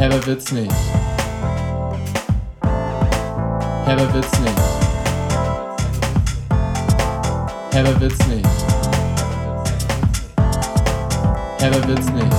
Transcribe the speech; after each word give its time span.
Herber 0.00 0.26
wird's 0.26 0.50
nicht. 0.50 0.72
Herber 3.84 4.14
wird's 4.14 4.40
nicht. 4.40 4.58
Herber 7.70 8.00
wird's 8.00 8.26
nicht. 8.26 8.48
Herber 11.58 11.86
wird's 11.86 12.10
nicht. 12.12 12.36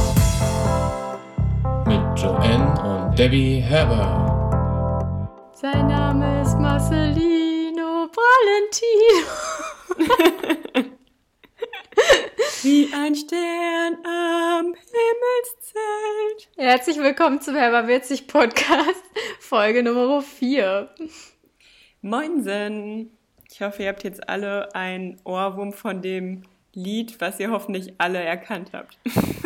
Mit 1.85 2.19
Joanne 2.19 2.81
und 2.81 3.19
Debbie 3.19 3.59
Herber. 3.59 5.29
Sein 5.53 5.85
Name 5.85 6.41
ist 6.41 6.57
Marcelino 6.57 8.09
Valentino. 8.17 9.27
Wie 12.63 12.80
ein 12.93 13.15
Stern 13.15 13.97
am 14.05 14.73
Himmelszelt. 14.73 16.49
Herzlich 16.57 16.97
willkommen 16.97 17.39
zum 17.39 17.55
Herber 17.55 17.87
Witzig 17.87 18.27
Podcast, 18.27 19.03
Folge 19.39 19.81
Nummer 19.81 20.21
4. 20.21 20.89
Moinsen. 22.01 23.17
Ich 23.49 23.61
hoffe, 23.61 23.83
ihr 23.83 23.89
habt 23.89 24.03
jetzt 24.03 24.27
alle 24.27 24.75
einen 24.75 25.21
Ohrwurm 25.23 25.71
von 25.71 26.01
dem 26.01 26.43
Lied, 26.73 27.21
was 27.21 27.39
ihr 27.39 27.51
hoffentlich 27.51 27.93
alle 27.97 28.19
erkannt 28.19 28.71
habt. 28.73 28.97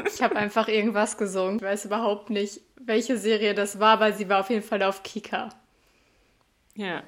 Ich 0.07 0.23
habe 0.23 0.37
einfach 0.37 0.67
irgendwas 0.67 1.17
gesungen. 1.17 1.57
Ich 1.57 1.63
weiß 1.63 1.85
überhaupt 1.85 2.31
nicht, 2.31 2.61
welche 2.77 3.17
Serie 3.17 3.53
das 3.53 3.79
war, 3.79 3.93
aber 3.93 4.13
sie 4.13 4.27
war 4.27 4.39
auf 4.39 4.49
jeden 4.49 4.63
Fall 4.63 4.81
auf 4.81 5.03
Kika. 5.03 5.49
Ja. 6.73 7.03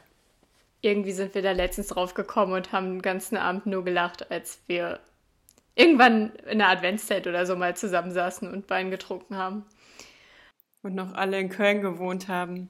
Irgendwie 0.82 1.14
sind 1.14 1.34
wir 1.34 1.42
da 1.42 1.54
letztens 1.54 1.88
drauf 1.88 2.14
gekommen 2.14 2.54
und 2.54 2.72
haben 2.72 2.96
den 2.96 3.02
ganzen 3.02 3.38
Abend 3.38 3.66
nur 3.66 3.84
gelacht, 3.84 4.30
als 4.30 4.60
wir 4.68 5.00
irgendwann 5.78 6.32
in 6.50 6.58
der 6.58 6.70
Adventszeit 6.70 7.28
oder 7.28 7.46
so 7.46 7.56
mal 7.56 7.76
zusammensaßen 7.76 8.52
und 8.52 8.70
Wein 8.70 8.92
getrunken 8.92 9.38
haben. 9.38 9.64
Und 10.82 10.96
noch 10.96 11.14
alle 11.14 11.40
in 11.40 11.50
Köln 11.50 11.82
gewohnt 11.82 12.28
haben. 12.28 12.70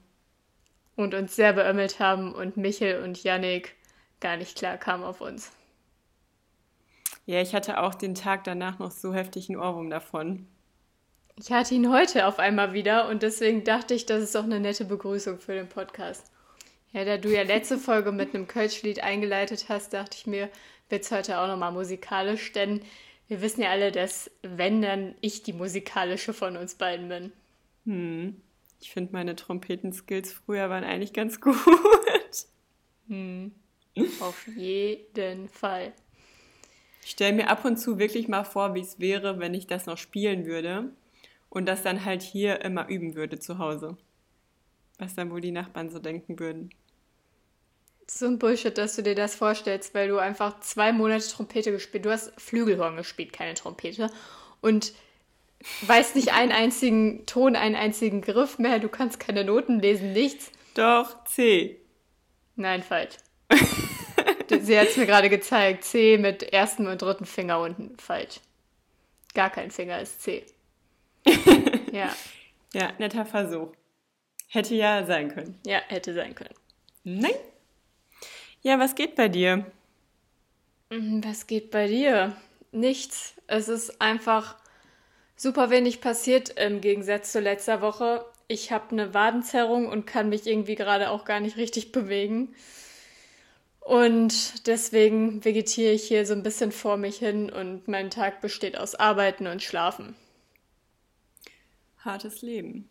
Und 0.96 1.14
uns 1.14 1.34
sehr 1.34 1.52
beömmelt 1.52 2.00
haben 2.00 2.34
und 2.34 2.56
Michel 2.56 3.02
und 3.02 3.22
Yannick 3.22 3.76
gar 4.20 4.36
nicht 4.36 4.58
klar 4.58 4.76
kamen 4.76 5.04
auf 5.04 5.20
uns. 5.20 5.52
Ja, 7.24 7.40
ich 7.40 7.54
hatte 7.54 7.80
auch 7.80 7.94
den 7.94 8.14
Tag 8.14 8.44
danach 8.44 8.78
noch 8.78 8.90
so 8.90 9.14
heftig 9.14 9.48
einen 9.48 9.58
Ohrwurm 9.58 9.90
davon. 9.90 10.46
Ich 11.36 11.52
hatte 11.52 11.74
ihn 11.74 11.92
heute 11.92 12.26
auf 12.26 12.40
einmal 12.40 12.72
wieder 12.72 13.08
und 13.08 13.22
deswegen 13.22 13.62
dachte 13.62 13.94
ich, 13.94 14.06
das 14.06 14.22
ist 14.22 14.34
doch 14.34 14.44
eine 14.44 14.58
nette 14.58 14.84
Begrüßung 14.84 15.38
für 15.38 15.54
den 15.54 15.68
Podcast. 15.68 16.32
Ja, 16.92 17.04
da 17.04 17.16
du 17.16 17.28
ja 17.28 17.42
letzte 17.42 17.78
Folge 17.78 18.12
mit 18.12 18.34
einem 18.34 18.48
Kölsch-Lied 18.48 19.04
eingeleitet 19.04 19.66
hast, 19.68 19.92
dachte 19.92 20.16
ich 20.18 20.26
mir, 20.26 20.48
wird 20.88 21.04
es 21.04 21.10
heute 21.10 21.38
auch 21.38 21.46
nochmal 21.46 21.72
musikalisch, 21.72 22.52
denn 22.52 22.80
wir 23.28 23.42
wissen 23.42 23.62
ja 23.62 23.70
alle, 23.70 23.92
dass 23.92 24.30
wenn 24.42 24.82
dann 24.82 25.14
ich 25.20 25.42
die 25.42 25.52
musikalische 25.52 26.32
von 26.32 26.56
uns 26.56 26.74
beiden 26.74 27.08
bin. 27.08 27.32
Hm. 27.84 28.40
Ich 28.80 28.90
finde, 28.90 29.12
meine 29.12 29.36
Trompetenskills 29.36 30.32
früher 30.32 30.70
waren 30.70 30.84
eigentlich 30.84 31.12
ganz 31.12 31.40
gut. 31.40 31.56
Hm. 33.08 33.52
Auf 34.20 34.46
jeden 34.56 35.48
Fall. 35.48 35.92
Ich 37.02 37.12
stelle 37.12 37.32
mir 37.32 37.48
ab 37.48 37.64
und 37.64 37.78
zu 37.78 37.98
wirklich 37.98 38.28
mal 38.28 38.44
vor, 38.44 38.74
wie 38.74 38.80
es 38.80 39.00
wäre, 39.00 39.38
wenn 39.38 39.54
ich 39.54 39.66
das 39.66 39.86
noch 39.86 39.98
spielen 39.98 40.46
würde 40.46 40.90
und 41.48 41.66
das 41.66 41.82
dann 41.82 42.04
halt 42.04 42.22
hier 42.22 42.60
immer 42.62 42.88
üben 42.88 43.14
würde 43.14 43.38
zu 43.38 43.58
Hause. 43.58 43.96
Was 44.98 45.14
dann 45.14 45.30
wohl 45.30 45.40
die 45.40 45.52
Nachbarn 45.52 45.90
so 45.90 45.98
denken 45.98 46.38
würden. 46.38 46.70
So 48.10 48.26
ein 48.26 48.38
Bullshit, 48.38 48.76
dass 48.76 48.96
du 48.96 49.02
dir 49.02 49.14
das 49.14 49.34
vorstellst, 49.34 49.94
weil 49.94 50.08
du 50.08 50.18
einfach 50.18 50.60
zwei 50.60 50.92
Monate 50.92 51.28
Trompete 51.28 51.70
gespielt 51.70 52.06
Du 52.06 52.10
hast 52.10 52.32
Flügelhorn 52.40 52.96
gespielt, 52.96 53.32
keine 53.32 53.54
Trompete. 53.54 54.10
Und 54.62 54.92
weißt 55.82 56.16
nicht 56.16 56.32
einen 56.32 56.52
einzigen 56.52 57.26
Ton, 57.26 57.54
einen 57.54 57.76
einzigen 57.76 58.22
Griff 58.22 58.58
mehr. 58.58 58.78
Du 58.78 58.88
kannst 58.88 59.20
keine 59.20 59.44
Noten 59.44 59.80
lesen, 59.80 60.12
nichts. 60.12 60.50
Doch, 60.74 61.24
C. 61.24 61.80
Nein, 62.56 62.82
falsch. 62.82 63.16
Sie 64.60 64.78
hat 64.78 64.88
es 64.88 64.96
mir 64.96 65.06
gerade 65.06 65.28
gezeigt. 65.28 65.84
C 65.84 66.16
mit 66.16 66.42
ersten 66.42 66.86
und 66.86 67.02
dritten 67.02 67.26
Finger 67.26 67.60
unten. 67.60 67.98
Falsch. 67.98 68.40
Gar 69.34 69.50
kein 69.50 69.70
Finger 69.70 70.00
ist 70.00 70.22
C. 70.22 70.46
ja. 71.92 72.14
Ja, 72.72 72.92
netter 72.98 73.26
Versuch. 73.26 73.72
Hätte 74.48 74.74
ja 74.74 75.04
sein 75.04 75.28
können. 75.28 75.58
Ja, 75.66 75.80
hätte 75.88 76.14
sein 76.14 76.34
können. 76.34 76.54
Nein. 77.04 77.34
Ja, 78.68 78.78
was 78.78 78.94
geht 78.94 79.14
bei 79.14 79.28
dir? 79.30 79.64
Mhm, 80.90 81.24
Was 81.24 81.46
geht 81.46 81.70
bei 81.70 81.86
dir? 81.86 82.36
Nichts. 82.70 83.32
Es 83.46 83.66
ist 83.66 84.02
einfach 84.02 84.56
super 85.36 85.70
wenig 85.70 86.02
passiert 86.02 86.50
im 86.50 86.82
Gegensatz 86.82 87.32
zu 87.32 87.40
letzter 87.40 87.80
Woche. 87.80 88.26
Ich 88.46 88.70
habe 88.70 88.90
eine 88.90 89.14
Wadenzerrung 89.14 89.86
und 89.86 90.06
kann 90.06 90.28
mich 90.28 90.46
irgendwie 90.46 90.74
gerade 90.74 91.08
auch 91.08 91.24
gar 91.24 91.40
nicht 91.40 91.56
richtig 91.56 91.92
bewegen. 91.92 92.54
Und 93.80 94.66
deswegen 94.66 95.42
vegetiere 95.46 95.92
ich 95.92 96.04
hier 96.06 96.26
so 96.26 96.34
ein 96.34 96.42
bisschen 96.42 96.70
vor 96.70 96.98
mich 96.98 97.16
hin 97.16 97.50
und 97.50 97.88
mein 97.88 98.10
Tag 98.10 98.42
besteht 98.42 98.76
aus 98.76 98.94
Arbeiten 98.94 99.46
und 99.46 99.62
Schlafen. 99.62 100.14
Hartes 102.00 102.42
Leben. 102.42 102.86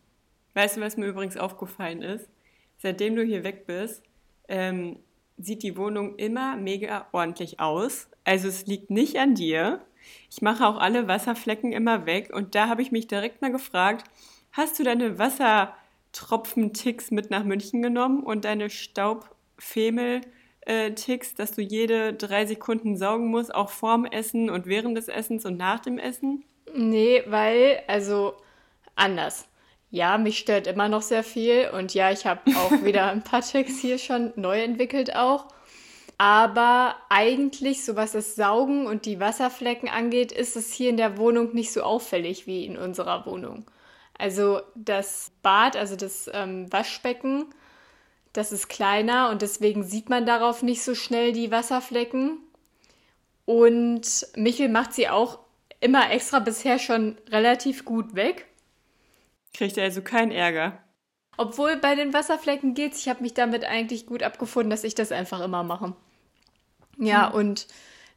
Weißt 0.56 0.78
du, 0.78 0.82
was 0.82 0.98
mir 0.98 1.06
übrigens 1.06 1.38
aufgefallen 1.38 2.02
ist? 2.02 2.28
Seitdem 2.80 3.16
du 3.16 3.22
hier 3.22 3.44
weg 3.44 3.68
bist, 3.68 4.02
ähm, 4.48 4.98
sieht 5.38 5.64
die 5.64 5.78
Wohnung 5.78 6.16
immer 6.16 6.58
mega 6.58 7.08
ordentlich 7.12 7.60
aus. 7.60 8.10
Also 8.24 8.48
es 8.48 8.66
liegt 8.66 8.90
nicht 8.90 9.18
an 9.18 9.36
dir. 9.36 9.82
Ich 10.30 10.42
mache 10.42 10.66
auch 10.66 10.78
alle 10.78 11.08
Wasserflecken 11.08 11.72
immer 11.72 12.06
weg. 12.06 12.32
Und 12.34 12.56
da 12.56 12.70
habe 12.70 12.82
ich 12.82 12.92
mich 12.92 13.08
direkt 13.08 13.42
mal 13.42 13.52
gefragt, 13.52 14.06
hast 14.52 14.80
du 14.80 14.84
deine 14.84 15.20
Wassertropfen-Ticks 15.20 17.12
mit 17.12 17.30
nach 17.30 17.44
München 17.44 17.82
genommen 17.82 18.24
und 18.24 18.46
deine 18.46 18.70
Staubfemel-Ticks, 18.70 21.36
dass 21.36 21.52
du 21.52 21.62
jede 21.62 22.14
drei 22.14 22.46
Sekunden 22.46 22.98
saugen 22.98 23.28
musst, 23.28 23.54
auch 23.54 23.70
vorm 23.70 24.06
Essen 24.06 24.50
und 24.50 24.66
während 24.66 24.98
des 24.98 25.08
Essens 25.08 25.46
und 25.46 25.58
nach 25.58 25.80
dem 25.80 26.00
Essen? 26.00 26.44
Nee, 26.74 27.24
weil, 27.28 27.84
also 27.88 28.34
anders. 28.96 29.48
Ja, 29.90 30.18
mich 30.18 30.38
stört 30.38 30.68
immer 30.68 30.90
noch 30.90 31.02
sehr 31.02 31.24
viel 31.24 31.70
und 31.70 31.94
ja, 31.94 32.12
ich 32.12 32.26
habe 32.26 32.42
auch 32.56 32.72
wieder 32.84 33.08
ein 33.08 33.24
paar 33.24 33.42
Ticks 33.42 33.80
hier 33.80 33.98
schon 33.98 34.34
neu 34.36 34.62
entwickelt 34.62 35.16
auch. 35.16 35.48
Aber 36.18 36.96
eigentlich, 37.10 37.86
so 37.86 37.96
was 37.96 38.14
das 38.14 38.36
Saugen 38.36 38.88
und 38.88 39.06
die 39.06 39.20
Wasserflecken 39.20 39.88
angeht, 39.88 40.32
ist 40.32 40.56
es 40.56 40.74
hier 40.74 40.90
in 40.90 40.98
der 40.98 41.18
Wohnung 41.18 41.54
nicht 41.54 41.72
so 41.72 41.84
auffällig 41.84 42.48
wie 42.48 42.66
in 42.66 42.78
unserer 42.78 43.26
Wohnung. 43.26 43.66
Also 44.18 44.62
das 44.74 45.32
Bad, 45.44 45.76
also 45.76 45.96
das 45.96 46.30
ähm, 46.34 46.72
Waschbecken, 46.74 47.46
das 48.34 48.52
ist 48.52 48.68
kleiner 48.68 49.30
und 49.30 49.44
deswegen 49.44 49.84
sieht 49.84 50.10
man 50.10 50.26
darauf 50.26 50.64
nicht 50.64 50.84
so 50.84 50.96
schnell 50.96 51.34
die 51.34 51.52
Wasserflecken. 51.52 52.40
Und 53.46 54.28
Michel 54.36 54.70
macht 54.70 54.94
sie 54.94 55.08
auch 55.08 55.40
immer 55.80 56.12
extra 56.12 56.40
bisher 56.40 56.80
schon 56.80 57.18
relativ 57.30 57.86
gut 57.86 58.16
weg. 58.16 58.48
Kriegt 59.58 59.78
er 59.78 59.86
also 59.86 60.02
keinen 60.02 60.32
Ärger. 60.32 60.78
Obwohl 61.36 61.78
bei 61.78 61.96
den 61.96 62.14
Wasserflecken 62.14 62.76
geht's. 62.76 63.00
Ich 63.00 63.10
habe 63.10 63.24
mich 63.24 63.34
damit 63.34 63.66
eigentlich 63.66 64.06
gut 64.06 64.22
abgefunden, 64.22 64.70
dass 64.70 64.84
ich 64.84 64.94
das 64.94 65.12
einfach 65.12 65.42
immer 65.42 65.64
mache. 65.64 65.96
Ja, 67.00 67.28
und 67.28 67.68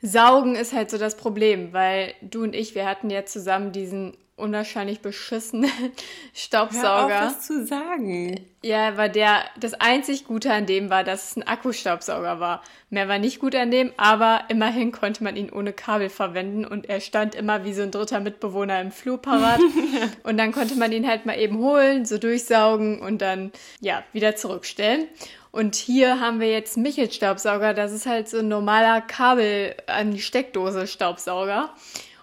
saugen 0.02 0.54
ist 0.54 0.74
halt 0.74 0.90
so 0.90 0.98
das 0.98 1.16
Problem, 1.16 1.72
weil 1.72 2.14
du 2.20 2.42
und 2.42 2.54
ich, 2.54 2.74
wir 2.74 2.86
hatten 2.86 3.08
ja 3.08 3.24
zusammen 3.24 3.72
diesen 3.72 4.16
unwahrscheinlich 4.40 5.00
beschissenen 5.00 5.70
Hör 5.80 5.90
Staubsauger. 6.34 7.04
auf, 7.04 7.26
was 7.26 7.46
zu 7.46 7.66
sagen. 7.66 8.40
Ja, 8.62 8.88
aber 8.88 9.08
der, 9.08 9.44
das 9.58 9.74
einzig 9.74 10.24
Gute 10.24 10.52
an 10.52 10.66
dem 10.66 10.90
war, 10.90 11.04
dass 11.04 11.30
es 11.30 11.36
ein 11.36 11.46
Akkustaubsauger 11.46 12.40
war. 12.40 12.62
Mehr 12.90 13.08
war 13.08 13.18
nicht 13.18 13.38
gut 13.38 13.54
an 13.54 13.70
dem, 13.70 13.92
aber 13.96 14.44
immerhin 14.48 14.92
konnte 14.92 15.24
man 15.24 15.36
ihn 15.36 15.50
ohne 15.50 15.72
Kabel 15.72 16.10
verwenden 16.10 16.64
und 16.64 16.88
er 16.88 17.00
stand 17.00 17.34
immer 17.34 17.64
wie 17.64 17.72
so 17.72 17.82
ein 17.82 17.90
dritter 17.90 18.20
Mitbewohner 18.20 18.80
im 18.80 18.90
Flur 18.90 19.16
parat. 19.20 19.60
und 20.24 20.36
dann 20.36 20.52
konnte 20.52 20.74
man 20.76 20.92
ihn 20.92 21.06
halt 21.06 21.24
mal 21.24 21.38
eben 21.38 21.58
holen, 21.58 22.04
so 22.04 22.18
durchsaugen 22.18 23.00
und 23.00 23.22
dann, 23.22 23.52
ja, 23.80 24.02
wieder 24.12 24.36
zurückstellen. 24.36 25.06
Und 25.52 25.74
hier 25.74 26.20
haben 26.20 26.40
wir 26.40 26.50
jetzt 26.50 26.76
Michels 26.76 27.14
Staubsauger. 27.14 27.74
Das 27.74 27.92
ist 27.92 28.06
halt 28.06 28.28
so 28.28 28.38
ein 28.38 28.48
normaler 28.48 29.00
Kabel 29.00 29.74
an 29.86 30.12
die 30.12 30.20
Steckdose 30.20 30.86
Staubsauger. 30.86 31.70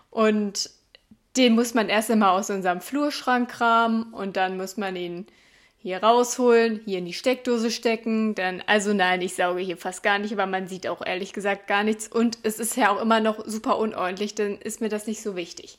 Und 0.09 0.69
den 1.37 1.55
muss 1.55 1.73
man 1.73 1.89
erst 1.89 2.11
einmal 2.11 2.37
aus 2.37 2.49
unserem 2.49 2.81
Flurschrank 2.81 3.49
kramen 3.49 4.13
und 4.13 4.37
dann 4.37 4.57
muss 4.57 4.77
man 4.77 4.95
ihn 4.95 5.27
hier 5.79 6.03
rausholen, 6.03 6.81
hier 6.85 6.97
in 6.97 7.05
die 7.05 7.13
Steckdose 7.13 7.71
stecken. 7.71 8.35
Dann, 8.35 8.63
also 8.65 8.93
nein, 8.93 9.21
ich 9.21 9.35
sauge 9.35 9.61
hier 9.61 9.77
fast 9.77 10.03
gar 10.03 10.19
nicht, 10.19 10.33
aber 10.33 10.45
man 10.45 10.67
sieht 10.67 10.87
auch 10.87 11.05
ehrlich 11.05 11.33
gesagt 11.33 11.67
gar 11.67 11.83
nichts. 11.83 12.07
Und 12.07 12.39
es 12.43 12.59
ist 12.59 12.75
ja 12.75 12.89
auch 12.89 13.01
immer 13.01 13.19
noch 13.19 13.45
super 13.45 13.77
unordentlich, 13.77 14.35
dann 14.35 14.57
ist 14.57 14.81
mir 14.81 14.89
das 14.89 15.07
nicht 15.07 15.21
so 15.21 15.35
wichtig. 15.35 15.77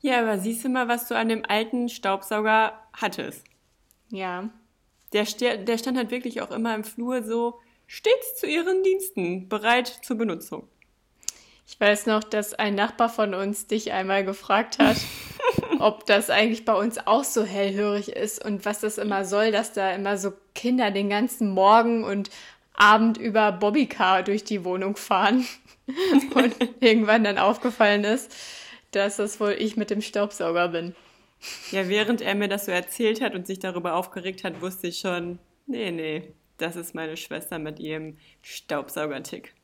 Ja, 0.00 0.20
aber 0.20 0.38
siehst 0.38 0.64
du 0.64 0.68
mal, 0.68 0.88
was 0.88 1.08
du 1.08 1.16
an 1.16 1.28
dem 1.28 1.44
alten 1.46 1.88
Staubsauger 1.88 2.72
hattest. 2.92 3.44
Ja. 4.08 4.48
Der, 5.12 5.24
der 5.58 5.78
stand 5.78 5.98
halt 5.98 6.10
wirklich 6.10 6.40
auch 6.40 6.50
immer 6.50 6.74
im 6.74 6.84
Flur 6.84 7.22
so 7.22 7.58
stets 7.86 8.36
zu 8.36 8.46
ihren 8.46 8.82
Diensten, 8.82 9.48
bereit 9.48 9.88
zur 10.02 10.16
Benutzung. 10.16 10.68
Ich 11.70 11.78
weiß 11.78 12.06
noch, 12.06 12.24
dass 12.24 12.52
ein 12.52 12.74
Nachbar 12.74 13.08
von 13.08 13.32
uns 13.32 13.68
dich 13.68 13.92
einmal 13.92 14.24
gefragt 14.24 14.80
hat, 14.80 14.96
ob 15.78 16.04
das 16.04 16.28
eigentlich 16.28 16.64
bei 16.64 16.74
uns 16.74 16.98
auch 17.06 17.22
so 17.22 17.44
hellhörig 17.44 18.08
ist 18.08 18.44
und 18.44 18.64
was 18.64 18.80
das 18.80 18.98
immer 18.98 19.24
soll, 19.24 19.52
dass 19.52 19.72
da 19.72 19.92
immer 19.92 20.18
so 20.18 20.32
Kinder 20.56 20.90
den 20.90 21.08
ganzen 21.08 21.50
Morgen 21.50 22.02
und 22.02 22.28
Abend 22.74 23.18
über 23.18 23.52
Bobbycar 23.52 24.24
durch 24.24 24.42
die 24.42 24.64
Wohnung 24.64 24.96
fahren 24.96 25.46
und 26.34 26.56
irgendwann 26.80 27.22
dann 27.22 27.38
aufgefallen 27.38 28.02
ist, 28.02 28.34
dass 28.90 29.18
das 29.18 29.38
wohl 29.38 29.54
ich 29.56 29.76
mit 29.76 29.90
dem 29.90 30.02
Staubsauger 30.02 30.68
bin. 30.68 30.96
Ja, 31.70 31.88
während 31.88 32.20
er 32.20 32.34
mir 32.34 32.48
das 32.48 32.66
so 32.66 32.72
erzählt 32.72 33.20
hat 33.20 33.36
und 33.36 33.46
sich 33.46 33.60
darüber 33.60 33.94
aufgeregt 33.94 34.42
hat, 34.42 34.60
wusste 34.60 34.88
ich 34.88 34.98
schon, 34.98 35.38
nee, 35.66 35.92
nee, 35.92 36.34
das 36.58 36.74
ist 36.74 36.96
meine 36.96 37.16
Schwester 37.16 37.60
mit 37.60 37.78
ihrem 37.78 38.18
Staubsaugertick. 38.42 39.54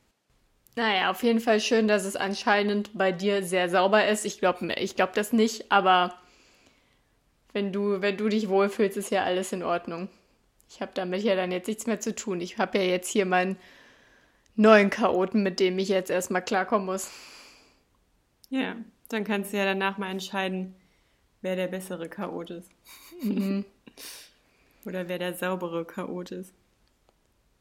Naja, 0.77 1.09
auf 1.09 1.23
jeden 1.23 1.39
Fall 1.39 1.59
schön, 1.59 1.87
dass 1.87 2.05
es 2.05 2.15
anscheinend 2.15 2.95
bei 2.95 3.11
dir 3.11 3.41
sehr 3.41 3.67
sauber 3.67 4.07
ist. 4.07 4.25
Ich 4.25 4.37
glaube 4.37 4.71
ich 4.73 4.95
glaub 4.95 5.11
das 5.13 5.33
nicht, 5.33 5.71
aber 5.71 6.13
wenn 7.51 7.73
du, 7.73 7.99
wenn 8.03 8.15
du 8.15 8.29
dich 8.29 8.47
wohlfühlst, 8.47 8.95
ist 8.95 9.09
ja 9.09 9.23
alles 9.23 9.51
in 9.51 9.63
Ordnung. 9.63 10.07
Ich 10.69 10.79
habe 10.79 10.91
damit 10.93 11.23
ja 11.23 11.35
dann 11.35 11.51
jetzt 11.51 11.65
nichts 11.65 11.87
mehr 11.87 11.99
zu 11.99 12.13
tun. 12.13 12.41
Ich 12.41 12.59
habe 12.59 12.77
ja 12.77 12.83
jetzt 12.83 13.09
hier 13.09 13.25
meinen 13.25 13.57
neuen 14.55 14.91
Chaoten, 14.91 15.41
mit 15.41 15.59
dem 15.59 15.79
ich 15.79 15.89
jetzt 15.89 16.11
erstmal 16.11 16.43
klarkommen 16.43 16.85
muss. 16.85 17.09
Ja, 18.51 18.75
dann 19.09 19.23
kannst 19.23 19.53
du 19.53 19.57
ja 19.57 19.65
danach 19.65 19.97
mal 19.97 20.11
entscheiden, 20.11 20.75
wer 21.41 21.55
der 21.55 21.69
bessere 21.69 22.07
Chaot 22.07 22.51
ist. 22.51 22.69
Mhm. 23.23 23.65
Oder 24.85 25.07
wer 25.07 25.17
der 25.17 25.33
saubere 25.33 25.85
Chaot 25.85 26.29
ist. 26.29 26.53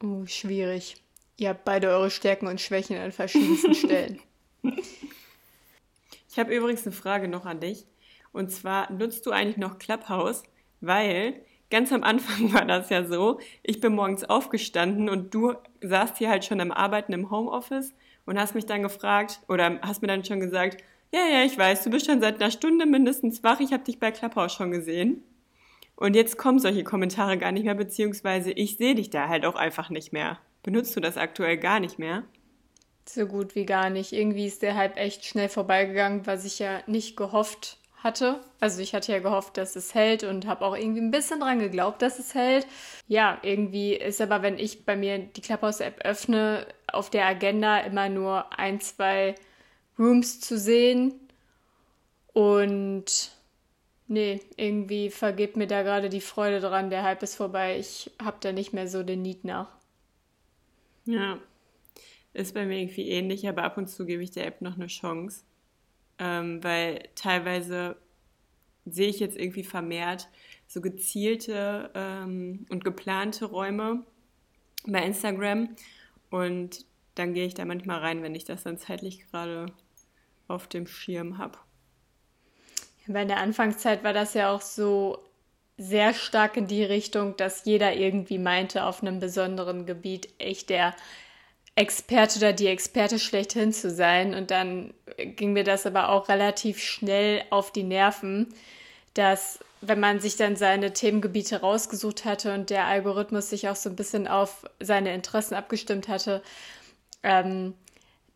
Oh, 0.02 0.26
schwierig. 0.26 0.96
Ihr 1.38 1.50
habt 1.50 1.64
beide 1.64 1.88
eure 1.88 2.10
Stärken 2.10 2.46
und 2.46 2.60
Schwächen 2.60 2.96
an 2.96 3.12
verschiedensten 3.12 3.74
Stellen. 3.74 4.20
Ich 6.28 6.38
habe 6.38 6.54
übrigens 6.54 6.86
eine 6.86 6.94
Frage 6.94 7.28
noch 7.28 7.46
an 7.46 7.60
dich. 7.60 7.86
Und 8.32 8.50
zwar, 8.50 8.90
nutzt 8.92 9.26
du 9.26 9.30
eigentlich 9.30 9.56
noch 9.56 9.78
Clubhouse? 9.78 10.42
Weil 10.80 11.40
ganz 11.70 11.92
am 11.92 12.02
Anfang 12.02 12.52
war 12.54 12.64
das 12.64 12.90
ja 12.90 13.04
so, 13.04 13.40
ich 13.62 13.80
bin 13.80 13.94
morgens 13.94 14.24
aufgestanden 14.24 15.08
und 15.08 15.34
du 15.34 15.54
saßt 15.80 16.18
hier 16.18 16.30
halt 16.30 16.44
schon 16.44 16.60
am 16.60 16.72
Arbeiten 16.72 17.12
im 17.12 17.30
Homeoffice 17.30 17.94
und 18.24 18.38
hast 18.38 18.54
mich 18.54 18.66
dann 18.66 18.82
gefragt 18.82 19.40
oder 19.48 19.78
hast 19.82 20.02
mir 20.02 20.08
dann 20.08 20.24
schon 20.24 20.40
gesagt, 20.40 20.82
ja, 21.12 21.20
ja, 21.32 21.44
ich 21.44 21.56
weiß, 21.56 21.84
du 21.84 21.90
bist 21.90 22.06
schon 22.06 22.20
seit 22.20 22.40
einer 22.40 22.50
Stunde 22.50 22.84
mindestens 22.84 23.42
wach, 23.44 23.60
ich 23.60 23.72
habe 23.72 23.84
dich 23.84 23.98
bei 23.98 24.10
Clubhouse 24.10 24.52
schon 24.52 24.70
gesehen. 24.70 25.22
Und 25.94 26.14
jetzt 26.14 26.36
kommen 26.36 26.58
solche 26.58 26.84
Kommentare 26.84 27.38
gar 27.38 27.52
nicht 27.52 27.64
mehr, 27.64 27.74
beziehungsweise 27.74 28.50
ich 28.50 28.76
sehe 28.76 28.94
dich 28.94 29.08
da 29.08 29.28
halt 29.28 29.46
auch 29.46 29.54
einfach 29.54 29.88
nicht 29.88 30.12
mehr. 30.12 30.38
Benutzt 30.66 30.96
du 30.96 31.00
das 31.00 31.16
aktuell 31.16 31.58
gar 31.58 31.78
nicht 31.78 32.00
mehr? 32.00 32.24
So 33.08 33.26
gut 33.26 33.54
wie 33.54 33.64
gar 33.66 33.88
nicht. 33.88 34.12
Irgendwie 34.12 34.46
ist 34.46 34.62
der 34.62 34.74
Hype 34.74 34.96
echt 34.96 35.24
schnell 35.24 35.48
vorbeigegangen, 35.48 36.26
was 36.26 36.44
ich 36.44 36.58
ja 36.58 36.80
nicht 36.88 37.16
gehofft 37.16 37.78
hatte. 37.98 38.40
Also 38.58 38.82
ich 38.82 38.92
hatte 38.92 39.12
ja 39.12 39.20
gehofft, 39.20 39.58
dass 39.58 39.76
es 39.76 39.94
hält 39.94 40.24
und 40.24 40.48
habe 40.48 40.64
auch 40.64 40.76
irgendwie 40.76 41.02
ein 41.02 41.12
bisschen 41.12 41.38
dran 41.38 41.60
geglaubt, 41.60 42.02
dass 42.02 42.18
es 42.18 42.34
hält. 42.34 42.66
Ja, 43.06 43.38
irgendwie 43.42 43.94
ist 43.94 44.20
aber, 44.20 44.42
wenn 44.42 44.58
ich 44.58 44.84
bei 44.84 44.96
mir 44.96 45.18
die 45.20 45.40
Clubhouse-App 45.40 46.00
öffne, 46.04 46.66
auf 46.92 47.10
der 47.10 47.26
Agenda 47.26 47.78
immer 47.78 48.08
nur 48.08 48.58
ein, 48.58 48.80
zwei 48.80 49.36
Rooms 49.96 50.40
zu 50.40 50.58
sehen. 50.58 51.14
Und 52.32 53.30
nee, 54.08 54.40
irgendwie 54.56 55.10
vergeht 55.10 55.56
mir 55.56 55.68
da 55.68 55.84
gerade 55.84 56.08
die 56.08 56.20
Freude 56.20 56.58
dran. 56.58 56.90
Der 56.90 57.04
Hype 57.04 57.22
ist 57.22 57.36
vorbei. 57.36 57.78
Ich 57.78 58.10
habe 58.20 58.38
da 58.40 58.50
nicht 58.50 58.72
mehr 58.72 58.88
so 58.88 59.04
den 59.04 59.22
Need 59.22 59.44
nach. 59.44 59.76
Ja, 61.06 61.38
ist 62.34 62.54
bei 62.54 62.66
mir 62.66 62.78
irgendwie 62.78 63.08
ähnlich, 63.08 63.48
aber 63.48 63.62
ab 63.64 63.78
und 63.78 63.88
zu 63.88 64.04
gebe 64.04 64.22
ich 64.22 64.30
der 64.30 64.46
App 64.46 64.60
noch 64.60 64.74
eine 64.74 64.88
Chance 64.88 65.42
ähm, 66.18 66.62
weil 66.62 67.08
teilweise 67.14 67.96
sehe 68.84 69.08
ich 69.08 69.20
jetzt 69.20 69.36
irgendwie 69.36 69.64
vermehrt 69.64 70.28
so 70.66 70.80
gezielte 70.80 71.90
ähm, 71.94 72.66
und 72.70 72.84
geplante 72.84 73.46
Räume 73.46 74.04
bei 74.86 75.04
Instagram 75.04 75.76
und 76.30 76.84
dann 77.14 77.34
gehe 77.34 77.46
ich 77.46 77.54
da 77.54 77.64
manchmal 77.64 78.00
rein, 78.00 78.22
wenn 78.22 78.34
ich 78.34 78.44
das 78.44 78.62
dann 78.62 78.78
zeitlich 78.78 79.26
gerade 79.30 79.66
auf 80.48 80.66
dem 80.68 80.86
Schirm 80.86 81.38
habe. 81.38 81.58
Bei 83.06 83.24
der 83.24 83.38
Anfangszeit 83.38 84.02
war 84.04 84.12
das 84.12 84.34
ja 84.34 84.50
auch 84.50 84.60
so 84.60 85.25
sehr 85.78 86.14
stark 86.14 86.56
in 86.56 86.66
die 86.66 86.84
Richtung, 86.84 87.36
dass 87.36 87.64
jeder 87.64 87.94
irgendwie 87.94 88.38
meinte, 88.38 88.84
auf 88.84 89.02
einem 89.02 89.20
besonderen 89.20 89.86
Gebiet 89.86 90.28
echt 90.38 90.70
der 90.70 90.94
Experte 91.74 92.38
oder 92.38 92.52
die 92.54 92.68
Experte 92.68 93.18
schlechthin 93.18 93.72
zu 93.72 93.90
sein. 93.90 94.34
Und 94.34 94.50
dann 94.50 94.94
ging 95.18 95.52
mir 95.52 95.64
das 95.64 95.84
aber 95.84 96.08
auch 96.08 96.28
relativ 96.28 96.82
schnell 96.82 97.44
auf 97.50 97.70
die 97.70 97.82
Nerven, 97.82 98.54
dass 99.12 99.58
wenn 99.82 100.00
man 100.00 100.20
sich 100.20 100.36
dann 100.36 100.56
seine 100.56 100.94
Themengebiete 100.94 101.60
rausgesucht 101.60 102.24
hatte 102.24 102.54
und 102.54 102.70
der 102.70 102.86
Algorithmus 102.86 103.50
sich 103.50 103.68
auch 103.68 103.76
so 103.76 103.90
ein 103.90 103.96
bisschen 103.96 104.26
auf 104.26 104.64
seine 104.80 105.14
Interessen 105.14 105.54
abgestimmt 105.54 106.08
hatte, 106.08 106.42
ähm, 107.22 107.74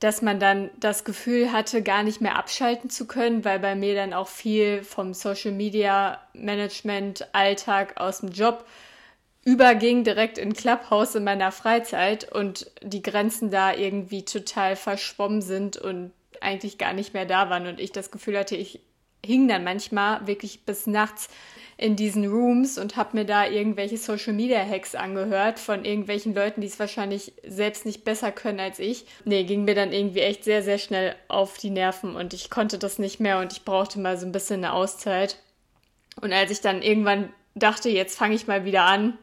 dass 0.00 0.22
man 0.22 0.40
dann 0.40 0.70
das 0.80 1.04
Gefühl 1.04 1.52
hatte, 1.52 1.82
gar 1.82 2.02
nicht 2.02 2.20
mehr 2.20 2.36
abschalten 2.36 2.88
zu 2.90 3.06
können, 3.06 3.44
weil 3.44 3.58
bei 3.58 3.74
mir 3.74 3.94
dann 3.94 4.14
auch 4.14 4.28
viel 4.28 4.82
vom 4.82 5.12
Social 5.14 5.52
Media 5.52 6.18
Management 6.32 7.28
Alltag 7.32 8.00
aus 8.00 8.20
dem 8.20 8.30
Job 8.30 8.66
überging 9.44 10.04
direkt 10.04 10.38
in 10.38 10.54
Clubhouse 10.54 11.14
in 11.14 11.24
meiner 11.24 11.52
Freizeit 11.52 12.30
und 12.30 12.70
die 12.82 13.02
Grenzen 13.02 13.50
da 13.50 13.74
irgendwie 13.74 14.24
total 14.24 14.74
verschwommen 14.74 15.42
sind 15.42 15.76
und 15.76 16.12
eigentlich 16.40 16.78
gar 16.78 16.94
nicht 16.94 17.12
mehr 17.12 17.26
da 17.26 17.50
waren 17.50 17.66
und 17.66 17.80
ich 17.80 17.92
das 17.92 18.10
Gefühl 18.10 18.38
hatte, 18.38 18.56
ich 18.56 18.80
hing 19.24 19.48
dann 19.48 19.64
manchmal 19.64 20.26
wirklich 20.26 20.64
bis 20.64 20.86
nachts 20.86 21.28
in 21.80 21.96
diesen 21.96 22.26
Rooms 22.26 22.76
und 22.76 22.96
habe 22.96 23.16
mir 23.16 23.24
da 23.24 23.46
irgendwelche 23.46 23.96
Social 23.96 24.34
Media 24.34 24.62
Hacks 24.62 24.94
angehört 24.94 25.58
von 25.58 25.86
irgendwelchen 25.86 26.34
Leuten, 26.34 26.60
die 26.60 26.66
es 26.66 26.78
wahrscheinlich 26.78 27.32
selbst 27.42 27.86
nicht 27.86 28.04
besser 28.04 28.32
können 28.32 28.60
als 28.60 28.78
ich. 28.78 29.06
Nee, 29.24 29.44
ging 29.44 29.64
mir 29.64 29.74
dann 29.74 29.90
irgendwie 29.90 30.20
echt 30.20 30.44
sehr, 30.44 30.62
sehr 30.62 30.76
schnell 30.76 31.16
auf 31.28 31.56
die 31.56 31.70
Nerven 31.70 32.16
und 32.16 32.34
ich 32.34 32.50
konnte 32.50 32.78
das 32.78 32.98
nicht 32.98 33.18
mehr 33.18 33.38
und 33.38 33.52
ich 33.52 33.64
brauchte 33.64 33.98
mal 33.98 34.18
so 34.18 34.26
ein 34.26 34.32
bisschen 34.32 34.62
eine 34.62 34.74
Auszeit. 34.74 35.38
Und 36.20 36.34
als 36.34 36.50
ich 36.50 36.60
dann 36.60 36.82
irgendwann 36.82 37.32
dachte, 37.54 37.88
jetzt 37.88 38.18
fange 38.18 38.34
ich 38.34 38.46
mal 38.46 38.66
wieder 38.66 38.82
an, 38.82 39.16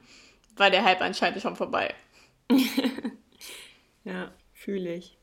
war 0.56 0.72
der 0.72 0.84
Hype 0.84 1.02
anscheinend 1.02 1.44
schon 1.44 1.56
vorbei. 1.56 1.94
ja, 4.04 4.32
fühle 4.54 4.96
ich. 4.96 5.16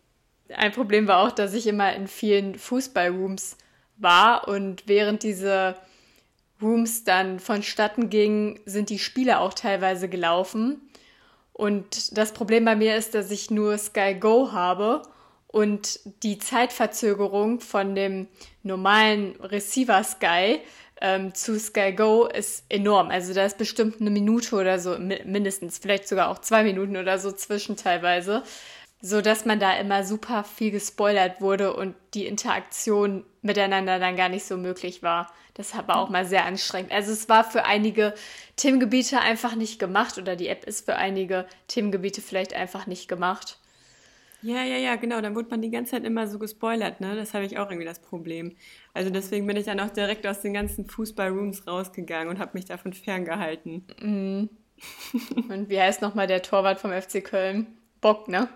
Ein 0.55 0.71
Problem 0.71 1.09
war 1.09 1.27
auch, 1.27 1.33
dass 1.33 1.53
ich 1.53 1.67
immer 1.67 1.95
in 1.95 2.07
vielen 2.07 2.57
Fußballrooms 2.57 3.57
war 3.97 4.47
und 4.47 4.85
während 4.87 5.25
diese 5.25 5.75
Rooms 6.65 7.05
dann 7.05 7.39
vonstatten 7.39 8.11
gingen, 8.11 8.59
sind 8.65 8.91
die 8.91 8.99
Spiele 8.99 9.41
auch 9.41 9.55
teilweise 9.55 10.09
gelaufen. 10.09 10.81
Und 11.53 12.17
das 12.19 12.33
Problem 12.33 12.65
bei 12.65 12.75
mir 12.75 12.97
ist, 12.97 13.15
dass 13.15 13.31
ich 13.31 13.51
nur 13.51 13.79
Sky 13.79 14.17
Go 14.19 14.51
habe 14.53 15.03
und 15.47 16.01
die 16.25 16.39
Zeitverzögerung 16.39 17.61
von 17.61 17.95
dem 17.95 18.27
normalen 18.65 19.37
Receiver 19.41 20.03
Sky 20.03 20.61
ähm, 21.01 21.33
zu 21.33 21.61
Sky 21.61 21.93
Go 21.93 22.27
ist 22.27 22.65
enorm. 22.69 23.11
Also 23.11 23.33
da 23.35 23.45
ist 23.45 23.57
bestimmt 23.57 24.01
eine 24.01 24.11
Minute 24.11 24.57
oder 24.57 24.81
so 24.81 24.99
mindestens, 24.99 25.79
vielleicht 25.79 26.09
sogar 26.09 26.29
auch 26.29 26.41
zwei 26.41 26.65
Minuten 26.65 26.97
oder 26.97 27.21
so 27.21 27.31
zwischen 27.31 27.77
teilweise, 27.77 28.43
so 29.07 29.21
dass 29.21 29.45
man 29.45 29.61
da 29.61 29.77
immer 29.77 30.03
super 30.03 30.45
viel 30.45 30.71
gespoilert 30.71 31.43
wurde 31.43 31.77
und 31.77 31.95
die 32.15 32.25
Interaktion 32.25 33.23
miteinander 33.43 33.99
dann 33.99 34.17
gar 34.17 34.31
nicht 34.31 34.47
so 34.47 34.57
möglich 34.57 35.03
war. 35.03 35.31
Das 35.53 35.77
war 35.77 35.99
auch 35.99 36.09
mal 36.09 36.25
sehr 36.25 36.47
anstrengend. 36.47 36.91
Also 36.91 37.13
es 37.13 37.29
war 37.29 37.45
für 37.45 37.67
einige 37.67 38.15
Themengebiete 38.57 39.21
einfach 39.21 39.57
nicht 39.57 39.79
gemacht 39.79 40.17
oder 40.17 40.37
die 40.37 40.49
App 40.49 40.65
ist 40.65 40.87
für 40.87 40.97
einige 40.97 41.45
Themengebiete 41.69 42.23
vielleicht 42.23 42.55
einfach 42.55 42.87
nicht 42.87 43.07
gemacht. 43.07 43.59
Ja, 44.41 44.65
ja, 44.65 44.79
ja, 44.79 44.97
genau. 44.97 45.21
Dann 45.21 45.35
wurde 45.35 45.51
man 45.51 45.61
die 45.61 45.71
ganze 45.71 45.91
Zeit 45.91 46.05
immer 46.05 46.27
so 46.27 46.39
gespoilert, 46.39 47.03
ne? 47.03 47.15
Das 47.15 47.35
habe 47.35 47.45
ich 47.45 47.59
auch 47.59 47.69
irgendwie 47.69 47.87
das 47.87 48.01
Problem. 48.01 48.57
Also 48.95 49.11
deswegen 49.11 49.47
bin 49.47 49.59
ich 49.59 49.67
dann 49.67 49.81
auch 49.81 49.91
direkt 49.91 50.27
aus 50.27 50.41
den 50.41 50.55
ganzen 50.55 50.87
Fußballrooms 50.87 51.67
rausgegangen 51.67 52.29
und 52.29 52.39
habe 52.39 52.53
mich 52.55 52.65
davon 52.65 52.95
ferngehalten. 52.95 53.85
Mhm. 54.01 54.49
und 55.51 55.69
wie 55.69 55.79
heißt 55.79 56.01
nochmal 56.01 56.27
der 56.27 56.41
Torwart 56.41 56.81
vom 56.81 56.91
FC 56.91 57.23
Köln? 57.23 57.67
Bock, 58.01 58.29
ne? 58.29 58.49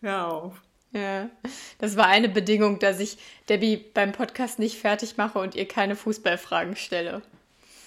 Hör 0.00 0.28
auf. 0.28 0.62
Ja, 0.92 1.30
das 1.78 1.96
war 1.96 2.06
eine 2.06 2.28
Bedingung, 2.28 2.78
dass 2.78 3.00
ich 3.00 3.16
Debbie 3.48 3.76
beim 3.76 4.12
Podcast 4.12 4.58
nicht 4.58 4.78
fertig 4.78 5.16
mache 5.16 5.38
und 5.38 5.54
ihr 5.54 5.66
keine 5.66 5.96
Fußballfragen 5.96 6.76
stelle. 6.76 7.22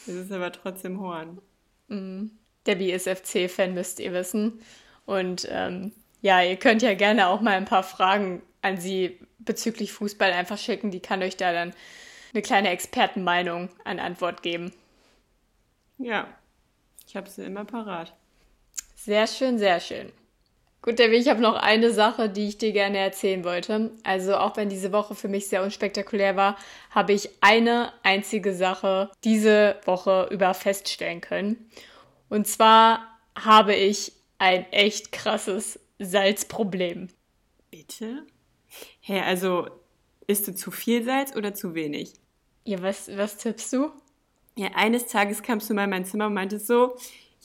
Das 0.07 0.15
ist 0.15 0.31
aber 0.31 0.51
trotzdem 0.51 0.99
Horn. 0.99 1.39
Mhm. 1.87 2.31
Debbie 2.65 2.91
ist 2.91 3.07
FC-Fan, 3.07 3.75
müsst 3.75 3.99
ihr 3.99 4.11
wissen. 4.11 4.59
Und 5.05 5.47
ähm, 5.51 5.91
ja, 6.21 6.41
ihr 6.41 6.55
könnt 6.55 6.81
ja 6.81 6.95
gerne 6.95 7.27
auch 7.27 7.41
mal 7.41 7.53
ein 7.53 7.65
paar 7.65 7.83
Fragen 7.83 8.41
an 8.63 8.77
sie 8.77 9.19
bezüglich 9.37 9.93
Fußball 9.93 10.31
einfach 10.31 10.57
schicken. 10.57 10.89
Die 10.89 10.99
kann 10.99 11.21
euch 11.21 11.37
da 11.37 11.53
dann 11.53 11.73
eine 12.33 12.41
kleine 12.41 12.69
Expertenmeinung 12.69 13.69
an 13.83 13.99
Antwort 13.99 14.41
geben. 14.41 14.73
Ja, 15.99 16.27
ich 17.07 17.15
habe 17.15 17.29
sie 17.29 17.43
immer 17.43 17.65
parat. 17.65 18.13
Sehr 18.95 19.27
schön, 19.27 19.59
sehr 19.59 19.79
schön. 19.79 20.11
Gut, 20.85 20.99
Debbie, 20.99 21.15
ich 21.15 21.29
habe 21.29 21.41
noch 21.41 21.55
eine 21.55 21.91
Sache, 21.91 22.29
die 22.29 22.47
ich 22.47 22.59
dir 22.59 22.71
gerne 22.71 22.99
erzählen 22.99 23.43
wollte. 23.43 23.89
Also 24.03 24.35
auch 24.35 24.55
wenn 24.55 24.69
diese 24.69 24.91
Woche 24.91 25.15
für 25.15 25.27
mich 25.27 25.47
sehr 25.47 25.63
unspektakulär 25.63 26.35
war, 26.35 26.57
habe 26.91 27.13
ich 27.13 27.27
eine 27.41 27.91
einzige 28.03 28.53
Sache 28.53 29.09
diese 29.23 29.77
Woche 29.85 30.27
über 30.29 30.53
feststellen 30.53 31.21
können. 31.21 31.71
Und 32.29 32.45
zwar 32.45 32.99
habe 33.35 33.73
ich 33.73 34.11
ein 34.37 34.71
echt 34.71 35.11
krasses 35.11 35.79
Salzproblem. 35.97 37.07
Bitte? 37.71 38.21
Hä, 39.01 39.21
also 39.21 39.67
isst 40.27 40.47
du 40.47 40.53
zu 40.53 40.69
viel 40.69 41.03
Salz 41.03 41.35
oder 41.35 41.55
zu 41.55 41.73
wenig? 41.73 42.13
Ja, 42.63 42.83
was, 42.83 43.09
was 43.17 43.37
tippst 43.37 43.73
du? 43.73 43.89
Ja, 44.55 44.67
eines 44.75 45.07
Tages 45.07 45.41
kamst 45.41 45.67
du 45.67 45.73
mal 45.73 45.85
in 45.85 45.89
mein 45.89 46.05
Zimmer 46.05 46.27
und 46.27 46.35
meintest 46.35 46.67
so, 46.67 46.95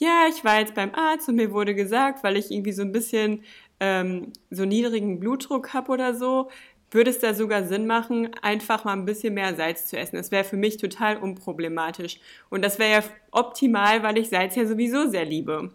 ja, 0.01 0.25
ich 0.27 0.43
war 0.43 0.59
jetzt 0.59 0.73
beim 0.73 0.95
Arzt 0.95 1.29
und 1.29 1.35
mir 1.35 1.51
wurde 1.51 1.75
gesagt, 1.75 2.23
weil 2.23 2.35
ich 2.35 2.49
irgendwie 2.49 2.71
so 2.71 2.81
ein 2.81 2.91
bisschen 2.91 3.43
ähm, 3.79 4.33
so 4.49 4.65
niedrigen 4.65 5.19
Blutdruck 5.19 5.75
habe 5.75 5.91
oder 5.91 6.15
so, 6.15 6.49
würde 6.89 7.11
es 7.11 7.19
da 7.19 7.35
sogar 7.35 7.65
Sinn 7.65 7.85
machen, 7.85 8.31
einfach 8.41 8.83
mal 8.83 8.93
ein 8.93 9.05
bisschen 9.05 9.35
mehr 9.35 9.55
Salz 9.55 9.85
zu 9.85 9.97
essen. 9.97 10.15
Das 10.15 10.31
wäre 10.31 10.43
für 10.43 10.57
mich 10.57 10.77
total 10.77 11.17
unproblematisch. 11.17 12.19
Und 12.49 12.63
das 12.63 12.79
wäre 12.79 12.91
ja 12.91 13.03
optimal, 13.29 14.01
weil 14.01 14.17
ich 14.17 14.29
Salz 14.29 14.55
ja 14.55 14.65
sowieso 14.65 15.07
sehr 15.07 15.23
liebe. 15.23 15.71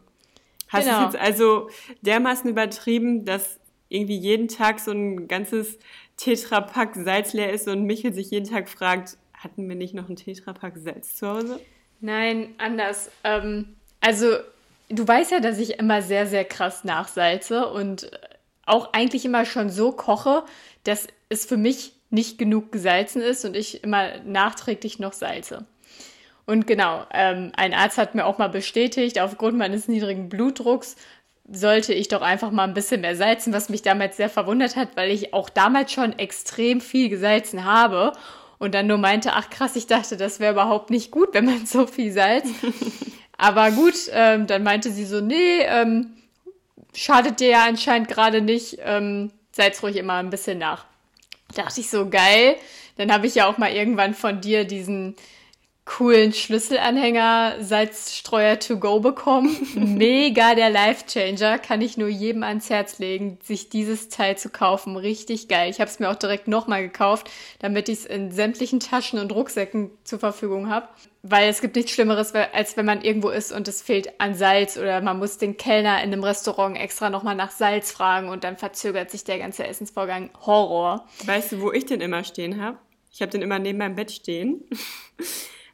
Hast 0.68 0.87
genau. 0.87 0.99
du 0.99 1.04
jetzt 1.04 1.16
also 1.16 1.71
dermaßen 2.02 2.50
übertrieben, 2.50 3.25
dass 3.25 3.61
irgendwie 3.88 4.18
jeden 4.18 4.49
Tag 4.49 4.80
so 4.80 4.90
ein 4.90 5.28
ganzes 5.28 5.78
Tetrapack 6.16 6.97
Salz 6.97 7.33
leer 7.33 7.52
ist 7.52 7.68
und 7.68 7.85
Michel 7.85 8.12
sich 8.12 8.33
jeden 8.33 8.50
Tag 8.50 8.68
fragt, 8.68 9.18
hatten 9.35 9.68
wir 9.68 9.76
nicht 9.76 9.95
noch 9.95 10.09
ein 10.09 10.16
Tetrapack 10.16 10.78
Salz 10.78 11.14
zu 11.14 11.28
Hause? 11.28 11.61
Nein, 12.00 12.54
anders. 12.59 13.09
Ähm, 13.23 13.76
also, 14.06 14.36
du 14.88 15.08
weißt 15.08 15.32
ja, 15.32 15.40
dass 15.40 15.58
ich 15.58 15.80
immer 15.80 16.00
sehr, 16.00 16.28
sehr 16.28 16.44
krass 16.44 16.84
nachsalze 16.84 17.66
und 17.66 18.08
auch 18.64 18.92
eigentlich 18.92 19.25
immer 19.25 19.44
schon 19.44 19.68
so 19.68 19.90
koche, 19.90 20.44
dass 20.84 21.08
es 21.28 21.44
für 21.44 21.56
mich 21.56 21.92
nicht 22.10 22.38
genug 22.38 22.70
gesalzen 22.70 23.20
ist 23.20 23.44
und 23.44 23.56
ich 23.56 23.82
immer 23.82 24.18
nachträglich 24.25 25.00
noch 25.00 25.12
salze. 25.12 25.66
Und 26.44 26.68
genau, 26.68 27.04
ähm, 27.12 27.50
ein 27.56 27.75
Arzt 27.75 27.98
hat 27.98 28.14
mir 28.14 28.26
auch 28.26 28.38
mal 28.38 28.46
bestätigt, 28.46 29.18
aufgrund 29.18 29.58
meines 29.58 29.88
niedrigen 29.88 30.28
Blutdrucks 30.28 30.94
sollte 31.50 31.92
ich 31.92 32.06
doch 32.06 32.22
einfach 32.22 32.52
mal 32.52 32.62
ein 32.62 32.75
bisschen 32.75 33.00
mehr 33.00 33.16
salzen, 33.16 33.52
was 33.52 33.70
mich 33.70 33.82
damals 33.82 34.16
sehr 34.18 34.30
verwundert 34.30 34.76
hat, 34.76 34.90
weil 34.96 35.10
ich 35.10 35.34
auch 35.34 35.50
damals 35.50 35.90
schon 35.90 36.16
extrem 36.16 36.80
viel 36.80 37.08
gesalzen 37.08 37.64
habe 37.64 38.12
und 38.58 38.72
dann 38.72 38.86
nur 38.86 38.98
meinte, 38.98 39.32
ach 39.32 39.50
krass, 39.50 39.75
ich 39.75 39.88
dachte, 39.88 40.16
das 40.16 40.38
wäre 40.38 40.52
überhaupt 40.52 40.90
nicht 40.90 41.10
gut, 41.10 41.30
wenn 41.32 41.46
man 41.46 41.66
so 41.66 41.88
viel 41.88 42.12
salzt. 42.12 42.54
Aber 43.38 43.70
gut, 43.70 43.94
ähm, 44.12 44.46
dann 44.46 44.62
meinte 44.62 44.90
sie 44.90 45.04
so, 45.04 45.20
nee, 45.20 45.60
ähm, 45.60 46.12
schadet 46.94 47.40
dir 47.40 47.48
ja 47.48 47.64
anscheinend 47.64 48.08
gerade 48.08 48.40
nicht, 48.40 48.78
ähm, 48.82 49.30
salz 49.52 49.82
ruhig 49.82 49.96
immer 49.96 50.14
ein 50.14 50.30
bisschen 50.30 50.58
nach. 50.58 50.86
Da 51.54 51.62
dachte 51.62 51.80
ich 51.80 51.90
so, 51.90 52.08
geil. 52.08 52.56
Dann 52.96 53.12
habe 53.12 53.26
ich 53.26 53.34
ja 53.34 53.46
auch 53.46 53.58
mal 53.58 53.72
irgendwann 53.72 54.14
von 54.14 54.40
dir 54.40 54.64
diesen 54.64 55.16
coolen 55.84 56.32
Schlüsselanhänger 56.32 57.56
Salzstreuer 57.60 58.58
to 58.58 58.78
go 58.78 59.00
bekommen. 59.00 59.56
Mega 59.96 60.54
der 60.54 60.68
Life-Changer. 60.68 61.58
Kann 61.58 61.80
ich 61.80 61.96
nur 61.96 62.08
jedem 62.08 62.42
ans 62.42 62.68
Herz 62.68 62.98
legen, 62.98 63.38
sich 63.42 63.68
dieses 63.68 64.08
Teil 64.08 64.36
zu 64.36 64.50
kaufen. 64.50 64.96
Richtig 64.96 65.46
geil. 65.46 65.70
Ich 65.70 65.80
habe 65.80 65.88
es 65.88 66.00
mir 66.00 66.10
auch 66.10 66.16
direkt 66.16 66.48
nochmal 66.48 66.82
gekauft, 66.82 67.30
damit 67.60 67.88
ich 67.88 68.00
es 68.00 68.06
in 68.06 68.32
sämtlichen 68.32 68.80
Taschen 68.80 69.20
und 69.20 69.32
Rucksäcken 69.32 69.90
zur 70.04 70.18
Verfügung 70.18 70.68
habe. 70.68 70.88
Weil 71.28 71.49
es 71.49 71.61
gibt 71.61 71.75
nichts 71.75 71.90
Schlimmeres, 71.90 72.33
als 72.35 72.76
wenn 72.76 72.87
man 72.87 73.02
irgendwo 73.02 73.30
ist 73.30 73.50
und 73.50 73.66
es 73.66 73.83
fehlt 73.83 74.21
an 74.21 74.35
Salz 74.35 74.76
oder 74.76 75.00
man 75.00 75.18
muss 75.18 75.38
den 75.38 75.56
Kellner 75.56 76.00
in 76.02 76.12
einem 76.12 76.23
Restaurant 76.23 76.76
extra 76.76 77.11
nochmal 77.11 77.35
nach 77.35 77.50
Salz 77.50 77.90
fragen 77.90 78.28
und 78.28 78.45
dann 78.45 78.56
verzögert 78.56 79.11
sich 79.11 79.25
der 79.25 79.38
ganze 79.38 79.66
Essensvorgang. 79.66 80.30
Horror. 80.40 81.04
Weißt 81.25 81.50
du, 81.50 81.61
wo 81.61 81.73
ich 81.73 81.85
den 81.85 82.00
immer 82.00 82.23
stehen 82.23 82.62
habe? 82.62 82.78
Ich 83.12 83.23
habe 83.23 83.33
den 83.33 83.42
immer 83.42 83.59
neben 83.59 83.78
meinem 83.78 83.97
Bett 83.97 84.12
stehen. 84.12 84.62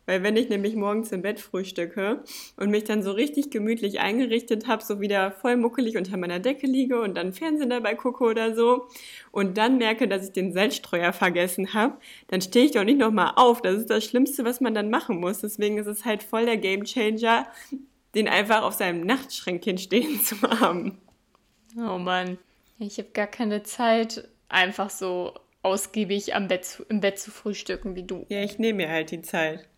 Weil 0.07 0.23
wenn 0.23 0.37
ich 0.37 0.49
nämlich 0.49 0.75
morgens 0.75 1.13
im 1.13 1.23
Bett 1.23 1.39
frühstücke 1.39 2.25
und 2.57 2.71
mich 2.71 2.85
dann 2.85 3.03
so 3.03 3.13
richtig 3.13 3.51
gemütlich 3.51 4.01
eingerichtet 4.01 4.67
habe, 4.67 4.83
so 4.83 5.01
wieder 5.01 5.31
voll 5.31 5.57
muckelig 5.57 5.97
unter 5.97 6.17
meiner 6.17 6.41
Decke 6.41 6.67
liege 6.67 7.01
und 7.01 7.15
dann 7.15 7.33
Fernsehen 7.33 7.71
dabei 7.71 7.95
gucke 7.95 8.25
oder 8.25 8.55
so 8.55 8.89
und 9.31 9.59
dann 9.59 9.79
merke, 9.79 10.09
dass 10.09 10.27
ich 10.27 10.33
den 10.33 10.53
Salzstreuer 10.53 11.13
vergessen 11.13 11.73
habe, 11.73 11.99
dann 12.29 12.41
stehe 12.41 12.67
ich 12.67 12.73
doch 12.73 12.85
nicht 12.85 12.99
nochmal 12.99 13.33
auf. 13.37 13.63
Das 13.63 13.77
ist 13.77 13.91
das 13.91 14.05
Schlimmste, 14.05 14.45
was 14.45 14.61
man 14.61 14.75
dann 14.75 14.91
machen 14.91 15.21
muss. 15.21 15.41
Deswegen 15.41 15.79
ist 15.79 15.87
es 15.87 16.05
halt 16.05 16.23
voll 16.23 16.47
der 16.47 16.57
Gamechanger, 16.57 17.47
den 18.15 18.29
einfach 18.29 18.63
auf 18.63 18.75
seinem 18.75 19.07
Nachtschränkchen 19.07 19.79
stehen 19.79 20.21
zu 20.21 20.41
haben. 20.43 20.99
Oh 21.77 21.99
Mann, 21.99 22.39
ich 22.79 22.99
habe 22.99 23.11
gar 23.13 23.29
keine 23.29 23.63
Zeit, 23.63 24.29
einfach 24.49 24.91
so 24.91 25.33
ausgiebig 25.63 26.35
am 26.35 26.49
Bett, 26.49 26.83
im 26.89 27.01
Bett 27.01 27.19
zu 27.19 27.31
frühstücken 27.31 27.95
wie 27.95 28.03
du. 28.03 28.27
Ja, 28.29 28.43
ich 28.43 28.59
nehme 28.59 28.79
mir 28.79 28.91
halt 28.91 29.11
die 29.13 29.23
Zeit. 29.23 29.69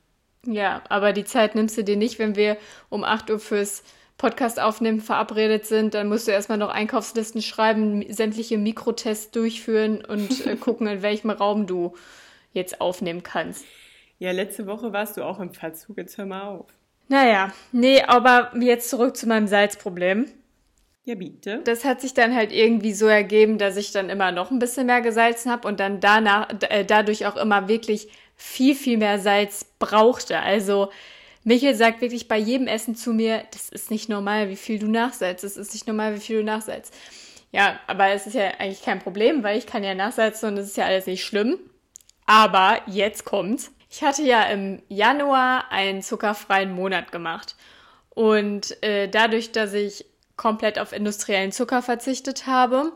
Ja, 0.47 0.83
aber 0.89 1.13
die 1.13 1.25
Zeit 1.25 1.55
nimmst 1.55 1.77
du 1.79 1.85
dir 1.85 1.97
nicht, 1.97 2.19
wenn 2.19 2.37
wir 2.37 2.57
um 2.91 3.05
8 3.05 3.31
Uhr 3.31 3.39
fürs 3.39 3.83
Podcast 4.17 4.61
aufnehmen 4.61 5.01
verabredet 5.01 5.67
sind. 5.67 5.95
Dann 5.95 6.09
musst 6.09 6.29
du 6.29 6.33
erstmal 6.33 6.59
noch 6.59 6.71
Einkaufslisten 6.71 7.43
schreiben, 7.43 8.05
sämtliche 8.13 8.59
Mikrotests 8.59 9.31
durchführen 9.31 10.05
und 10.05 10.47
äh, 10.47 10.57
gucken, 10.61 10.87
in 10.87 11.03
welchem 11.03 11.31
Raum 11.31 11.67
du 11.67 11.95
jetzt 12.53 12.81
aufnehmen 12.81 13.23
kannst. 13.23 13.65
Ja, 14.19 14.31
letzte 14.31 14.67
Woche 14.67 14.93
warst 14.93 15.17
du 15.17 15.25
auch 15.25 15.41
im 15.41 15.53
Verzug. 15.53 15.97
Jetzt 15.97 16.17
hör 16.19 16.27
mal 16.27 16.43
auf. 16.43 16.67
Naja, 17.09 17.53
nee, 17.73 18.03
aber 18.03 18.53
jetzt 18.59 18.89
zurück 18.89 19.17
zu 19.17 19.27
meinem 19.27 19.47
Salzproblem. 19.47 20.27
Ja, 21.07 21.17
bitte. 21.17 21.61
Das 21.65 21.85
hat 21.85 22.01
sich 22.01 22.15
dann 22.15 22.35
halt 22.35 22.51
irgendwie 22.51 22.95
so 22.95 23.07
ergeben, 23.07 23.59
dass 23.59 23.77
ich 23.77 23.93
dann 23.93 24.09
immer 24.09 24.33
noch 24.33 24.51
ein 24.51 24.59
bisschen 24.59 24.87
mehr 24.87 25.03
gesalzen 25.03 25.53
habe 25.53 25.69
und 25.69 25.79
dann 25.79 26.01
danach, 26.01 26.49
äh, 26.71 26.85
dadurch 26.85 27.27
auch 27.27 27.37
immer 27.37 27.69
wirklich 27.69 28.09
viel, 28.37 28.75
viel 28.75 28.99
mehr 28.99 29.19
Salz 29.19 29.65
brauchte. 29.79 30.41
Also 30.41 30.91
Michael 31.45 31.75
sagt 31.75 32.01
wirklich 32.01 32.27
bei 32.29 32.39
jedem 32.39 32.67
Essen 32.67 32.97
zu 32.97 33.13
mir, 33.13 33.45
das 33.53 33.69
ist 33.69 33.91
nicht 33.91 34.09
normal, 34.09 34.49
wie 34.49 34.57
viel 34.57 34.79
du 34.79 34.87
nachsalzt. 34.87 35.45
Das 35.45 35.57
ist 35.57 35.75
nicht 35.75 35.87
normal, 35.87 36.15
wie 36.15 36.21
viel 36.21 36.39
du 36.39 36.45
nachsalzt. 36.45 36.95
Ja, 37.53 37.79
aber 37.87 38.09
es 38.09 38.27
ist 38.27 38.35
ja 38.35 38.49
eigentlich 38.59 38.83
kein 38.83 38.99
Problem, 38.99 39.43
weil 39.43 39.59
ich 39.59 39.67
kann 39.67 39.85
ja 39.85 39.95
nachsalzen 39.95 40.49
und 40.49 40.59
es 40.59 40.69
ist 40.69 40.77
ja 40.77 40.87
alles 40.87 41.07
nicht 41.07 41.25
schlimm. 41.25 41.59
Aber 42.27 42.81
jetzt 42.87 43.25
kommt's. 43.25 43.71
Ich 43.91 44.03
hatte 44.03 44.23
ja 44.23 44.43
im 44.45 44.83
Januar 44.89 45.71
einen 45.71 46.03
zuckerfreien 46.03 46.73
Monat 46.73 47.13
gemacht. 47.13 47.55
Und 48.11 48.83
äh, 48.83 49.09
dadurch, 49.09 49.53
dass 49.53 49.73
ich 49.73 50.07
komplett 50.37 50.79
auf 50.79 50.93
industriellen 50.93 51.53
Zucker 51.53 51.83
verzichtet 51.83 52.47
habe, 52.47 52.93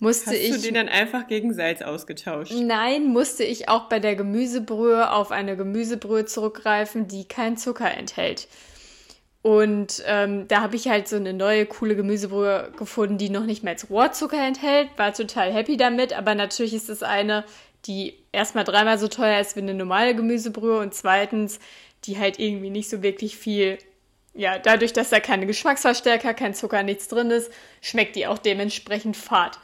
musste 0.00 0.30
Hast 0.30 0.36
ich. 0.36 0.52
Hast 0.52 0.60
du 0.60 0.66
den 0.66 0.74
dann 0.74 0.88
einfach 0.88 1.26
gegen 1.26 1.54
Salz 1.54 1.82
ausgetauscht? 1.82 2.52
Nein, 2.52 3.06
musste 3.06 3.44
ich 3.44 3.68
auch 3.68 3.88
bei 3.88 4.00
der 4.00 4.16
Gemüsebrühe 4.16 5.12
auf 5.12 5.30
eine 5.30 5.56
Gemüsebrühe 5.56 6.24
zurückgreifen, 6.24 7.06
die 7.06 7.26
keinen 7.26 7.56
Zucker 7.56 7.90
enthält. 7.96 8.48
Und 9.42 10.02
ähm, 10.06 10.48
da 10.48 10.60
habe 10.60 10.76
ich 10.76 10.88
halt 10.88 11.08
so 11.08 11.16
eine 11.16 11.32
neue 11.32 11.64
coole 11.64 11.96
Gemüsebrühe 11.96 12.72
gefunden, 12.76 13.16
die 13.16 13.30
noch 13.30 13.46
nicht 13.46 13.62
mehr 13.62 13.72
als 13.72 13.88
Rohrzucker 13.88 14.44
enthält. 14.44 14.88
War 14.96 15.14
total 15.14 15.52
happy 15.52 15.76
damit, 15.76 16.12
aber 16.12 16.34
natürlich 16.34 16.74
ist 16.74 16.90
es 16.90 17.02
eine, 17.02 17.44
die 17.86 18.14
erstmal 18.32 18.64
dreimal 18.64 18.98
so 18.98 19.08
teuer 19.08 19.40
ist 19.40 19.56
wie 19.56 19.60
eine 19.60 19.74
normale 19.74 20.14
Gemüsebrühe 20.14 20.78
und 20.80 20.92
zweitens, 20.94 21.58
die 22.04 22.18
halt 22.18 22.38
irgendwie 22.38 22.70
nicht 22.70 22.90
so 22.90 23.02
wirklich 23.02 23.36
viel 23.36 23.78
ja, 24.34 24.58
dadurch, 24.58 24.92
dass 24.92 25.10
da 25.10 25.20
keine 25.20 25.46
Geschmacksverstärker, 25.46 26.34
kein 26.34 26.54
Zucker, 26.54 26.82
nichts 26.82 27.08
drin 27.08 27.30
ist, 27.30 27.50
schmeckt 27.80 28.16
die 28.16 28.26
auch 28.26 28.38
dementsprechend 28.38 29.16
fad. 29.16 29.58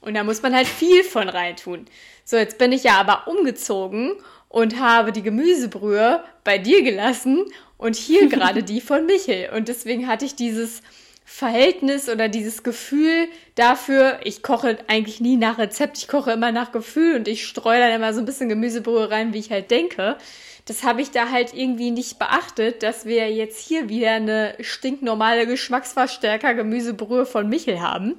Und 0.00 0.14
da 0.14 0.24
muss 0.24 0.42
man 0.42 0.54
halt 0.54 0.66
viel 0.66 1.02
von 1.04 1.28
reintun. 1.28 1.86
So, 2.24 2.36
jetzt 2.36 2.58
bin 2.58 2.72
ich 2.72 2.84
ja 2.84 2.98
aber 2.98 3.28
umgezogen 3.28 4.12
und 4.48 4.80
habe 4.80 5.12
die 5.12 5.22
Gemüsebrühe 5.22 6.22
bei 6.44 6.58
dir 6.58 6.82
gelassen 6.82 7.44
und 7.76 7.96
hier 7.96 8.28
gerade 8.28 8.62
die 8.62 8.80
von 8.80 9.06
Michel. 9.06 9.50
Und 9.54 9.68
deswegen 9.68 10.06
hatte 10.06 10.24
ich 10.24 10.34
dieses 10.34 10.82
Verhältnis 11.24 12.08
oder 12.08 12.28
dieses 12.28 12.62
Gefühl 12.62 13.26
dafür, 13.56 14.20
ich 14.22 14.42
koche 14.42 14.78
eigentlich 14.86 15.20
nie 15.20 15.36
nach 15.36 15.58
Rezept, 15.58 15.98
ich 15.98 16.06
koche 16.06 16.30
immer 16.30 16.52
nach 16.52 16.70
Gefühl 16.70 17.16
und 17.16 17.26
ich 17.26 17.46
streue 17.46 17.80
dann 17.80 17.92
immer 17.92 18.14
so 18.14 18.20
ein 18.20 18.26
bisschen 18.26 18.48
Gemüsebrühe 18.48 19.10
rein, 19.10 19.32
wie 19.32 19.40
ich 19.40 19.50
halt 19.50 19.70
denke 19.70 20.16
das 20.66 20.82
habe 20.82 21.00
ich 21.00 21.12
da 21.12 21.30
halt 21.30 21.54
irgendwie 21.54 21.92
nicht 21.92 22.18
beachtet, 22.18 22.82
dass 22.82 23.06
wir 23.06 23.32
jetzt 23.32 23.60
hier 23.60 23.88
wieder 23.88 24.10
eine 24.10 24.54
stinknormale 24.60 25.46
Geschmacksverstärker 25.46 26.54
Gemüsebrühe 26.54 27.24
von 27.24 27.48
Michel 27.48 27.80
haben. 27.80 28.16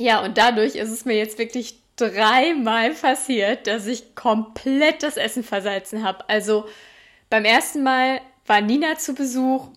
Ja, 0.00 0.24
und 0.24 0.38
dadurch 0.38 0.76
ist 0.76 0.88
es 0.88 1.04
mir 1.04 1.18
jetzt 1.18 1.36
wirklich 1.36 1.74
dreimal 1.96 2.92
passiert, 2.92 3.66
dass 3.66 3.86
ich 3.86 4.14
komplett 4.14 5.02
das 5.02 5.18
Essen 5.18 5.44
versalzen 5.44 6.02
habe. 6.02 6.26
Also 6.26 6.64
beim 7.28 7.44
ersten 7.44 7.82
Mal 7.82 8.22
war 8.46 8.62
Nina 8.62 8.96
zu 8.96 9.12
Besuch 9.14 9.68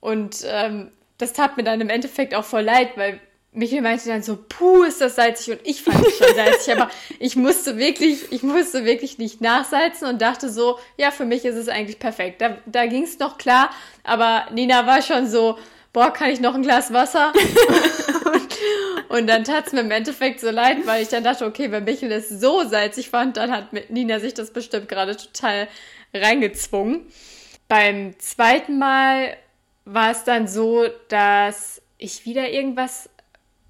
und 0.00 0.38
ähm, 0.48 0.90
das 1.18 1.32
tat 1.32 1.56
mir 1.56 1.62
dann 1.62 1.80
im 1.80 1.90
Endeffekt 1.90 2.34
auch 2.34 2.44
voll 2.44 2.62
leid, 2.62 2.96
weil 2.96 3.20
Michael 3.52 3.82
meinte 3.82 4.08
dann 4.08 4.24
so, 4.24 4.36
puh, 4.48 4.82
ist 4.82 5.00
das 5.00 5.14
salzig 5.14 5.52
und 5.52 5.60
ich 5.62 5.82
fand 5.82 6.04
es 6.04 6.18
schon 6.18 6.34
salzig, 6.34 6.74
aber 6.74 6.90
ich 7.20 7.36
musste 7.36 7.78
wirklich, 7.78 8.32
ich 8.32 8.42
musste 8.42 8.84
wirklich 8.84 9.18
nicht 9.18 9.40
nachsalzen 9.40 10.08
und 10.08 10.20
dachte 10.20 10.50
so, 10.50 10.80
ja, 10.96 11.12
für 11.12 11.24
mich 11.24 11.44
ist 11.44 11.54
es 11.54 11.68
eigentlich 11.68 12.00
perfekt. 12.00 12.40
Da, 12.40 12.58
da 12.66 12.86
ging 12.86 13.04
es 13.04 13.20
noch 13.20 13.38
klar, 13.38 13.70
aber 14.02 14.46
Nina 14.50 14.88
war 14.88 15.02
schon 15.02 15.28
so, 15.28 15.56
boah, 15.92 16.12
kann 16.12 16.30
ich 16.30 16.40
noch 16.40 16.56
ein 16.56 16.62
Glas 16.62 16.92
Wasser? 16.92 17.32
Und 19.08 19.26
dann 19.26 19.44
tat 19.44 19.66
es 19.66 19.72
mir 19.72 19.80
im 19.80 19.90
Endeffekt 19.90 20.40
so 20.40 20.50
leid, 20.50 20.86
weil 20.86 21.02
ich 21.02 21.08
dann 21.08 21.24
dachte, 21.24 21.46
okay, 21.46 21.70
wenn 21.70 21.84
Michel 21.84 22.10
es 22.12 22.28
so 22.28 22.64
salzig 22.64 23.10
fand, 23.10 23.36
dann 23.36 23.50
hat 23.50 23.72
Nina 23.90 24.20
sich 24.20 24.34
das 24.34 24.52
bestimmt 24.52 24.88
gerade 24.88 25.16
total 25.16 25.68
reingezwungen. 26.14 27.06
Beim 27.68 28.18
zweiten 28.18 28.78
Mal 28.78 29.36
war 29.84 30.10
es 30.10 30.24
dann 30.24 30.48
so, 30.48 30.86
dass 31.08 31.82
ich 31.98 32.24
wieder 32.26 32.50
irgendwas 32.50 33.08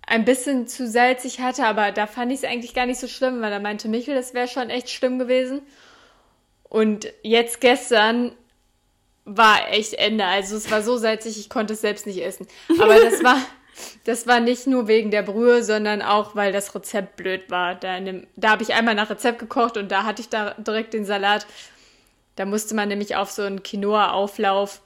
ein 0.07 0.25
bisschen 0.25 0.67
zu 0.67 0.89
salzig 0.89 1.41
hatte, 1.41 1.65
aber 1.65 1.93
da 1.93 2.07
fand 2.07 2.33
ich 2.33 2.39
es 2.39 2.45
eigentlich 2.45 2.75
gar 2.75 2.87
nicht 2.87 3.01
so 3.01 3.09
schlimm, 3.09 3.41
weil 3.41 3.51
da 3.51 3.61
meinte 3.61 3.89
Michel, 3.89 4.15
das 4.15 4.35
wäre 4.35 4.49
schon 4.49 4.71
echt 4.71 4.91
schlimm 4.91 5.19
gewesen. 5.19 5.63
Und 6.65 7.13
jetzt 7.23 7.61
gestern 7.61 8.33
war 9.25 9.71
echt 9.71 9.95
Ende. 9.95 10.25
Also 10.25 10.57
es 10.57 10.71
war 10.71 10.83
so 10.83 10.97
salzig, 10.97 11.39
ich 11.39 11.49
konnte 11.49 11.75
es 11.75 11.81
selbst 11.81 12.07
nicht 12.07 12.23
essen. 12.23 12.47
Aber 12.81 12.97
das 12.97 13.23
war, 13.23 13.37
das 14.05 14.27
war 14.27 14.41
nicht 14.41 14.67
nur 14.67 14.89
wegen 14.89 15.11
der 15.11 15.23
Brühe, 15.23 15.63
sondern 15.63 16.03
auch, 16.03 16.35
weil 16.35 16.53
das 16.53 16.75
Rezept 16.75 17.17
blöd 17.17 17.51
war. 17.51 17.75
Da, 17.75 17.99
da 18.37 18.51
habe 18.51 18.63
ich 18.63 18.75
einmal 18.75 18.95
nach 18.95 19.11
Rezept 19.11 19.39
gekocht 19.39 19.77
und 19.77 19.91
da 19.91 20.05
hatte 20.05 20.23
ich 20.23 20.29
da 20.29 20.55
direkt 20.55 20.95
den 20.95 21.05
Salat. 21.05 21.47
Da 22.37 22.45
musste 22.45 22.75
man 22.75 22.89
nämlich 22.89 23.17
auf 23.17 23.31
so 23.31 23.43
einen 23.43 23.63
Quinoa-Auflauf 23.63 24.81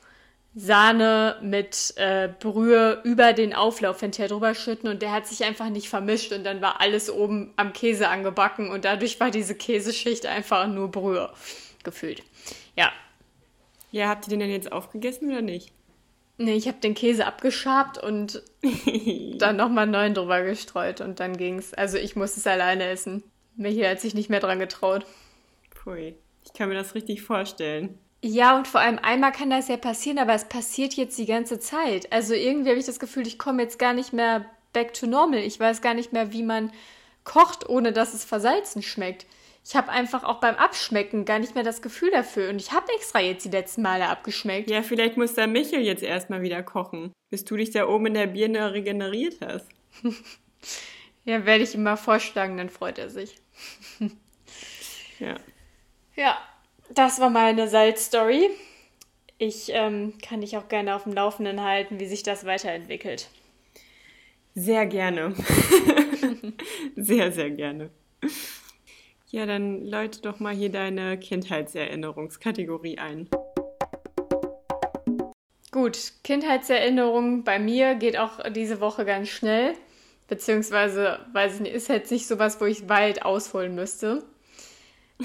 Sahne 0.59 1.37
mit 1.43 1.93
äh, 1.97 2.31
Brühe 2.41 3.03
über 3.05 3.35
den 3.35 3.55
Auflauf 3.55 4.01
hinterher 4.01 4.29
drüber 4.29 4.55
schütten 4.55 4.89
und 4.89 5.03
der 5.03 5.13
hat 5.13 5.27
sich 5.27 5.45
einfach 5.45 5.69
nicht 5.69 5.91
vermischt 5.91 6.33
und 6.33 6.45
dann 6.45 6.63
war 6.63 6.81
alles 6.81 7.11
oben 7.11 7.53
am 7.57 7.75
Käse 7.75 8.09
angebacken 8.09 8.71
und 8.71 8.87
dadurch 8.87 9.21
war 9.21 9.31
diese 9.31 9.55
Käseschicht 9.55 10.25
einfach 10.25 10.67
nur 10.67 10.91
Brühe 10.91 11.31
gefühlt. 11.85 12.23
Ja. 12.75 12.91
Ja, 13.93 14.09
habt 14.09 14.27
ihr 14.27 14.31
den 14.31 14.41
denn 14.41 14.51
jetzt 14.51 14.73
aufgegessen 14.73 15.31
oder 15.31 15.43
nicht? 15.43 15.73
Nee, 16.39 16.55
ich 16.55 16.69
habe 16.69 16.79
den 16.79 16.95
Käse 16.95 17.27
abgeschabt 17.27 17.99
und 17.99 18.43
dann 19.39 19.57
nochmal 19.57 19.85
einen 19.85 19.93
neuen 19.93 20.15
drüber 20.15 20.43
gestreut 20.43 21.01
und 21.01 21.19
dann 21.21 21.37
ging's. 21.37 21.73
Also 21.73 21.97
ich 21.97 22.15
musste 22.17 22.41
es 22.41 22.47
alleine 22.47 22.89
essen. 22.89 23.23
Michi 23.57 23.83
hat 23.83 24.01
sich 24.01 24.15
nicht 24.15 24.29
mehr 24.29 24.41
dran 24.41 24.59
getraut. 24.59 25.07
Pui, 25.71 26.15
ich 26.45 26.53
kann 26.53 26.69
mir 26.69 26.75
das 26.75 26.95
richtig 26.95 27.23
vorstellen. 27.23 27.99
Ja, 28.23 28.57
und 28.57 28.67
vor 28.67 28.81
allem 28.81 28.99
einmal 28.99 29.33
kann 29.33 29.51
das 29.51 29.69
ja 29.69 29.77
passieren, 29.77 30.19
aber 30.19 30.35
es 30.35 30.47
passiert 30.47 30.95
jetzt 30.95 31.17
die 31.17 31.27
ganze 31.27 31.59
Zeit. 31.59 32.13
Also 32.13 32.35
irgendwie 32.35 32.71
habe 32.71 32.79
ich 32.79 32.87
das 32.87 32.99
Gefühl, 32.99 33.27
ich 33.27 33.39
komme 33.39 33.63
jetzt 33.63 33.79
gar 33.79 33.93
nicht 33.93 34.13
mehr 34.13 34.45
back 34.73 34.93
to 34.95 35.07
normal. 35.07 35.39
Ich 35.39 35.59
weiß 35.59 35.81
gar 35.81 35.95
nicht 35.95 36.13
mehr, 36.13 36.33
wie 36.33 36.43
man 36.43 36.73
kocht, 37.25 37.69
ohne 37.69 37.93
dass 37.93 38.15
es 38.15 38.25
versalzen 38.25 38.83
schmeckt. 38.83 39.27
Ich 39.69 39.75
habe 39.75 39.91
einfach 39.91 40.23
auch 40.23 40.39
beim 40.39 40.55
Abschmecken 40.55 41.25
gar 41.25 41.41
nicht 41.41 41.57
mehr 41.57 41.65
das 41.65 41.83
Gefühl 41.83 42.13
dafür. 42.13 42.51
Und 42.51 42.61
ich 42.61 42.71
habe 42.71 42.87
extra 42.95 43.19
jetzt 43.19 43.45
die 43.45 43.51
letzten 43.51 43.83
Male 43.83 44.09
abgeschmeckt. 44.09 44.71
Ja, 44.71 44.85
vielleicht 44.85 45.17
muss 45.17 45.35
der 45.35 45.49
Michel 45.49 45.81
jetzt 45.81 46.05
erstmal 46.05 46.43
wieder 46.43 46.63
kochen, 46.63 47.13
bis 47.31 47.45
du 47.45 47.57
dich 47.57 47.73
da 47.73 47.89
oben 47.89 48.07
in 48.07 48.15
der 48.15 48.29
Birne 48.29 48.73
regeneriert 48.73 49.39
hast. 49.45 49.67
ja, 51.25 51.45
werde 51.45 51.65
ich 51.65 51.75
ihm 51.75 51.83
mal 51.83 51.97
vorschlagen, 51.97 52.57
dann 52.59 52.69
freut 52.69 52.99
er 52.99 53.11
sich. 53.11 53.35
ja. 55.19 55.35
Ja, 56.15 56.39
das 56.91 57.19
war 57.19 57.31
meine 57.31 57.67
Salzstory. 57.67 58.51
Ich 59.37 59.71
ähm, 59.71 60.15
kann 60.23 60.43
dich 60.43 60.57
auch 60.57 60.69
gerne 60.69 60.95
auf 60.95 61.03
dem 61.03 61.13
Laufenden 61.13 61.65
halten, 61.65 61.99
wie 61.99 62.07
sich 62.07 62.23
das 62.23 62.47
weiterentwickelt. 62.47 63.29
Sehr 64.55 64.87
gerne. 64.87 65.35
sehr, 66.97 67.33
sehr 67.33 67.51
gerne. 67.51 67.91
Ja, 69.29 69.45
dann 69.45 69.85
läute 69.85 70.21
doch 70.23 70.39
mal 70.39 70.55
hier 70.55 70.71
deine 70.71 71.19
Kindheitserinnerungskategorie 71.19 72.99
ein. 72.99 73.29
Gut, 75.73 76.13
Kindheitserinnerung 76.23 77.43
bei 77.43 77.59
mir 77.59 77.97
geht 77.97 78.17
auch 78.17 78.39
diese 78.51 78.81
Woche 78.81 79.05
ganz 79.05 79.29
schnell. 79.29 79.75
Beziehungsweise, 80.29 81.19
weiß 81.33 81.57
ich 81.57 81.61
nicht, 81.61 81.75
ist 81.75 81.89
jetzt 81.89 82.13
nicht 82.13 82.27
sowas, 82.27 82.61
wo 82.61 82.67
ich 82.67 82.89
weit 82.89 83.25
ausholen 83.25 83.75
müsste. 83.75 84.25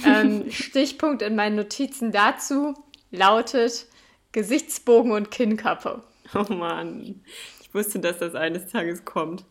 Ähm, 0.03 0.45
Stichpunkt 0.51 1.21
in 1.21 1.35
meinen 1.35 1.55
Notizen 1.55 2.11
dazu 2.11 2.73
lautet 3.11 3.85
Gesichtsbogen 4.31 5.11
und 5.11 5.29
Kinnkappe. 5.29 6.03
Oh 6.33 6.51
Mann, 6.51 7.23
ich 7.61 7.73
wusste, 7.73 7.99
dass 7.99 8.17
das 8.17 8.33
eines 8.33 8.67
Tages 8.67 9.05
kommt. 9.05 9.45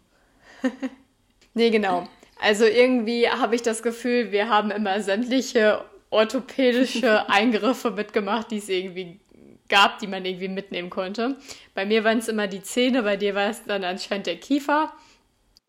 nee, 1.55 1.71
genau. 1.71 2.09
Also 2.41 2.65
irgendwie 2.65 3.29
habe 3.29 3.55
ich 3.55 3.63
das 3.63 3.83
Gefühl, 3.83 4.33
wir 4.33 4.49
haben 4.49 4.71
immer 4.71 5.01
sämtliche 5.03 5.85
orthopädische 6.09 7.29
Eingriffe 7.29 7.91
mitgemacht, 7.91 8.51
die 8.51 8.59
es 8.59 8.69
irgendwie 8.69 9.21
gab, 9.69 9.99
die 9.99 10.07
man 10.07 10.25
irgendwie 10.25 10.49
mitnehmen 10.49 10.91
konnte. 10.91 11.37
Bei 11.75 11.85
mir 11.87 12.03
waren 12.03 12.19
es 12.19 12.29
immer 12.29 12.47
die 12.47 12.63
Zähne, 12.63 13.03
bei 13.03 13.17
dir 13.17 13.35
war 13.35 13.51
es 13.51 13.63
dann 13.65 13.85
anscheinend 13.85 14.27
der 14.27 14.37
Kiefer. 14.37 14.93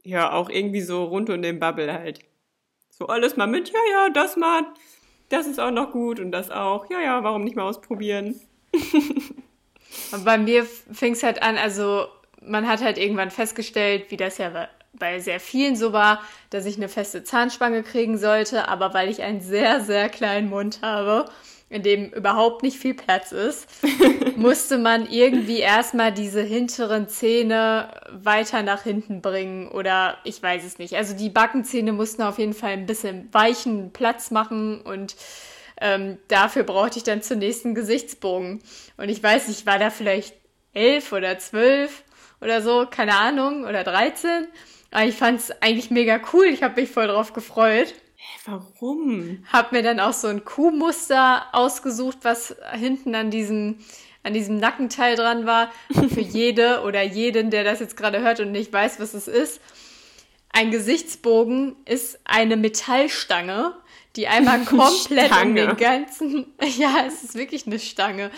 Ja, 0.03 0.31
auch 0.31 0.49
irgendwie 0.49 0.81
so 0.81 1.03
rund 1.03 1.29
um 1.29 1.41
den 1.41 1.59
Bubble 1.59 1.91
halt. 1.93 2.19
So 2.89 3.07
alles 3.07 3.37
mal 3.37 3.47
mit, 3.47 3.69
ja, 3.69 3.79
ja, 3.91 4.09
das 4.09 4.37
mal, 4.37 4.63
das 5.29 5.47
ist 5.47 5.59
auch 5.59 5.71
noch 5.71 5.91
gut 5.91 6.19
und 6.19 6.31
das 6.31 6.49
auch. 6.51 6.89
Ja, 6.89 7.01
ja, 7.01 7.23
warum 7.23 7.43
nicht 7.43 7.55
mal 7.55 7.63
ausprobieren? 7.63 8.39
bei 10.23 10.37
mir 10.37 10.65
fing 10.65 11.13
es 11.13 11.23
halt 11.23 11.41
an, 11.41 11.57
also 11.57 12.07
man 12.41 12.67
hat 12.67 12.81
halt 12.81 12.97
irgendwann 12.97 13.29
festgestellt, 13.29 14.09
wie 14.09 14.17
das 14.17 14.37
ja 14.37 14.69
bei 14.93 15.19
sehr 15.19 15.39
vielen 15.39 15.75
so 15.75 15.93
war, 15.93 16.21
dass 16.49 16.65
ich 16.65 16.77
eine 16.77 16.89
feste 16.89 17.23
Zahnspange 17.23 17.83
kriegen 17.83 18.17
sollte, 18.17 18.67
aber 18.67 18.93
weil 18.93 19.09
ich 19.09 19.21
einen 19.21 19.41
sehr, 19.41 19.81
sehr 19.81 20.09
kleinen 20.09 20.49
Mund 20.49 20.79
habe, 20.81 21.25
in 21.69 21.83
dem 21.83 22.09
überhaupt 22.09 22.63
nicht 22.63 22.77
viel 22.77 22.93
Platz 22.93 23.31
ist, 23.31 23.67
musste 24.35 24.77
man 24.77 25.09
irgendwie 25.09 25.59
erstmal 25.59 26.11
diese 26.11 26.41
hinteren 26.41 27.07
Zähne 27.07 27.89
weiter 28.11 28.61
nach 28.61 28.83
hinten 28.83 29.21
bringen 29.21 29.69
oder 29.69 30.17
ich 30.25 30.43
weiß 30.43 30.65
es 30.65 30.79
nicht. 30.79 30.95
Also 30.97 31.15
die 31.15 31.29
Backenzähne 31.29 31.93
mussten 31.93 32.23
auf 32.23 32.39
jeden 32.39 32.53
Fall 32.53 32.71
ein 32.71 32.85
bisschen 32.85 33.29
weichen 33.33 33.93
Platz 33.93 34.31
machen 34.31 34.81
und 34.81 35.15
ähm, 35.79 36.17
dafür 36.27 36.63
brauchte 36.63 36.97
ich 36.97 37.03
dann 37.03 37.21
zunächst 37.21 37.65
einen 37.65 37.73
Gesichtsbogen. 37.73 38.61
Und 38.97 39.09
ich 39.09 39.23
weiß 39.23 39.47
nicht, 39.47 39.65
war 39.65 39.79
da 39.79 39.89
vielleicht 39.89 40.35
elf 40.73 41.13
oder 41.13 41.39
zwölf 41.39 42.03
oder 42.41 42.61
so, 42.61 42.85
keine 42.89 43.15
Ahnung, 43.17 43.63
oder 43.63 43.83
dreizehn. 43.83 44.47
Aber 44.91 45.05
ich 45.05 45.15
fand 45.15 45.39
es 45.39 45.51
eigentlich 45.61 45.89
mega 45.89 46.19
cool. 46.33 46.45
Ich 46.45 46.63
habe 46.63 46.81
mich 46.81 46.91
voll 46.91 47.07
drauf 47.07 47.33
gefreut. 47.33 47.95
Warum? 48.45 49.43
Hab 49.51 49.71
mir 49.71 49.81
dann 49.81 49.99
auch 49.99 50.13
so 50.13 50.27
ein 50.27 50.45
Kuhmuster 50.45 51.45
ausgesucht, 51.53 52.19
was 52.23 52.55
hinten 52.73 53.15
an 53.15 53.31
diesem, 53.31 53.79
an 54.23 54.33
diesem 54.33 54.57
Nackenteil 54.57 55.15
dran 55.15 55.45
war. 55.45 55.71
Für 55.91 56.21
jede 56.21 56.81
oder 56.81 57.01
jeden, 57.01 57.49
der 57.49 57.63
das 57.63 57.79
jetzt 57.79 57.97
gerade 57.97 58.21
hört 58.21 58.39
und 58.41 58.51
nicht 58.51 58.71
weiß, 58.71 58.99
was 58.99 59.13
es 59.13 59.27
ist. 59.27 59.61
Ein 60.53 60.71
Gesichtsbogen 60.71 61.77
ist 61.85 62.19
eine 62.25 62.57
Metallstange, 62.57 63.73
die 64.17 64.27
einmal 64.27 64.59
komplett 64.65 65.31
um 65.41 65.55
den 65.55 65.77
ganzen, 65.77 66.53
ja, 66.77 67.05
es 67.07 67.23
ist 67.23 67.35
wirklich 67.35 67.65
eine 67.65 67.79
Stange. 67.79 68.31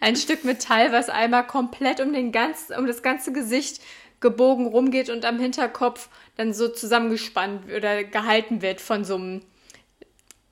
Ein 0.00 0.16
Stück 0.16 0.44
Metall, 0.44 0.90
was 0.92 1.08
einmal 1.08 1.46
komplett 1.46 2.00
um 2.00 2.12
den 2.12 2.32
ganzen, 2.32 2.76
um 2.76 2.86
das 2.86 3.02
ganze 3.02 3.32
Gesicht 3.32 3.80
gebogen 4.20 4.66
rumgeht 4.66 5.10
und 5.10 5.24
am 5.24 5.38
Hinterkopf 5.38 6.08
dann 6.36 6.52
so 6.52 6.68
zusammengespannt 6.68 7.70
oder 7.72 8.04
gehalten 8.04 8.62
wird 8.62 8.80
von 8.80 9.04
so 9.04 9.16
einem 9.16 9.42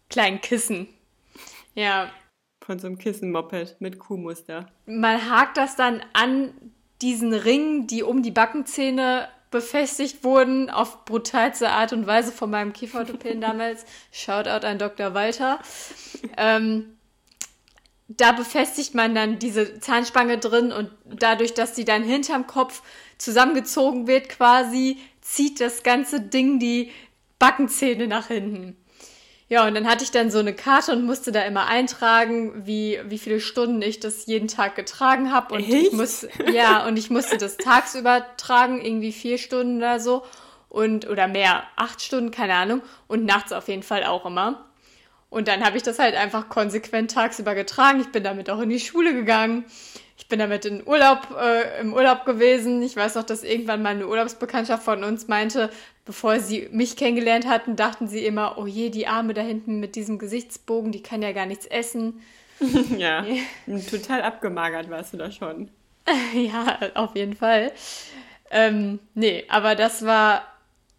kleinen 0.08 0.40
Kissen. 0.40 0.88
Ja. 1.74 2.10
Von 2.64 2.78
so 2.78 2.86
einem 2.86 2.98
Kissenmoped 2.98 3.76
mit 3.80 3.98
Kuhmuster. 3.98 4.66
Man 4.86 5.30
hakt 5.30 5.56
das 5.56 5.76
dann 5.76 6.02
an 6.12 6.52
diesen 7.00 7.32
Ringen, 7.32 7.86
die 7.86 8.02
um 8.02 8.22
die 8.22 8.30
Backenzähne 8.30 9.28
befestigt 9.50 10.24
wurden, 10.24 10.68
auf 10.68 11.04
brutalste 11.04 11.70
Art 11.70 11.92
und 11.92 12.06
Weise 12.06 12.32
von 12.32 12.50
meinem 12.50 12.72
Kieferorthopäden 12.72 13.40
damals. 13.42 13.84
Shoutout 14.12 14.66
an 14.66 14.78
Dr. 14.78 15.14
Walter. 15.14 15.60
Ähm, 16.36 16.98
da 18.08 18.32
befestigt 18.32 18.94
man 18.94 19.14
dann 19.14 19.38
diese 19.38 19.80
Zahnspange 19.80 20.38
drin 20.38 20.72
und 20.72 20.90
dadurch, 21.04 21.54
dass 21.54 21.74
die 21.74 21.84
dann 21.84 22.02
hinterm 22.02 22.46
Kopf 22.46 22.82
zusammengezogen 23.18 24.06
wird 24.06 24.28
quasi, 24.28 24.98
zieht 25.20 25.60
das 25.60 25.82
ganze 25.82 26.20
Ding 26.20 26.58
die 26.58 26.90
Backenzähne 27.38 28.06
nach 28.06 28.28
hinten. 28.28 28.76
Ja, 29.50 29.66
und 29.66 29.74
dann 29.74 29.88
hatte 29.88 30.04
ich 30.04 30.10
dann 30.10 30.30
so 30.30 30.38
eine 30.38 30.52
Karte 30.52 30.92
und 30.92 31.06
musste 31.06 31.32
da 31.32 31.42
immer 31.42 31.66
eintragen, 31.66 32.66
wie, 32.66 33.00
wie 33.06 33.18
viele 33.18 33.40
Stunden 33.40 33.80
ich 33.80 33.98
das 33.98 34.26
jeden 34.26 34.48
Tag 34.48 34.76
getragen 34.76 35.32
habe. 35.32 35.54
Und 35.54 35.60
Echt? 35.60 35.72
ich 35.72 35.92
muss, 35.92 36.26
ja, 36.52 36.86
und 36.86 36.98
ich 36.98 37.08
musste 37.08 37.38
das 37.38 37.56
tagsüber 37.58 38.26
tragen, 38.36 38.84
irgendwie 38.84 39.12
vier 39.12 39.38
Stunden 39.38 39.78
oder 39.78 40.00
so. 40.00 40.22
Und, 40.68 41.08
oder 41.08 41.28
mehr, 41.28 41.64
acht 41.76 42.02
Stunden, 42.02 42.30
keine 42.30 42.54
Ahnung. 42.54 42.82
Und 43.06 43.24
nachts 43.24 43.52
auf 43.52 43.68
jeden 43.68 43.82
Fall 43.82 44.04
auch 44.04 44.26
immer. 44.26 44.66
Und 45.30 45.48
dann 45.48 45.64
habe 45.64 45.78
ich 45.78 45.82
das 45.82 45.98
halt 45.98 46.14
einfach 46.14 46.50
konsequent 46.50 47.10
tagsüber 47.10 47.54
getragen. 47.54 48.00
Ich 48.00 48.12
bin 48.12 48.24
damit 48.24 48.50
auch 48.50 48.60
in 48.60 48.68
die 48.68 48.80
Schule 48.80 49.14
gegangen. 49.14 49.64
Ich 50.28 50.30
bin 50.30 50.40
damit 50.40 50.66
in 50.66 50.86
Urlaub, 50.86 51.34
äh, 51.40 51.80
im 51.80 51.94
Urlaub 51.94 52.26
gewesen. 52.26 52.82
Ich 52.82 52.94
weiß 52.94 53.14
noch, 53.14 53.22
dass 53.22 53.44
irgendwann 53.44 53.80
mal 53.80 53.94
eine 53.94 54.06
Urlaubsbekanntschaft 54.06 54.82
von 54.82 55.02
uns 55.02 55.26
meinte, 55.26 55.70
bevor 56.04 56.38
sie 56.38 56.68
mich 56.70 56.96
kennengelernt 56.96 57.46
hatten, 57.48 57.76
dachten 57.76 58.08
sie 58.08 58.26
immer, 58.26 58.58
oh 58.58 58.66
je, 58.66 58.90
die 58.90 59.06
Arme 59.06 59.32
da 59.32 59.40
hinten 59.40 59.80
mit 59.80 59.96
diesem 59.96 60.18
Gesichtsbogen, 60.18 60.92
die 60.92 61.02
kann 61.02 61.22
ja 61.22 61.32
gar 61.32 61.46
nichts 61.46 61.64
essen. 61.64 62.20
ja, 62.98 63.24
total 63.90 64.20
abgemagert 64.20 64.90
warst 64.90 65.14
du 65.14 65.16
da 65.16 65.30
schon. 65.30 65.70
ja, 66.34 66.78
auf 66.92 67.16
jeden 67.16 67.34
Fall. 67.34 67.72
Ähm, 68.50 68.98
nee, 69.14 69.46
aber 69.48 69.76
das 69.76 70.04
war 70.04 70.44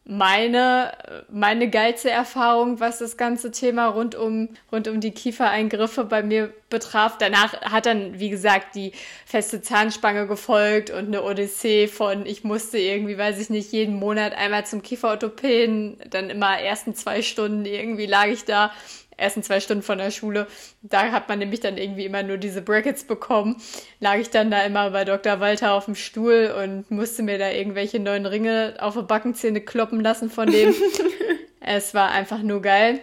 meine, 0.09 0.91
meine 1.29 1.69
geilste 1.69 2.09
Erfahrung, 2.09 2.79
was 2.79 2.97
das 2.97 3.15
ganze 3.15 3.51
Thema 3.51 3.89
rund 3.89 4.15
um, 4.15 4.49
rund 4.71 4.87
um 4.87 4.99
die 4.99 5.11
Kiefereingriffe 5.11 6.03
bei 6.03 6.23
mir 6.23 6.51
betraf. 6.71 7.19
Danach 7.19 7.61
hat 7.61 7.85
dann, 7.85 8.19
wie 8.19 8.31
gesagt, 8.31 8.73
die 8.73 8.91
feste 9.27 9.61
Zahnspange 9.61 10.25
gefolgt 10.25 10.89
und 10.89 11.07
eine 11.07 11.21
Odyssee 11.23 11.87
von, 11.87 12.25
ich 12.25 12.43
musste 12.43 12.79
irgendwie, 12.79 13.19
weiß 13.19 13.39
ich 13.39 13.51
nicht, 13.51 13.71
jeden 13.71 13.99
Monat 13.99 14.33
einmal 14.33 14.65
zum 14.65 14.81
Kieferorthopäden, 14.81 15.97
dann 16.09 16.31
immer 16.31 16.59
ersten 16.59 16.95
zwei 16.95 17.21
Stunden 17.21 17.65
irgendwie 17.65 18.07
lag 18.07 18.27
ich 18.27 18.45
da 18.45 18.71
ersten 19.19 19.43
zwei 19.43 19.59
Stunden 19.59 19.83
von 19.83 19.97
der 19.97 20.11
Schule. 20.11 20.47
Da 20.81 21.11
hat 21.11 21.29
man 21.29 21.39
nämlich 21.39 21.59
dann 21.59 21.77
irgendwie 21.77 22.05
immer 22.05 22.23
nur 22.23 22.37
diese 22.37 22.61
Brackets 22.61 23.03
bekommen. 23.03 23.61
Lag 23.99 24.17
ich 24.17 24.29
dann 24.29 24.51
da 24.51 24.63
immer 24.63 24.91
bei 24.91 25.05
Dr. 25.05 25.39
Walter 25.39 25.73
auf 25.73 25.85
dem 25.85 25.95
Stuhl 25.95 26.53
und 26.57 26.89
musste 26.89 27.23
mir 27.23 27.37
da 27.37 27.49
irgendwelche 27.51 27.99
neuen 27.99 28.25
Ringe 28.25 28.75
auf 28.79 28.95
die 28.95 29.03
Backenzähne 29.03 29.61
kloppen 29.61 30.01
lassen 30.01 30.29
von 30.29 30.49
dem. 30.51 30.73
es 31.59 31.93
war 31.93 32.11
einfach 32.11 32.41
nur 32.41 32.61
geil. 32.61 33.01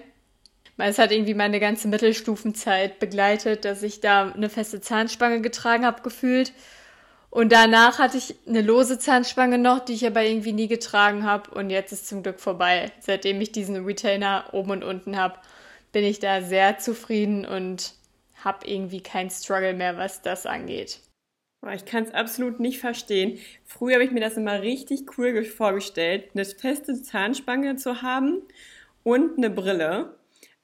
Es 0.79 0.99
hat 0.99 1.11
irgendwie 1.11 1.35
meine 1.35 1.59
ganze 1.59 1.89
Mittelstufenzeit 1.89 2.99
begleitet, 2.99 3.65
dass 3.65 3.83
ich 3.83 4.01
da 4.01 4.33
eine 4.33 4.51
feste 4.51 4.81
Zahnspange 4.81 5.41
getragen 5.41 5.87
habe, 5.87 6.03
gefühlt. 6.03 6.53
Und 7.31 7.53
danach 7.53 7.99
hatte 7.99 8.19
ich 8.19 8.35
eine 8.47 8.63
lose 8.63 8.99
Zahnspange 8.99 9.59
noch, 9.59 9.81
die 9.81 9.95
ich 9.95 10.07
aber 10.07 10.23
irgendwie 10.23 10.53
nie 10.53 10.69
getragen 10.69 11.25
habe. 11.25 11.51
Und 11.51 11.71
jetzt 11.71 11.93
ist 11.93 12.09
zum 12.09 12.23
Glück 12.23 12.41
vorbei, 12.41 12.93
seitdem 13.01 13.41
ich 13.41 13.53
diesen 13.53 13.85
Retainer 13.85 14.45
oben 14.53 14.71
und 14.71 14.85
unten 14.85 15.17
habe 15.17 15.39
bin 15.97 16.05
ich 16.05 16.19
da 16.19 16.43
sehr 16.43 16.77
zufrieden 16.77 17.47
und 17.47 17.95
habe 18.45 18.67
irgendwie 18.69 19.01
keinen 19.01 19.31
Struggle 19.31 19.73
mehr, 19.73 19.97
was 19.97 20.21
das 20.21 20.45
angeht. 20.45 21.01
Ich 21.75 21.87
kann 21.87 22.05
es 22.05 22.13
absolut 22.13 22.61
nicht 22.61 22.81
verstehen. 22.81 23.39
Früher 23.65 23.95
habe 23.95 24.05
ich 24.05 24.11
mir 24.11 24.21
das 24.21 24.37
immer 24.37 24.61
richtig 24.61 25.17
cool 25.17 25.43
vorgestellt, 25.43 26.29
eine 26.35 26.45
feste 26.45 27.01
Zahnspange 27.01 27.77
zu 27.77 28.03
haben 28.03 28.43
und 29.05 29.39
eine 29.39 29.49
Brille, 29.49 30.15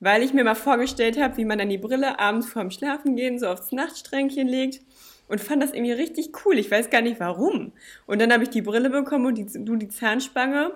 weil 0.01 0.23
ich 0.23 0.35
mir 0.35 0.45
mal 0.45 0.55
vorgestellt 0.55 1.18
habe, 1.18 1.38
wie 1.38 1.47
man 1.47 1.57
dann 1.57 1.71
die 1.71 1.79
Brille 1.79 2.18
abends 2.18 2.51
vorm 2.51 2.71
Schlafengehen 2.71 3.38
so 3.38 3.47
aufs 3.47 3.73
Nachtstränkchen 3.73 4.47
legt 4.47 4.83
und 5.29 5.40
fand 5.40 5.62
das 5.62 5.73
irgendwie 5.73 5.92
richtig 5.92 6.45
cool. 6.45 6.59
Ich 6.59 6.71
weiß 6.71 6.90
gar 6.90 7.01
nicht 7.01 7.21
warum. 7.21 7.73
Und 8.05 8.21
dann 8.21 8.35
habe 8.35 8.42
ich 8.42 8.51
die 8.51 8.61
Brille 8.61 8.90
bekommen 8.90 9.25
und 9.25 9.38
die, 9.38 9.47
du 9.64 9.77
die 9.77 9.88
Zahnspange 9.88 10.73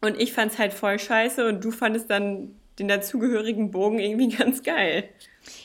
und 0.00 0.18
ich 0.18 0.32
fand 0.32 0.52
es 0.52 0.58
halt 0.58 0.72
voll 0.72 0.98
scheiße 0.98 1.46
und 1.46 1.62
du 1.62 1.70
fandest 1.70 2.08
dann 2.08 2.54
den 2.78 2.88
dazugehörigen 2.88 3.70
Bogen 3.70 3.98
irgendwie 3.98 4.28
ganz 4.36 4.62
geil. 4.62 5.08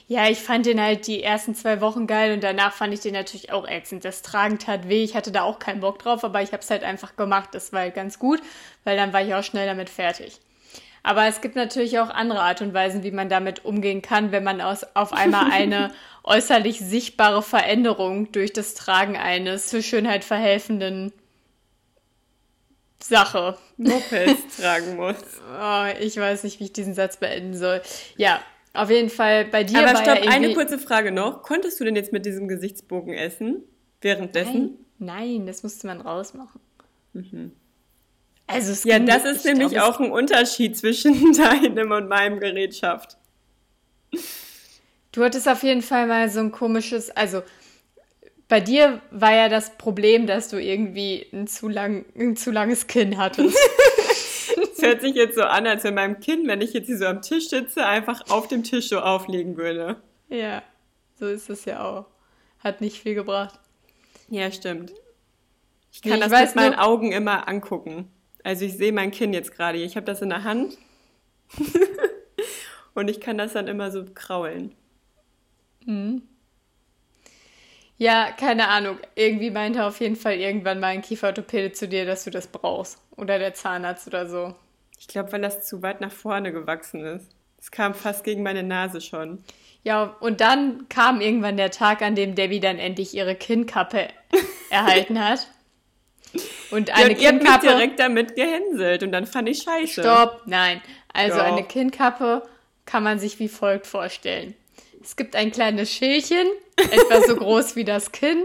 Ja, 0.07 0.29
ich 0.29 0.39
fand 0.39 0.65
den 0.65 0.79
halt 0.79 1.07
die 1.07 1.23
ersten 1.23 1.55
zwei 1.55 1.81
Wochen 1.81 2.05
geil 2.05 2.33
und 2.33 2.43
danach 2.43 2.73
fand 2.73 2.93
ich 2.93 2.99
den 2.99 3.13
natürlich 3.13 3.51
auch 3.51 3.67
ätzend. 3.67 4.05
Das 4.05 4.21
Tragen 4.21 4.59
tat 4.59 4.89
weh, 4.89 5.03
ich 5.03 5.15
hatte 5.15 5.31
da 5.31 5.41
auch 5.43 5.57
keinen 5.57 5.81
Bock 5.81 5.99
drauf, 5.99 6.23
aber 6.23 6.41
ich 6.41 6.51
habe 6.51 6.61
es 6.61 6.69
halt 6.69 6.83
einfach 6.83 7.15
gemacht. 7.15 7.49
Das 7.53 7.73
war 7.73 7.81
halt 7.81 7.95
ganz 7.95 8.19
gut, 8.19 8.41
weil 8.83 8.97
dann 8.97 9.13
war 9.13 9.21
ich 9.21 9.33
auch 9.33 9.43
schnell 9.43 9.65
damit 9.65 9.89
fertig. 9.89 10.39
Aber 11.03 11.25
es 11.25 11.41
gibt 11.41 11.55
natürlich 11.55 11.97
auch 11.99 12.09
andere 12.09 12.41
Art 12.41 12.61
und 12.61 12.73
Weisen, 12.73 13.03
wie 13.03 13.11
man 13.11 13.27
damit 13.27 13.65
umgehen 13.65 14.01
kann, 14.03 14.31
wenn 14.31 14.43
man 14.43 14.61
aus, 14.61 14.85
auf 14.95 15.13
einmal 15.13 15.51
eine 15.51 15.91
äußerlich 16.23 16.79
sichtbare 16.79 17.41
Veränderung 17.41 18.31
durch 18.31 18.53
das 18.53 18.75
Tragen 18.75 19.17
eines 19.17 19.67
zur 19.67 19.81
Schönheit 19.81 20.23
verhelfenden 20.23 21.11
Sache. 23.03 23.57
Mopeds 23.77 24.57
tragen 24.57 24.95
muss. 24.95 25.15
Oh, 25.59 25.85
ich 25.99 26.17
weiß 26.17 26.43
nicht, 26.43 26.59
wie 26.59 26.65
ich 26.65 26.73
diesen 26.73 26.93
Satz 26.93 27.17
beenden 27.17 27.55
soll. 27.55 27.81
Ja, 28.17 28.41
auf 28.73 28.89
jeden 28.89 29.09
Fall 29.09 29.45
bei 29.45 29.63
dir. 29.63 29.79
Aber 29.79 30.01
stopp, 30.01 30.23
ja 30.23 30.31
eine 30.31 30.53
kurze 30.53 30.79
Frage 30.79 31.11
noch. 31.11 31.43
Konntest 31.43 31.79
du 31.79 31.83
denn 31.83 31.95
jetzt 31.95 32.13
mit 32.13 32.25
diesem 32.25 32.47
Gesichtsbogen 32.47 33.13
essen? 33.13 33.63
Währenddessen? 34.01 34.77
Nein, 34.97 35.35
nein 35.35 35.45
das 35.45 35.63
musste 35.63 35.87
man 35.87 36.01
rausmachen. 36.01 36.61
Mhm. 37.13 37.51
Also 38.47 38.71
es 38.71 38.83
ja, 38.83 38.99
das 38.99 39.25
ist 39.25 39.45
nämlich 39.45 39.79
auch 39.79 39.99
ein 39.99 40.11
Unterschied 40.11 40.77
zwischen 40.77 41.33
deinem 41.37 41.91
und 41.91 42.07
meinem 42.07 42.39
Gerätschaft. 42.39 43.17
Du 45.11 45.23
hattest 45.23 45.47
auf 45.47 45.63
jeden 45.63 45.81
Fall 45.81 46.07
mal 46.07 46.29
so 46.29 46.39
ein 46.39 46.51
komisches, 46.51 47.09
also 47.11 47.43
bei 48.51 48.59
dir 48.59 49.01
war 49.11 49.33
ja 49.33 49.47
das 49.47 49.77
Problem, 49.77 50.27
dass 50.27 50.49
du 50.49 50.61
irgendwie 50.61 51.25
ein 51.31 51.47
zu, 51.47 51.69
lang, 51.69 52.03
ein 52.17 52.35
zu 52.35 52.51
langes 52.51 52.85
Kinn 52.85 53.17
hattest. 53.17 53.57
Es 54.73 54.81
hört 54.81 55.01
sich 55.01 55.15
jetzt 55.15 55.35
so 55.35 55.43
an, 55.43 55.65
als 55.67 55.83
wenn 55.85 55.93
meinem 55.93 56.19
Kinn, 56.19 56.47
wenn 56.47 56.59
ich 56.59 56.73
jetzt 56.73 56.87
hier 56.87 56.97
so 56.97 57.05
am 57.05 57.21
Tisch 57.21 57.47
sitze, 57.47 57.85
einfach 57.85 58.29
auf 58.29 58.47
dem 58.47 58.63
Tisch 58.63 58.89
so 58.89 58.99
auflegen 58.99 59.55
würde. 59.55 60.01
Ja, 60.27 60.63
so 61.17 61.27
ist 61.27 61.49
es 61.49 61.63
ja 61.65 61.85
auch. 61.85 62.07
Hat 62.59 62.81
nicht 62.81 62.99
viel 62.99 63.13
gebracht. 63.13 63.59
Ja, 64.27 64.51
stimmt. 64.51 64.91
Ich 65.93 66.01
kann 66.01 66.19
nee, 66.19 66.25
ich 66.25 66.31
das 66.31 66.47
mit 66.47 66.55
meinen 66.55 66.75
Augen 66.75 67.11
immer 67.11 67.47
angucken. 67.47 68.11
Also 68.43 68.65
ich 68.65 68.75
sehe 68.75 68.91
mein 68.91 69.11
Kinn 69.11 69.33
jetzt 69.33 69.55
gerade. 69.55 69.77
Ich 69.77 69.95
habe 69.95 70.05
das 70.05 70.21
in 70.21 70.29
der 70.29 70.43
Hand. 70.43 70.77
Und 72.95 73.07
ich 73.07 73.21
kann 73.21 73.37
das 73.37 73.53
dann 73.53 73.67
immer 73.67 73.91
so 73.91 74.03
kraulen. 74.13 74.75
Mhm. 75.85 76.23
Ja, 78.01 78.31
keine 78.31 78.67
Ahnung. 78.69 78.97
Irgendwie 79.13 79.51
meinte 79.51 79.85
auf 79.85 79.99
jeden 79.99 80.15
Fall 80.15 80.33
irgendwann 80.33 80.79
mal 80.79 80.87
ein 80.87 81.03
Kieferorthopäde 81.03 81.71
zu 81.71 81.87
dir, 81.87 82.03
dass 82.03 82.23
du 82.23 82.31
das 82.31 82.47
brauchst. 82.47 82.97
Oder 83.15 83.37
der 83.37 83.53
Zahnarzt 83.53 84.07
oder 84.07 84.27
so. 84.27 84.55
Ich 84.97 85.07
glaube, 85.07 85.31
weil 85.31 85.41
das 85.41 85.67
zu 85.67 85.83
weit 85.83 86.01
nach 86.01 86.11
vorne 86.11 86.51
gewachsen 86.51 87.05
ist. 87.05 87.27
Es 87.59 87.69
kam 87.69 87.93
fast 87.93 88.23
gegen 88.23 88.41
meine 88.41 88.63
Nase 88.63 89.01
schon. 89.01 89.43
Ja, 89.83 90.15
und 90.19 90.41
dann 90.41 90.89
kam 90.89 91.21
irgendwann 91.21 91.57
der 91.57 91.69
Tag, 91.69 92.01
an 92.01 92.15
dem 92.15 92.33
Debbie 92.33 92.59
dann 92.59 92.79
endlich 92.79 93.13
ihre 93.13 93.35
Kinnkappe 93.35 94.07
erhalten 94.71 95.23
hat. 95.23 95.47
Und 96.71 96.89
eine 96.89 97.03
ja, 97.21 97.29
und 97.29 97.39
Kinnkappe. 97.39 97.67
Ihr 97.67 97.71
direkt 97.73 97.99
damit 97.99 98.35
gehänselt 98.35 99.03
und 99.03 99.11
dann 99.11 99.27
fand 99.27 99.47
ich 99.47 99.61
scheiße. 99.61 100.01
Stopp, 100.01 100.41
nein. 100.47 100.81
Also 101.13 101.37
Doch. 101.37 101.43
eine 101.43 101.63
Kinnkappe 101.63 102.41
kann 102.87 103.03
man 103.03 103.19
sich 103.19 103.37
wie 103.37 103.47
folgt 103.47 103.85
vorstellen. 103.85 104.55
Es 105.03 105.15
gibt 105.15 105.35
ein 105.35 105.51
kleines 105.51 105.91
Schälchen, 105.91 106.47
etwa 106.77 107.21
so 107.27 107.35
groß 107.35 107.75
wie 107.75 107.83
das 107.83 108.11
Kinn. 108.11 108.43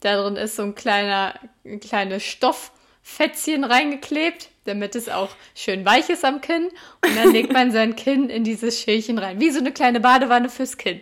Darin 0.00 0.36
ist 0.36 0.56
so 0.56 0.62
ein 0.62 0.74
kleiner, 0.74 1.34
ein 1.64 1.80
kleines 1.80 2.22
Stofffätzchen 2.24 3.64
reingeklebt, 3.64 4.50
damit 4.64 4.94
es 4.94 5.08
auch 5.08 5.30
schön 5.54 5.84
weich 5.84 6.08
ist 6.10 6.24
am 6.24 6.40
Kinn. 6.40 6.68
Und 7.04 7.16
dann 7.16 7.32
legt 7.32 7.52
man 7.52 7.72
sein 7.72 7.96
Kinn 7.96 8.28
in 8.28 8.44
dieses 8.44 8.80
Schälchen 8.80 9.18
rein, 9.18 9.40
wie 9.40 9.50
so 9.50 9.58
eine 9.58 9.72
kleine 9.72 10.00
Badewanne 10.00 10.48
fürs 10.48 10.76
Kinn. 10.76 11.00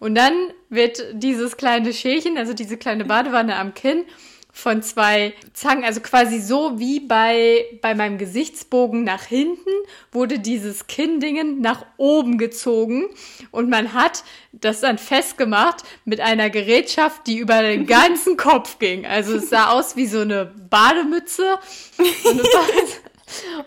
Und 0.00 0.16
dann 0.16 0.34
wird 0.68 1.02
dieses 1.12 1.56
kleine 1.56 1.92
Schälchen, 1.92 2.36
also 2.36 2.52
diese 2.54 2.76
kleine 2.76 3.04
Badewanne 3.04 3.56
am 3.56 3.74
Kinn, 3.74 4.04
von 4.54 4.82
zwei 4.82 5.34
Zangen, 5.52 5.82
also 5.82 6.00
quasi 6.00 6.40
so 6.40 6.78
wie 6.78 7.00
bei, 7.00 7.66
bei 7.82 7.96
meinem 7.96 8.18
Gesichtsbogen 8.18 9.02
nach 9.02 9.24
hinten, 9.24 9.68
wurde 10.12 10.38
dieses 10.38 10.86
Kinndingen 10.86 11.60
nach 11.60 11.84
oben 11.96 12.38
gezogen 12.38 13.06
und 13.50 13.68
man 13.68 13.92
hat 13.94 14.22
das 14.52 14.80
dann 14.80 14.96
festgemacht 14.96 15.82
mit 16.04 16.20
einer 16.20 16.50
Gerätschaft, 16.50 17.26
die 17.26 17.38
über 17.38 17.62
den 17.62 17.84
ganzen 17.88 18.36
Kopf 18.36 18.78
ging. 18.78 19.04
Also 19.04 19.34
es 19.34 19.50
sah 19.50 19.72
aus 19.72 19.96
wie 19.96 20.06
so 20.06 20.20
eine 20.20 20.46
Bademütze 20.46 21.58
und, 21.98 22.40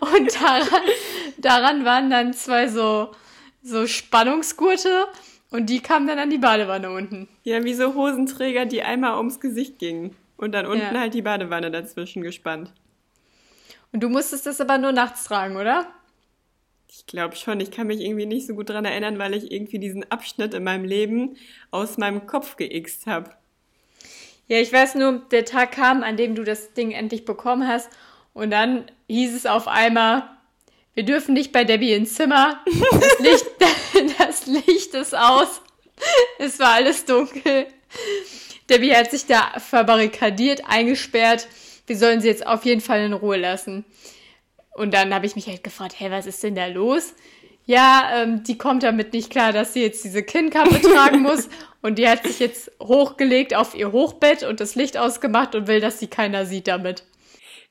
und 0.00 0.34
daran, 0.40 0.82
daran 1.36 1.84
waren 1.84 2.08
dann 2.08 2.32
zwei 2.32 2.66
so, 2.66 3.10
so 3.62 3.86
Spannungsgurte 3.86 5.06
und 5.50 5.66
die 5.66 5.80
kamen 5.80 6.06
dann 6.06 6.18
an 6.18 6.30
die 6.30 6.38
Badewanne 6.38 6.90
unten. 6.90 7.28
Ja, 7.44 7.62
wie 7.62 7.74
so 7.74 7.94
Hosenträger, 7.94 8.64
die 8.64 8.82
einmal 8.82 9.18
ums 9.18 9.38
Gesicht 9.38 9.78
gingen. 9.78 10.16
Und 10.38 10.52
dann 10.52 10.64
unten 10.66 10.94
ja. 10.94 11.00
halt 11.00 11.12
die 11.12 11.22
Badewanne 11.22 11.70
dazwischen 11.70 12.22
gespannt. 12.22 12.72
Und 13.92 14.00
du 14.00 14.08
musstest 14.08 14.46
das 14.46 14.60
aber 14.60 14.78
nur 14.78 14.92
nachts 14.92 15.24
tragen, 15.24 15.56
oder? 15.56 15.86
Ich 16.88 17.06
glaube 17.06 17.36
schon. 17.36 17.60
Ich 17.60 17.70
kann 17.70 17.88
mich 17.88 18.00
irgendwie 18.00 18.24
nicht 18.24 18.46
so 18.46 18.54
gut 18.54 18.70
daran 18.70 18.84
erinnern, 18.84 19.18
weil 19.18 19.34
ich 19.34 19.52
irgendwie 19.52 19.78
diesen 19.78 20.10
Abschnitt 20.10 20.54
in 20.54 20.64
meinem 20.64 20.84
Leben 20.84 21.36
aus 21.70 21.98
meinem 21.98 22.26
Kopf 22.26 22.56
geixt 22.56 23.06
habe. 23.06 23.30
Ja, 24.46 24.58
ich 24.58 24.72
weiß 24.72 24.94
nur, 24.94 25.22
der 25.30 25.44
Tag 25.44 25.72
kam, 25.72 26.02
an 26.02 26.16
dem 26.16 26.34
du 26.34 26.44
das 26.44 26.72
Ding 26.72 26.92
endlich 26.92 27.24
bekommen 27.24 27.68
hast. 27.68 27.90
Und 28.32 28.50
dann 28.50 28.90
hieß 29.08 29.34
es 29.34 29.44
auf 29.44 29.68
einmal, 29.68 30.30
wir 30.94 31.04
dürfen 31.04 31.34
nicht 31.34 31.52
bei 31.52 31.64
Debbie 31.64 31.92
ins 31.92 32.14
Zimmer. 32.14 32.60
Das 32.92 33.18
Licht, 33.18 33.46
das 34.18 34.46
Licht 34.46 34.94
ist 34.94 35.16
aus. 35.16 35.60
Es 36.38 36.58
war 36.60 36.74
alles 36.74 37.04
dunkel. 37.04 37.66
Debbie 38.70 38.94
hat 38.94 39.10
sich 39.10 39.26
da 39.26 39.58
verbarrikadiert, 39.58 40.62
eingesperrt. 40.68 41.48
Wir 41.86 41.96
sollen 41.96 42.20
sie 42.20 42.28
jetzt 42.28 42.46
auf 42.46 42.64
jeden 42.64 42.80
Fall 42.80 43.00
in 43.00 43.12
Ruhe 43.12 43.36
lassen. 43.36 43.84
Und 44.74 44.94
dann 44.94 45.12
habe 45.12 45.26
ich 45.26 45.36
mich 45.36 45.46
halt 45.46 45.64
gefragt, 45.64 45.94
hey, 45.98 46.10
was 46.10 46.26
ist 46.26 46.42
denn 46.42 46.54
da 46.54 46.66
los? 46.66 47.14
Ja, 47.64 48.10
ähm, 48.14 48.44
die 48.44 48.56
kommt 48.56 48.82
damit 48.82 49.12
nicht 49.12 49.30
klar, 49.30 49.52
dass 49.52 49.74
sie 49.74 49.82
jetzt 49.82 50.04
diese 50.04 50.22
Kinnkappe 50.22 50.80
tragen 50.82 51.22
muss. 51.22 51.48
Und 51.82 51.98
die 51.98 52.08
hat 52.08 52.24
sich 52.24 52.38
jetzt 52.38 52.70
hochgelegt 52.82 53.54
auf 53.54 53.74
ihr 53.74 53.92
Hochbett 53.92 54.42
und 54.42 54.60
das 54.60 54.74
Licht 54.74 54.96
ausgemacht 54.96 55.54
und 55.54 55.66
will, 55.66 55.80
dass 55.80 55.98
sie 55.98 56.06
keiner 56.06 56.46
sieht 56.46 56.68
damit. 56.68 57.04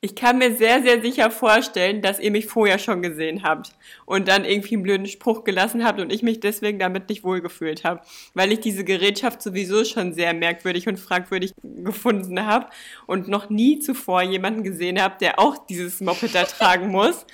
Ich 0.00 0.14
kann 0.14 0.38
mir 0.38 0.54
sehr, 0.54 0.80
sehr 0.80 1.02
sicher 1.02 1.28
vorstellen, 1.28 2.02
dass 2.02 2.20
ihr 2.20 2.30
mich 2.30 2.46
vorher 2.46 2.78
schon 2.78 3.02
gesehen 3.02 3.42
habt 3.42 3.72
und 4.06 4.28
dann 4.28 4.44
irgendwie 4.44 4.76
einen 4.76 4.84
blöden 4.84 5.06
Spruch 5.06 5.42
gelassen 5.42 5.84
habt 5.84 5.98
und 5.98 6.12
ich 6.12 6.22
mich 6.22 6.38
deswegen 6.38 6.78
damit 6.78 7.08
nicht 7.08 7.24
wohlgefühlt 7.24 7.82
habe, 7.82 8.02
weil 8.32 8.52
ich 8.52 8.60
diese 8.60 8.84
Gerätschaft 8.84 9.42
sowieso 9.42 9.84
schon 9.84 10.12
sehr 10.14 10.34
merkwürdig 10.34 10.86
und 10.86 11.00
fragwürdig 11.00 11.52
gefunden 11.62 12.46
habe 12.46 12.68
und 13.08 13.26
noch 13.26 13.50
nie 13.50 13.80
zuvor 13.80 14.22
jemanden 14.22 14.62
gesehen 14.62 15.02
habe, 15.02 15.16
der 15.20 15.40
auch 15.40 15.66
dieses 15.66 16.00
Moped 16.00 16.32
da 16.32 16.44
tragen 16.44 16.88
muss. 16.88 17.26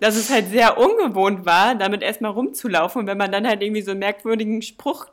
Dass 0.00 0.16
es 0.16 0.30
halt 0.30 0.48
sehr 0.48 0.78
ungewohnt 0.78 1.44
war, 1.44 1.74
damit 1.74 2.02
erstmal 2.02 2.32
rumzulaufen. 2.32 3.00
Und 3.00 3.06
wenn 3.08 3.18
man 3.18 3.32
dann 3.32 3.46
halt 3.46 3.62
irgendwie 3.62 3.82
so 3.82 3.90
einen 3.90 4.00
merkwürdigen 4.00 4.62
Spruch 4.62 5.06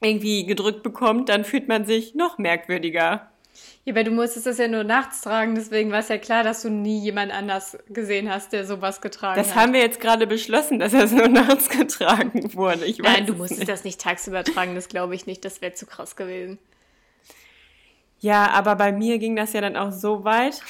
irgendwie 0.00 0.46
gedrückt 0.46 0.84
bekommt, 0.84 1.28
dann 1.28 1.44
fühlt 1.44 1.66
man 1.66 1.84
sich 1.84 2.14
noch 2.14 2.38
merkwürdiger. 2.38 3.31
Ja, 3.84 3.96
weil 3.96 4.04
du 4.04 4.12
musstest 4.12 4.46
das 4.46 4.58
ja 4.58 4.68
nur 4.68 4.84
nachts 4.84 5.22
tragen, 5.22 5.56
deswegen 5.56 5.90
war 5.90 5.98
es 5.98 6.08
ja 6.08 6.16
klar, 6.18 6.44
dass 6.44 6.62
du 6.62 6.70
nie 6.70 7.00
jemand 7.00 7.32
anders 7.32 7.76
gesehen 7.88 8.30
hast, 8.30 8.52
der 8.52 8.64
sowas 8.64 9.00
getragen 9.00 9.36
Das 9.36 9.56
hat. 9.56 9.60
haben 9.60 9.72
wir 9.72 9.80
jetzt 9.80 9.98
gerade 9.98 10.28
beschlossen, 10.28 10.78
dass 10.78 10.92
er 10.92 11.06
nur 11.08 11.26
nachts 11.26 11.68
getragen 11.68 12.54
wurde. 12.54 12.84
Ich 12.84 13.00
weiß 13.02 13.12
Nein, 13.12 13.26
du 13.26 13.32
es 13.32 13.38
musstest 13.38 13.60
nicht. 13.60 13.68
das 13.72 13.82
nicht 13.82 14.00
tagsüber 14.00 14.44
tragen, 14.44 14.76
das 14.76 14.86
glaube 14.88 15.16
ich 15.16 15.26
nicht, 15.26 15.44
das 15.44 15.60
wäre 15.62 15.72
zu 15.74 15.86
krass 15.86 16.14
gewesen. 16.14 16.58
Ja, 18.20 18.50
aber 18.52 18.76
bei 18.76 18.92
mir 18.92 19.18
ging 19.18 19.34
das 19.34 19.52
ja 19.52 19.60
dann 19.60 19.76
auch 19.76 19.90
so 19.90 20.22
weit, 20.22 20.62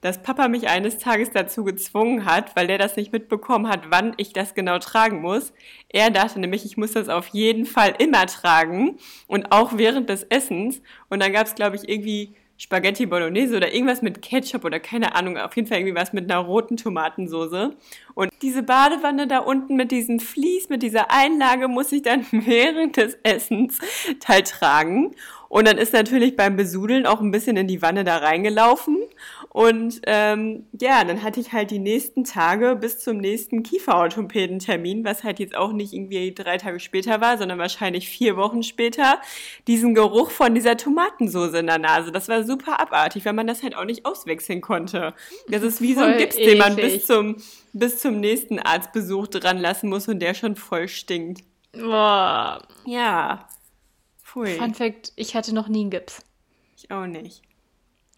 dass 0.00 0.22
Papa 0.22 0.48
mich 0.48 0.68
eines 0.68 0.98
Tages 0.98 1.30
dazu 1.30 1.64
gezwungen 1.64 2.24
hat, 2.24 2.54
weil 2.54 2.66
der 2.66 2.78
das 2.78 2.96
nicht 2.96 3.12
mitbekommen 3.12 3.68
hat, 3.68 3.90
wann 3.90 4.14
ich 4.18 4.32
das 4.32 4.54
genau 4.54 4.78
tragen 4.78 5.20
muss. 5.20 5.52
Er 5.88 6.10
dachte 6.10 6.38
nämlich, 6.38 6.64
ich 6.64 6.76
muss 6.76 6.92
das 6.92 7.08
auf 7.08 7.28
jeden 7.28 7.66
Fall 7.66 7.94
immer 7.98 8.26
tragen 8.26 8.98
und 9.26 9.52
auch 9.52 9.76
während 9.76 10.08
des 10.08 10.24
Essens. 10.24 10.82
Und 11.08 11.22
dann 11.22 11.32
gab 11.32 11.46
es, 11.46 11.54
glaube 11.54 11.76
ich, 11.76 11.88
irgendwie 11.88 12.34
Spaghetti 12.58 13.04
Bolognese 13.04 13.56
oder 13.56 13.72
irgendwas 13.72 14.00
mit 14.00 14.22
Ketchup 14.22 14.64
oder 14.64 14.80
keine 14.80 15.14
Ahnung, 15.14 15.36
auf 15.36 15.54
jeden 15.56 15.68
Fall 15.68 15.78
irgendwie 15.78 15.94
was 15.94 16.12
mit 16.12 16.30
einer 16.30 16.40
roten 16.40 16.76
Tomatensoße. 16.76 17.76
Und 18.16 18.32
diese 18.40 18.62
Badewanne 18.62 19.26
da 19.26 19.40
unten 19.40 19.76
mit 19.76 19.90
diesem 19.90 20.20
Vlies, 20.20 20.70
mit 20.70 20.82
dieser 20.82 21.10
Einlage 21.10 21.68
muss 21.68 21.92
ich 21.92 22.00
dann 22.00 22.24
während 22.32 22.96
des 22.96 23.18
Essens 23.22 23.78
halt 24.26 24.48
tragen. 24.48 25.14
Und 25.48 25.68
dann 25.68 25.76
ist 25.76 25.92
natürlich 25.92 26.34
beim 26.34 26.56
Besudeln 26.56 27.06
auch 27.06 27.20
ein 27.20 27.30
bisschen 27.30 27.56
in 27.56 27.68
die 27.68 27.82
Wanne 27.82 28.04
da 28.04 28.16
reingelaufen. 28.16 28.98
Und 29.50 30.00
ähm, 30.06 30.66
ja, 30.80 31.04
dann 31.04 31.22
hatte 31.22 31.40
ich 31.40 31.52
halt 31.52 31.70
die 31.70 31.78
nächsten 31.78 32.24
Tage 32.24 32.74
bis 32.76 32.98
zum 32.98 33.18
nächsten 33.18 33.62
Kieferorthopädentermin, 33.62 35.04
was 35.04 35.22
halt 35.22 35.38
jetzt 35.38 35.54
auch 35.54 35.72
nicht 35.72 35.92
irgendwie 35.92 36.34
drei 36.34 36.56
Tage 36.56 36.80
später 36.80 37.20
war, 37.20 37.38
sondern 37.38 37.58
wahrscheinlich 37.58 38.08
vier 38.08 38.36
Wochen 38.36 38.62
später, 38.62 39.20
diesen 39.66 39.94
Geruch 39.94 40.30
von 40.30 40.54
dieser 40.54 40.76
Tomatensoße 40.76 41.58
in 41.58 41.66
der 41.66 41.78
Nase. 41.78 42.12
Das 42.12 42.28
war 42.28 42.44
super 42.44 42.80
abartig, 42.80 43.24
weil 43.24 43.34
man 43.34 43.46
das 43.46 43.62
halt 43.62 43.76
auch 43.76 43.84
nicht 43.84 44.04
auswechseln 44.04 44.60
konnte. 44.60 45.14
Das 45.48 45.62
ist 45.62 45.80
wie 45.80 45.94
so 45.94 46.00
ein 46.00 46.12
Voll 46.12 46.18
Gips, 46.18 46.36
den 46.36 46.58
man 46.58 46.76
bis 46.76 47.06
zum, 47.06 47.36
bis 47.78 48.00
zum 48.00 48.20
nächsten 48.20 48.58
Arztbesuch 48.58 49.28
dran 49.28 49.58
lassen 49.58 49.88
muss 49.88 50.08
und 50.08 50.20
der 50.20 50.34
schon 50.34 50.56
voll 50.56 50.88
stinkt. 50.88 51.44
Boah. 51.72 52.66
Ja. 52.84 53.48
Pfui. 54.22 54.56
Fun 54.56 54.74
Fact, 54.74 55.12
ich 55.16 55.34
hatte 55.34 55.54
noch 55.54 55.68
nie 55.68 55.82
einen 55.82 55.90
Gips. 55.90 56.22
Ich 56.76 56.90
auch 56.90 57.06
nicht. 57.06 57.42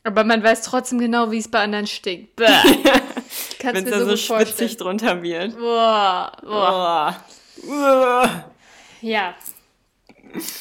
Aber 0.05 0.25
man 0.25 0.43
weiß 0.43 0.63
trotzdem 0.63 0.99
genau, 0.99 1.31
wie 1.31 1.39
es 1.39 1.49
bei 1.49 1.61
anderen 1.61 1.87
stinkt. 1.87 2.37
Bäh. 2.37 2.47
Kannst 3.59 3.63
Wenn 3.63 3.77
es 3.77 3.85
mir 3.85 3.91
da 3.91 3.99
so 4.01 4.11
so 4.11 4.17
schwitzig 4.17 4.77
drunter 4.77 5.23
wird. 5.23 5.59
Boah, 5.59 6.33
boah. 6.43 7.17
Uah. 7.67 8.45
Ja. 9.01 9.35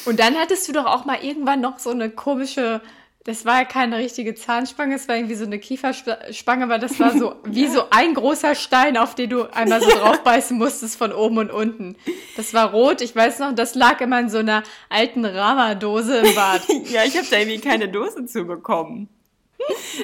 Und 0.06 0.18
dann 0.18 0.36
hattest 0.36 0.68
du 0.68 0.72
doch 0.72 0.86
auch 0.86 1.04
mal 1.04 1.22
irgendwann 1.22 1.60
noch 1.60 1.78
so 1.78 1.90
eine 1.90 2.10
komische, 2.10 2.80
das 3.24 3.44
war 3.44 3.58
ja 3.58 3.64
keine 3.64 3.98
richtige 3.98 4.34
Zahnspange, 4.34 4.94
es 4.94 5.06
war 5.08 5.16
irgendwie 5.16 5.34
so 5.34 5.44
eine 5.44 5.58
Kieferspange, 5.58 6.64
aber 6.64 6.78
das 6.78 6.98
war 6.98 7.10
so 7.10 7.34
wie 7.44 7.66
so 7.66 7.90
ein 7.90 8.14
großer 8.14 8.54
Stein, 8.54 8.96
auf 8.96 9.14
den 9.14 9.30
du 9.30 9.44
einmal 9.52 9.82
so 9.82 9.90
draufbeißen 9.90 10.56
musstest 10.56 10.96
von 10.96 11.12
oben 11.12 11.38
und 11.38 11.50
unten. 11.50 11.96
Das 12.36 12.54
war 12.54 12.70
rot, 12.70 13.00
ich 13.00 13.14
weiß 13.14 13.40
noch, 13.40 13.54
das 13.54 13.74
lag 13.74 14.00
immer 14.00 14.20
in 14.20 14.30
so 14.30 14.38
einer 14.38 14.62
alten 14.88 15.24
Rama-Dose 15.24 16.18
im 16.18 16.34
Bad. 16.34 16.62
Ja, 16.90 17.04
ich 17.04 17.16
habe 17.16 17.26
da 17.30 17.38
irgendwie 17.38 17.60
keine 17.60 17.88
Dose 17.88 18.24
zu 18.24 18.44
bekommen. 18.44 19.08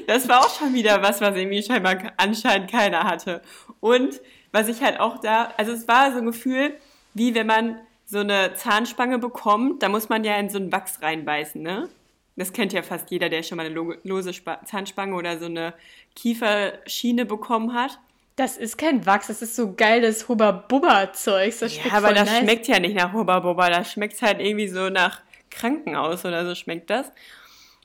Das 0.07 0.29
war 0.29 0.41
auch 0.41 0.59
schon 0.59 0.75
wieder 0.75 1.01
was, 1.03 1.21
was 1.21 1.37
irgendwie 1.37 1.63
scheinbar 1.63 1.97
anscheinend 2.17 2.71
keiner 2.71 3.05
hatte. 3.05 3.41
Und 3.81 4.21
was 4.53 4.69
ich 4.69 4.83
halt 4.83 5.01
auch 5.01 5.21
da, 5.21 5.53
also 5.57 5.73
es 5.73 5.89
war 5.89 6.13
so 6.13 6.19
ein 6.19 6.27
Gefühl, 6.27 6.75
wie 7.15 7.35
wenn 7.35 7.47
man 7.47 7.79
so 8.05 8.19
eine 8.19 8.55
Zahnspange 8.55 9.19
bekommt, 9.19 9.83
da 9.83 9.89
muss 9.89 10.09
man 10.09 10.25
ja 10.25 10.37
in 10.37 10.51
so 10.51 10.59
einen 10.59 10.71
Wachs 10.73 11.01
reinbeißen, 11.01 11.63
ne? 11.63 11.89
Das 12.37 12.53
kennt 12.53 12.73
ja 12.73 12.83
fast 12.83 13.11
jeder, 13.11 13.29
der 13.29 13.43
schon 13.43 13.57
mal 13.57 13.67
eine 13.67 13.75
lo- 13.75 13.95
lose 14.03 14.33
Spa 14.33 14.61
Zahnspange 14.65 15.15
oder 15.15 15.39
so 15.39 15.47
eine 15.47 15.75
Kieferschiene 16.17 17.27
bekommen 17.27 17.75
hat. 17.75 17.99
Das 18.37 18.57
ist 18.57 18.77
kein 18.77 19.07
Wachs, 19.07 19.29
das 19.29 19.43
ist 19.43 19.55
so 19.55 19.75
geiles 19.75 20.29
Hubba-Bubba-Zeugs. 20.29 21.61
Das 21.61 21.75
schmeckt 21.75 21.91
Ja, 21.93 21.99
aber 21.99 22.13
das 22.13 22.29
nice. 22.29 22.39
schmeckt 22.41 22.67
ja 22.67 22.81
nicht 22.81 22.97
nach 22.97 23.13
Hubba 23.13 23.39
Bubba, 23.41 23.71
das 23.71 23.93
schmeckt 23.93 24.21
halt 24.23 24.41
irgendwie 24.41 24.67
so 24.67 24.89
nach 24.91 25.21
Krankenhaus 25.51 26.25
oder 26.25 26.45
so 26.45 26.55
schmeckt 26.57 26.91
das. 26.91 27.13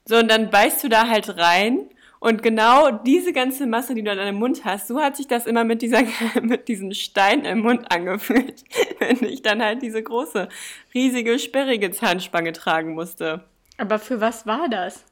So, 0.06 0.18
und 0.18 0.28
dann 0.32 0.50
beißt 0.50 0.84
du 0.84 0.90
da 0.90 1.08
halt 1.08 1.38
rein 1.38 1.88
und 2.20 2.42
genau 2.42 2.90
diese 2.90 3.32
ganze 3.32 3.68
Masse, 3.68 3.94
die 3.94 4.02
du 4.04 4.10
an 4.12 4.18
deinem 4.18 4.40
Mund 4.40 4.66
hast, 4.66 4.88
so 4.88 5.00
hat 5.00 5.16
sich 5.16 5.28
das 5.28 5.46
immer 5.46 5.64
mit 5.64 5.84
dieser, 5.84 6.02
mit 6.42 6.68
diesem 6.68 6.92
Stein 6.94 7.46
im 7.46 7.60
Mund 7.60 7.92
angefühlt, 7.92 8.64
wenn 9.00 9.24
ich 9.30 9.44
dann 9.44 9.62
halt 9.62 9.84
diese 9.84 10.02
große, 10.02 10.50
riesige, 10.96 11.38
sperrige 11.38 11.92
Zahnspange 11.92 12.54
tragen 12.54 12.96
musste. 12.96 13.44
Aber 13.80 13.98
für 13.98 14.20
was 14.20 14.46
war 14.46 14.68
das? 14.70 15.06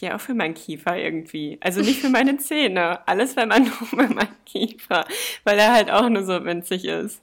Ja, 0.00 0.16
auch 0.16 0.20
für 0.20 0.34
meinen 0.34 0.54
Kiefer 0.54 0.96
irgendwie. 0.96 1.58
Also 1.60 1.80
nicht 1.80 2.00
für 2.00 2.10
meine 2.10 2.36
Zähne. 2.38 3.06
Alles 3.08 3.36
wenn 3.36 3.48
man 3.48 3.64
nur 3.64 3.72
für 3.72 3.96
meinen 3.96 4.44
Kiefer, 4.44 5.06
weil 5.44 5.58
er 5.58 5.72
halt 5.72 5.90
auch 5.90 6.08
nur 6.08 6.22
so 6.22 6.44
winzig 6.44 6.84
ist. 6.84 7.22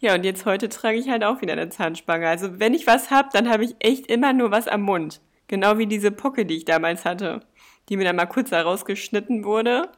Ja, 0.00 0.14
und 0.14 0.24
jetzt 0.24 0.46
heute 0.46 0.68
trage 0.68 0.98
ich 0.98 1.08
halt 1.08 1.24
auch 1.24 1.42
wieder 1.42 1.52
eine 1.52 1.68
Zahnspange. 1.68 2.26
Also 2.26 2.58
wenn 2.58 2.74
ich 2.74 2.86
was 2.86 3.10
hab, 3.10 3.30
dann 3.30 3.50
habe 3.50 3.64
ich 3.64 3.76
echt 3.80 4.06
immer 4.06 4.32
nur 4.32 4.50
was 4.50 4.66
am 4.66 4.82
Mund. 4.82 5.20
Genau 5.46 5.76
wie 5.78 5.86
diese 5.86 6.10
Pocke, 6.10 6.46
die 6.46 6.56
ich 6.56 6.64
damals 6.64 7.04
hatte, 7.04 7.40
die 7.88 7.96
mir 7.96 8.04
dann 8.04 8.16
mal 8.16 8.26
kurz 8.26 8.50
herausgeschnitten 8.50 9.44
wurde. 9.44 9.90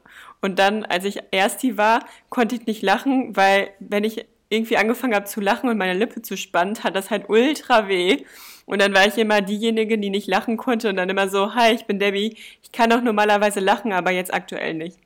Und 0.43 0.59
dann, 0.59 0.85
als 0.85 1.05
ich 1.05 1.21
erst 1.31 1.63
die 1.63 1.79
war, 1.79 2.05
konnte 2.31 2.57
ich 2.57 2.67
nicht 2.67 2.83
lachen, 2.83 3.37
weil 3.37 3.71
wenn 3.79 4.05
ich 4.05 4.27
irgendwie 4.49 4.77
angefangen 4.77 5.15
habe 5.15 5.27
zu 5.27 5.41
lachen 5.41 5.69
und 5.69 5.79
meine 5.79 5.99
Lippe 5.99 6.23
zu 6.23 6.37
spannen, 6.37 6.83
hat 6.83 6.97
das 6.97 7.11
halt 7.11 7.29
ultra 7.29 7.89
weh. 7.89 8.25
Und 8.67 8.83
dann 8.83 8.93
war 8.93 9.07
ich 9.07 9.17
immer 9.17 9.41
diejenige, 9.41 9.97
die 9.97 10.11
nicht 10.11 10.27
lachen 10.27 10.57
konnte 10.57 10.89
und 10.89 10.97
dann 10.97 11.09
immer 11.09 11.29
so, 11.29 11.55
hi, 11.55 11.73
ich 11.73 11.87
bin 11.87 11.99
Debbie, 11.99 12.37
ich 12.63 12.73
kann 12.73 12.93
auch 12.93 13.01
normalerweise 13.01 13.61
lachen, 13.61 13.93
aber 13.93 14.11
jetzt 14.11 14.35
aktuell 14.35 14.75
nicht. 14.75 14.99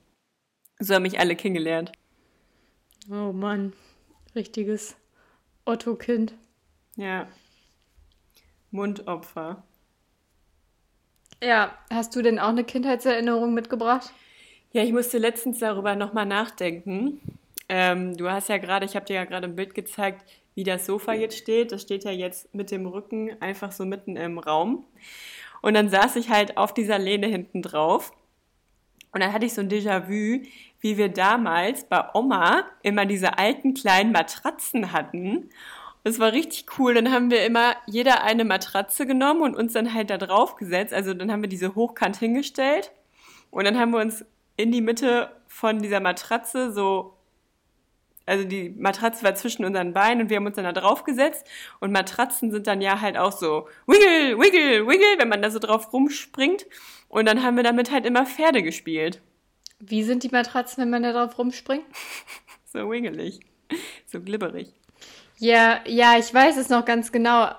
So 0.78 0.94
haben 0.94 1.02
mich 1.02 1.20
alle 1.20 1.36
kennengelernt. 1.36 1.92
Oh 3.10 3.32
Mann, 3.32 3.74
richtiges 4.34 4.96
Otto-Kind. 5.66 6.34
Ja. 6.96 7.28
Mundopfer. 8.70 9.62
Ja, 11.42 11.76
hast 11.90 12.16
du 12.16 12.22
denn 12.22 12.38
auch 12.38 12.48
eine 12.48 12.64
Kindheitserinnerung 12.64 13.52
mitgebracht? 13.52 14.12
Ja, 14.72 14.82
ich 14.82 14.92
musste 14.92 15.18
letztens 15.18 15.58
darüber 15.58 15.96
nochmal 15.96 16.26
nachdenken. 16.26 17.20
Ähm, 17.68 18.16
du 18.16 18.30
hast 18.30 18.48
ja 18.48 18.58
gerade, 18.58 18.86
ich 18.86 18.96
habe 18.96 19.06
dir 19.06 19.16
ja 19.16 19.24
gerade 19.24 19.46
ein 19.46 19.56
Bild 19.56 19.74
gezeigt, 19.74 20.24
wie 20.54 20.64
das 20.64 20.86
Sofa 20.86 21.12
jetzt 21.12 21.38
steht. 21.38 21.72
Das 21.72 21.82
steht 21.82 22.04
ja 22.04 22.10
jetzt 22.10 22.54
mit 22.54 22.70
dem 22.70 22.86
Rücken 22.86 23.40
einfach 23.40 23.72
so 23.72 23.84
mitten 23.84 24.16
im 24.16 24.38
Raum. 24.38 24.84
Und 25.62 25.74
dann 25.74 25.88
saß 25.88 26.16
ich 26.16 26.30
halt 26.30 26.56
auf 26.56 26.74
dieser 26.74 26.98
Lehne 26.98 27.26
hinten 27.26 27.62
drauf. 27.62 28.12
Und 29.12 29.20
dann 29.20 29.32
hatte 29.32 29.46
ich 29.46 29.54
so 29.54 29.60
ein 29.60 29.68
Déjà-vu, 29.68 30.46
wie 30.80 30.96
wir 30.96 31.08
damals 31.08 31.84
bei 31.84 32.02
Oma 32.14 32.64
immer 32.82 33.06
diese 33.06 33.38
alten 33.38 33.74
kleinen 33.74 34.12
Matratzen 34.12 34.92
hatten. 34.92 35.50
Das 36.04 36.18
war 36.18 36.32
richtig 36.32 36.66
cool. 36.78 36.94
Dann 36.94 37.10
haben 37.10 37.30
wir 37.30 37.44
immer 37.44 37.74
jeder 37.86 38.22
eine 38.22 38.44
Matratze 38.44 39.06
genommen 39.06 39.42
und 39.42 39.56
uns 39.56 39.72
dann 39.72 39.92
halt 39.92 40.10
da 40.10 40.16
drauf 40.16 40.56
gesetzt. 40.56 40.94
Also 40.94 41.12
dann 41.12 41.30
haben 41.30 41.42
wir 41.42 41.48
diese 41.48 41.74
hochkant 41.74 42.16
hingestellt. 42.16 42.92
Und 43.50 43.64
dann 43.64 43.78
haben 43.78 43.92
wir 43.92 44.00
uns 44.00 44.24
in 44.56 44.72
die 44.72 44.80
Mitte 44.80 45.30
von 45.48 45.80
dieser 45.80 46.00
Matratze 46.00 46.72
so, 46.72 47.14
also 48.30 48.44
die 48.44 48.70
Matratze 48.70 49.24
war 49.24 49.34
zwischen 49.34 49.64
unseren 49.64 49.92
Beinen 49.92 50.22
und 50.22 50.30
wir 50.30 50.36
haben 50.36 50.46
uns 50.46 50.54
dann 50.54 50.64
da 50.64 50.72
drauf 50.72 51.02
gesetzt. 51.02 51.44
Und 51.80 51.90
Matratzen 51.90 52.52
sind 52.52 52.68
dann 52.68 52.80
ja 52.80 53.00
halt 53.00 53.16
auch 53.16 53.32
so 53.32 53.66
wiggle, 53.88 54.38
wiggle, 54.38 54.86
wiggle, 54.86 55.18
wenn 55.18 55.28
man 55.28 55.42
da 55.42 55.50
so 55.50 55.58
drauf 55.58 55.92
rumspringt. 55.92 56.66
Und 57.08 57.26
dann 57.26 57.42
haben 57.42 57.56
wir 57.56 57.64
damit 57.64 57.90
halt 57.90 58.06
immer 58.06 58.24
Pferde 58.24 58.62
gespielt. 58.62 59.20
Wie 59.80 60.04
sind 60.04 60.22
die 60.22 60.28
Matratzen, 60.28 60.82
wenn 60.82 60.90
man 60.90 61.02
da 61.02 61.12
drauf 61.12 61.38
rumspringt? 61.38 61.84
So 62.72 62.88
wiggelig. 62.88 63.40
So 64.06 64.20
glibberig. 64.20 64.72
Ja, 65.38 65.80
ja, 65.88 66.16
ich 66.16 66.32
weiß 66.32 66.56
es 66.56 66.68
noch 66.68 66.84
ganz 66.84 67.10
genau. 67.10 67.50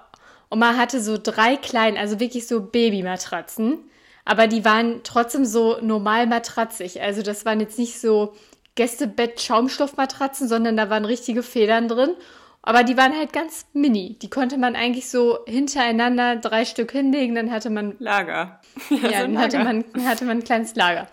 Oma 0.49 0.77
hatte 0.77 1.01
so 1.01 1.17
drei 1.21 1.57
kleinen, 1.57 1.97
also 1.97 2.21
wirklich 2.21 2.47
so 2.47 2.61
Babymatratzen. 2.61 3.79
Aber 4.23 4.47
die 4.47 4.63
waren 4.63 5.01
trotzdem 5.03 5.43
so 5.43 5.81
normal 5.81 6.27
matratzig. 6.27 7.01
Also 7.01 7.23
das 7.23 7.43
waren 7.43 7.59
jetzt 7.59 7.77
nicht 7.77 7.99
so 7.99 8.33
Gästebett-Schaumstoffmatratzen, 8.81 10.47
sondern 10.47 10.75
da 10.75 10.89
waren 10.89 11.05
richtige 11.05 11.43
Federn 11.43 11.87
drin. 11.87 12.15
Aber 12.63 12.83
die 12.83 12.97
waren 12.97 13.15
halt 13.15 13.31
ganz 13.31 13.67
mini. 13.73 14.17
Die 14.19 14.29
konnte 14.29 14.57
man 14.57 14.75
eigentlich 14.75 15.07
so 15.07 15.39
hintereinander 15.47 16.37
drei 16.37 16.65
Stück 16.65 16.91
hinlegen, 16.91 17.35
dann 17.35 17.51
hatte 17.51 17.69
man, 17.69 17.95
Lager. 17.99 18.59
ja, 18.89 18.97
so 18.97 19.05
ein 19.05 19.33
dann 19.33 19.37
hatte 19.39 19.57
Lager. 19.57 19.83
man, 19.93 20.05
hatte 20.07 20.25
man 20.25 20.37
ein 20.39 20.43
kleines 20.43 20.75
Lager. 20.75 21.07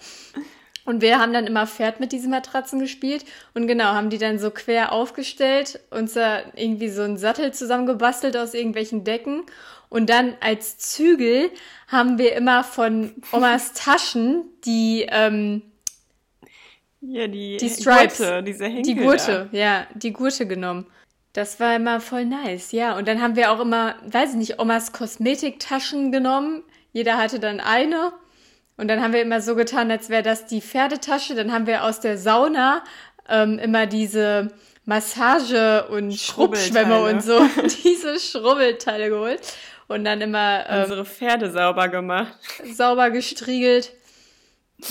Und 0.87 1.03
wir 1.03 1.19
haben 1.19 1.35
dann 1.35 1.47
immer 1.47 1.67
Pferd 1.67 2.01
mit 2.01 2.13
diesen 2.13 2.31
Matratzen 2.31 2.81
gespielt 2.81 3.27
und 3.53 3.67
genau, 3.67 3.85
haben 3.85 4.09
die 4.09 4.17
dann 4.17 4.39
so 4.39 4.51
quer 4.51 4.93
aufgestellt, 4.93 5.81
uns 5.91 6.15
da 6.15 6.41
irgendwie 6.57 6.89
so 6.89 7.03
einen 7.03 7.19
Sattel 7.19 7.53
zusammengebastelt 7.53 8.35
aus 8.39 8.55
irgendwelchen 8.55 9.05
Decken. 9.05 9.43
Und 9.91 10.09
dann 10.09 10.35
als 10.41 10.79
Zügel 10.79 11.51
haben 11.87 12.17
wir 12.17 12.35
immer 12.35 12.65
von 12.65 13.13
Omas 13.33 13.75
Taschen 13.75 14.45
die, 14.65 15.07
ähm, 15.11 15.63
Ja, 17.01 17.29
die, 17.29 17.57
die 17.59 17.69
Stripes, 17.71 18.19
Gurte, 18.19 18.43
diese 18.43 18.65
Henkel 18.65 18.83
die 18.83 18.95
Gurte, 18.97 19.49
ja, 19.53 19.87
die 19.95 20.13
Gurte 20.13 20.47
genommen. 20.47 20.87
Das 21.33 21.61
war 21.61 21.77
immer 21.77 22.01
voll 22.01 22.25
nice, 22.25 22.73
ja. 22.73 22.97
Und 22.97 23.07
dann 23.07 23.23
haben 23.23 23.37
wir 23.37 23.53
auch 23.53 23.61
immer, 23.61 23.95
weiß 24.07 24.31
ich 24.31 24.37
nicht, 24.37 24.59
Omas 24.59 24.93
Kosmetiktaschen 24.93 26.11
genommen. 26.11 26.65
Jeder 26.93 27.17
hatte 27.19 27.39
dann 27.39 27.61
eine. 27.61 28.13
Und 28.77 28.89
dann 28.89 29.01
haben 29.03 29.13
wir 29.13 29.23
immer 29.23 29.41
so 29.41 29.55
getan, 29.55 29.91
als 29.91 30.09
wäre 30.09 30.23
das 30.23 30.47
die 30.47 30.61
Pferdetasche. 30.61 31.35
Dann 31.35 31.53
haben 31.53 31.67
wir 31.67 31.85
aus 31.85 32.01
der 32.01 32.19
Sauna 32.19 32.83
ähm, 33.29 33.59
immer 33.59 33.87
diese 33.87 34.49
Massage- 34.85 35.87
und 35.89 36.15
Schrubbschwämme 36.15 37.03
und 37.03 37.23
so, 37.23 37.41
diese 37.85 38.19
Schrubbelteile 38.19 39.11
geholt. 39.11 39.41
Und 39.87 40.05
dann 40.05 40.21
immer 40.21 40.65
da. 40.65 40.77
ähm, 40.77 40.83
Unsere 40.83 41.05
Pferde 41.05 41.51
sauber 41.51 41.89
gemacht. 41.89 42.35
sauber 42.73 43.11
gestriegelt. 43.11 43.93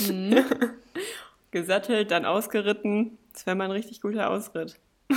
Gesattelt, 1.50 2.10
dann 2.10 2.24
ausgeritten. 2.24 3.18
Das 3.32 3.46
wäre 3.46 3.56
mal 3.56 3.64
ein 3.64 3.70
richtig 3.70 4.00
guter 4.00 4.30
Ausritt. 4.30 4.78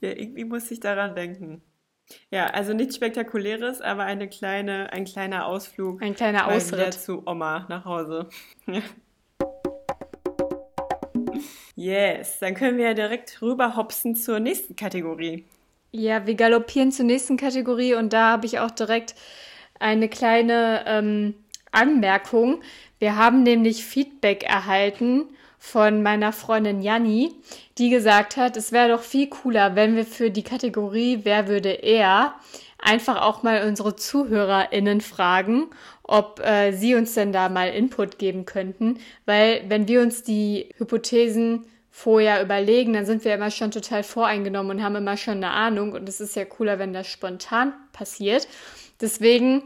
ja, 0.00 0.10
irgendwie 0.10 0.44
muss 0.44 0.70
ich 0.70 0.80
daran 0.80 1.14
denken. 1.14 1.62
Ja, 2.30 2.46
also 2.46 2.72
nichts 2.72 2.96
Spektakuläres, 2.96 3.80
aber 3.80 4.04
eine 4.04 4.28
kleine, 4.28 4.92
ein 4.92 5.04
kleiner 5.04 5.46
Ausflug. 5.46 6.02
Ein 6.02 6.14
kleiner 6.14 6.48
Ausritt. 6.48 6.94
zu 6.94 7.22
Oma 7.26 7.66
nach 7.68 7.84
Hause. 7.84 8.28
Yes, 11.76 12.38
dann 12.40 12.54
können 12.54 12.76
wir 12.76 12.88
ja 12.88 12.94
direkt 12.94 13.40
rüber 13.40 13.74
hopsen 13.74 14.14
zur 14.14 14.38
nächsten 14.38 14.76
Kategorie. 14.76 15.46
Ja, 15.92 16.26
wir 16.26 16.34
galoppieren 16.34 16.92
zur 16.92 17.06
nächsten 17.06 17.38
Kategorie 17.38 17.94
und 17.94 18.12
da 18.12 18.32
habe 18.32 18.44
ich 18.44 18.58
auch 18.58 18.70
direkt 18.70 19.14
eine 19.78 20.10
kleine 20.10 20.84
ähm, 20.86 21.34
Anmerkung. 21.72 22.60
Wir 23.00 23.16
haben 23.16 23.42
nämlich 23.42 23.84
Feedback 23.84 24.44
erhalten 24.44 25.24
von 25.58 26.02
meiner 26.02 26.32
Freundin 26.32 26.82
Janni, 26.82 27.34
die 27.78 27.90
gesagt 27.90 28.36
hat, 28.36 28.56
es 28.56 28.72
wäre 28.72 28.90
doch 28.90 29.02
viel 29.02 29.28
cooler, 29.28 29.74
wenn 29.74 29.96
wir 29.96 30.04
für 30.04 30.30
die 30.30 30.42
Kategorie 30.42 31.20
Wer 31.24 31.48
würde 31.48 31.70
er 31.70 32.34
einfach 32.78 33.20
auch 33.22 33.42
mal 33.42 33.66
unsere 33.66 33.96
ZuhörerInnen 33.96 35.00
fragen, 35.00 35.68
ob 36.02 36.40
äh, 36.40 36.72
sie 36.72 36.94
uns 36.94 37.14
denn 37.14 37.32
da 37.32 37.48
mal 37.48 37.68
Input 37.70 38.18
geben 38.18 38.44
könnten. 38.44 38.98
Weil 39.26 39.64
wenn 39.68 39.88
wir 39.88 40.02
uns 40.02 40.22
die 40.22 40.68
Hypothesen 40.76 41.66
vorher 41.90 42.42
überlegen, 42.42 42.92
dann 42.92 43.06
sind 43.06 43.24
wir 43.24 43.34
immer 43.34 43.50
schon 43.50 43.70
total 43.70 44.02
voreingenommen 44.02 44.78
und 44.78 44.84
haben 44.84 44.96
immer 44.96 45.16
schon 45.16 45.34
eine 45.34 45.50
Ahnung. 45.50 45.92
Und 45.92 46.08
es 46.08 46.20
ist 46.20 46.36
ja 46.36 46.44
cooler, 46.44 46.78
wenn 46.78 46.92
das 46.92 47.06
spontan 47.06 47.72
passiert. 47.92 48.46
Deswegen, 49.00 49.62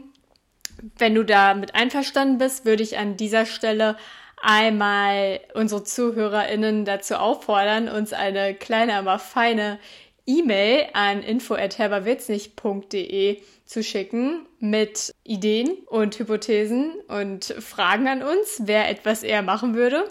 wenn 0.97 1.15
du 1.15 1.23
damit 1.23 1.75
einverstanden 1.75 2.37
bist, 2.37 2.65
würde 2.65 2.83
ich 2.83 2.97
an 2.97 3.17
dieser 3.17 3.45
Stelle 3.45 3.97
einmal 4.41 5.41
unsere 5.53 5.83
ZuhörerInnen 5.83 6.85
dazu 6.85 7.15
auffordern, 7.15 7.89
uns 7.89 8.13
eine 8.13 8.53
kleine, 8.53 8.93
aber 8.95 9.19
feine 9.19 9.79
E-Mail 10.27 10.87
an 10.93 11.21
info.herberwitznig.de 11.21 13.41
zu 13.65 13.83
schicken 13.83 14.47
mit 14.59 15.13
Ideen 15.23 15.71
und 15.87 16.17
Hypothesen 16.19 16.93
und 17.07 17.45
Fragen 17.45 18.07
an 18.07 18.21
uns, 18.23 18.61
wer 18.63 18.89
etwas 18.89 19.23
eher 19.23 19.41
machen 19.41 19.75
würde. 19.75 20.05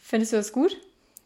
Findest 0.00 0.32
du 0.32 0.36
das 0.36 0.52
gut? 0.52 0.76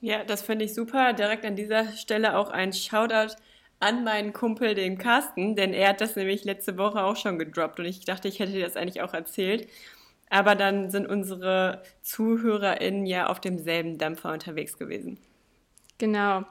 Ja, 0.00 0.24
das 0.24 0.42
finde 0.42 0.64
ich 0.64 0.74
super. 0.74 1.12
Direkt 1.12 1.44
an 1.44 1.56
dieser 1.56 1.92
Stelle 1.92 2.36
auch 2.36 2.50
ein 2.50 2.72
Shoutout 2.72 3.34
an 3.80 4.04
meinen 4.04 4.32
Kumpel, 4.32 4.74
den 4.74 4.98
Carsten, 4.98 5.54
denn 5.54 5.72
er 5.72 5.90
hat 5.90 6.00
das 6.00 6.16
nämlich 6.16 6.44
letzte 6.44 6.78
Woche 6.78 7.02
auch 7.02 7.16
schon 7.16 7.38
gedroppt 7.38 7.78
und 7.78 7.86
ich 7.86 8.04
dachte, 8.04 8.28
ich 8.28 8.40
hätte 8.40 8.52
dir 8.52 8.64
das 8.64 8.76
eigentlich 8.76 9.02
auch 9.02 9.14
erzählt. 9.14 9.68
Aber 10.30 10.54
dann 10.54 10.90
sind 10.90 11.06
unsere 11.06 11.82
ZuhörerInnen 12.02 13.06
ja 13.06 13.28
auf 13.28 13.40
demselben 13.40 13.96
Dampfer 13.96 14.32
unterwegs 14.32 14.76
gewesen. 14.76 15.18
Genau. 15.98 16.44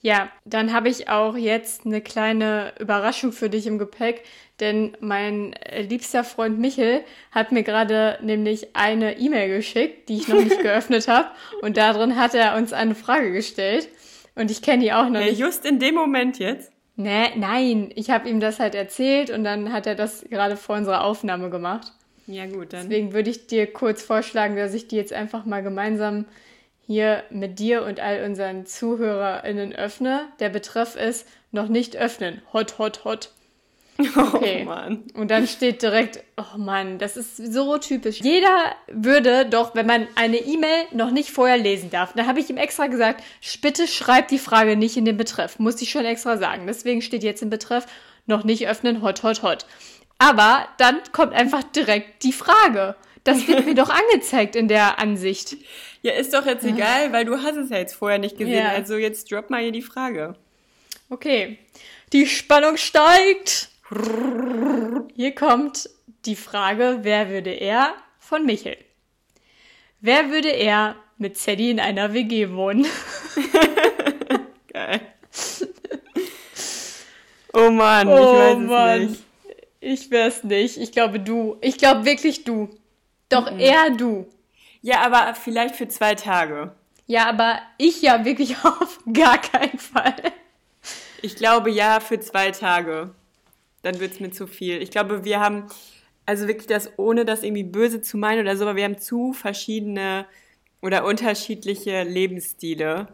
Ja, 0.00 0.30
dann 0.44 0.72
habe 0.72 0.88
ich 0.88 1.08
auch 1.08 1.36
jetzt 1.36 1.84
eine 1.84 2.00
kleine 2.00 2.72
Überraschung 2.78 3.32
für 3.32 3.50
dich 3.50 3.66
im 3.66 3.78
Gepäck, 3.78 4.22
denn 4.60 4.96
mein 5.00 5.54
liebster 5.76 6.24
Freund 6.24 6.58
Michel 6.58 7.02
hat 7.32 7.52
mir 7.52 7.62
gerade 7.62 8.18
nämlich 8.22 8.74
eine 8.74 9.18
E-Mail 9.18 9.56
geschickt, 9.56 10.08
die 10.08 10.18
ich 10.18 10.28
noch 10.28 10.40
nicht 10.40 10.60
geöffnet 10.62 11.08
habe 11.08 11.28
und 11.62 11.76
darin 11.76 12.16
hat 12.16 12.34
er 12.34 12.56
uns 12.56 12.72
eine 12.72 12.94
Frage 12.94 13.32
gestellt 13.32 13.88
und 14.36 14.50
ich 14.52 14.62
kenne 14.62 14.84
die 14.84 14.92
auch 14.92 15.08
noch 15.08 15.20
Äh, 15.20 15.30
nicht. 15.30 15.40
just 15.40 15.64
in 15.66 15.80
dem 15.80 15.96
Moment 15.96 16.38
jetzt. 16.38 16.70
Nee, 16.94 17.30
nein, 17.36 17.90
ich 17.94 18.08
habe 18.10 18.28
ihm 18.28 18.38
das 18.40 18.58
halt 18.60 18.74
erzählt 18.74 19.30
und 19.30 19.42
dann 19.44 19.72
hat 19.72 19.86
er 19.86 19.96
das 19.96 20.24
gerade 20.30 20.56
vor 20.56 20.76
unserer 20.76 21.04
Aufnahme 21.04 21.50
gemacht. 21.50 21.92
Ja 22.28 22.46
gut, 22.46 22.72
dann. 22.72 22.88
Deswegen 22.88 23.12
würde 23.12 23.30
ich 23.30 23.46
dir 23.48 23.70
kurz 23.72 24.02
vorschlagen, 24.02 24.56
dass 24.56 24.72
ich 24.74 24.88
die 24.88 24.96
jetzt 24.96 25.12
einfach 25.12 25.44
mal 25.44 25.62
gemeinsam 25.62 26.24
hier 26.86 27.22
mit 27.30 27.58
dir 27.58 27.82
und 27.84 28.00
all 28.00 28.24
unseren 28.24 28.64
ZuhörerInnen 28.66 29.74
öffne. 29.74 30.22
Der 30.40 30.48
Betreff 30.48 30.96
ist 30.96 31.26
noch 31.52 31.68
nicht 31.68 31.96
öffnen. 31.96 32.40
Hot, 32.52 32.78
hot, 32.78 33.04
hot. 33.04 33.30
Okay. 34.16 34.62
Oh 34.62 34.64
Mann. 34.66 35.04
Und 35.14 35.30
dann 35.30 35.46
steht 35.46 35.82
direkt, 35.82 36.22
oh 36.36 36.58
Mann, 36.58 36.98
das 36.98 37.16
ist 37.16 37.36
so 37.36 37.78
typisch. 37.78 38.20
Jeder 38.20 38.74
würde 38.88 39.46
doch, 39.46 39.74
wenn 39.74 39.86
man 39.86 40.06
eine 40.16 40.38
E-Mail 40.38 40.84
noch 40.92 41.10
nicht 41.10 41.30
vorher 41.30 41.56
lesen 41.56 41.90
darf, 41.90 42.12
da 42.14 42.26
habe 42.26 42.40
ich 42.40 42.50
ihm 42.50 42.56
extra 42.56 42.86
gesagt, 42.88 43.22
bitte 43.62 43.86
schreib 43.86 44.28
die 44.28 44.38
Frage 44.38 44.76
nicht 44.76 44.96
in 44.96 45.04
den 45.04 45.16
Betreff. 45.16 45.58
Muss 45.58 45.80
ich 45.80 45.90
schon 45.90 46.04
extra 46.04 46.36
sagen. 46.36 46.66
Deswegen 46.66 47.02
steht 47.02 47.22
jetzt 47.22 47.42
im 47.42 47.50
Betreff, 47.50 47.86
noch 48.26 48.44
nicht 48.44 48.68
öffnen, 48.68 49.02
hot, 49.02 49.22
hot, 49.22 49.42
hot. 49.42 49.66
Aber 50.18 50.66
dann 50.78 50.98
kommt 51.12 51.32
einfach 51.32 51.62
direkt 51.62 52.22
die 52.22 52.32
Frage. 52.32 52.96
Das 53.24 53.48
wird 53.48 53.66
mir 53.66 53.74
doch 53.74 53.90
angezeigt 53.90 54.54
in 54.54 54.68
der 54.68 54.98
Ansicht. 55.00 55.56
Ja, 56.02 56.12
ist 56.12 56.32
doch 56.32 56.46
jetzt 56.46 56.64
egal, 56.64 57.12
weil 57.12 57.24
du 57.24 57.42
hast 57.42 57.56
es 57.56 57.70
ja 57.70 57.78
jetzt 57.78 57.94
vorher 57.94 58.18
nicht 58.18 58.38
gesehen. 58.38 58.64
Ja. 58.64 58.68
Also 58.70 58.96
jetzt 58.96 59.30
drop 59.32 59.50
mal 59.50 59.62
hier 59.62 59.72
die 59.72 59.82
Frage. 59.82 60.36
Okay. 61.10 61.58
Die 62.12 62.26
Spannung 62.26 62.76
steigt. 62.76 63.70
Hier 65.14 65.34
kommt 65.34 65.88
die 66.24 66.36
Frage, 66.36 66.98
wer 67.02 67.28
würde 67.30 67.50
er 67.50 67.94
von 68.18 68.44
Michel? 68.44 68.76
Wer 70.00 70.30
würde 70.30 70.48
er 70.50 70.96
mit 71.18 71.38
Zeddy 71.38 71.70
in 71.70 71.80
einer 71.80 72.12
WG 72.12 72.50
wohnen? 72.52 72.86
Geil. 74.72 75.00
Oh 77.52 77.70
Mann, 77.70 78.08
ich 78.08 78.14
Oh 78.14 78.34
weiß 78.34 78.58
es 78.58 78.68
Mann. 78.68 79.06
nicht. 79.06 79.22
Ich 79.80 80.10
wär's 80.10 80.42
nicht. 80.44 80.76
Ich 80.78 80.92
glaube 80.92 81.20
du. 81.20 81.56
Ich 81.60 81.78
glaube 81.78 82.04
wirklich 82.04 82.44
du. 82.44 82.68
Doch 83.28 83.50
eher 83.58 83.90
du. 83.90 84.26
Ja, 84.82 85.00
aber 85.02 85.34
vielleicht 85.34 85.76
für 85.76 85.88
zwei 85.88 86.14
Tage. 86.14 86.72
Ja, 87.06 87.28
aber 87.28 87.60
ich 87.78 88.02
ja 88.02 88.24
wirklich 88.24 88.56
auf 88.64 88.98
gar 89.12 89.38
keinen 89.38 89.78
Fall. 89.78 90.16
Ich 91.22 91.36
glaube 91.36 91.70
ja 91.70 92.00
für 92.00 92.20
zwei 92.20 92.50
Tage. 92.50 93.14
Dann 93.86 94.00
wird's 94.00 94.18
mir 94.18 94.32
zu 94.32 94.48
viel. 94.48 94.82
Ich 94.82 94.90
glaube, 94.90 95.24
wir 95.24 95.38
haben, 95.38 95.68
also 96.24 96.48
wirklich 96.48 96.66
das, 96.66 96.90
ohne 96.96 97.24
das 97.24 97.44
irgendwie 97.44 97.62
böse 97.62 98.00
zu 98.00 98.18
meinen 98.18 98.40
oder 98.40 98.56
so, 98.56 98.64
aber 98.64 98.74
wir 98.74 98.82
haben 98.82 98.98
zu 98.98 99.32
verschiedene 99.32 100.26
oder 100.82 101.04
unterschiedliche 101.04 102.02
Lebensstile 102.02 103.06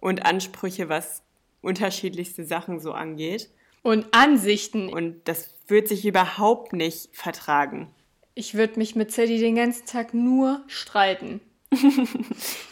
und 0.00 0.26
Ansprüche, 0.26 0.90
was 0.90 1.22
unterschiedlichste 1.62 2.44
Sachen 2.44 2.78
so 2.78 2.92
angeht. 2.92 3.48
Und 3.80 4.06
Ansichten. 4.10 4.92
Und 4.92 5.16
das 5.24 5.54
wird 5.66 5.88
sich 5.88 6.04
überhaupt 6.04 6.74
nicht 6.74 7.08
vertragen. 7.12 7.88
Ich 8.34 8.52
würde 8.52 8.78
mich 8.78 8.96
mit 8.96 9.10
Zeddy 9.10 9.38
den 9.38 9.54
ganzen 9.54 9.86
Tag 9.86 10.12
nur 10.12 10.62
streiten. 10.66 11.40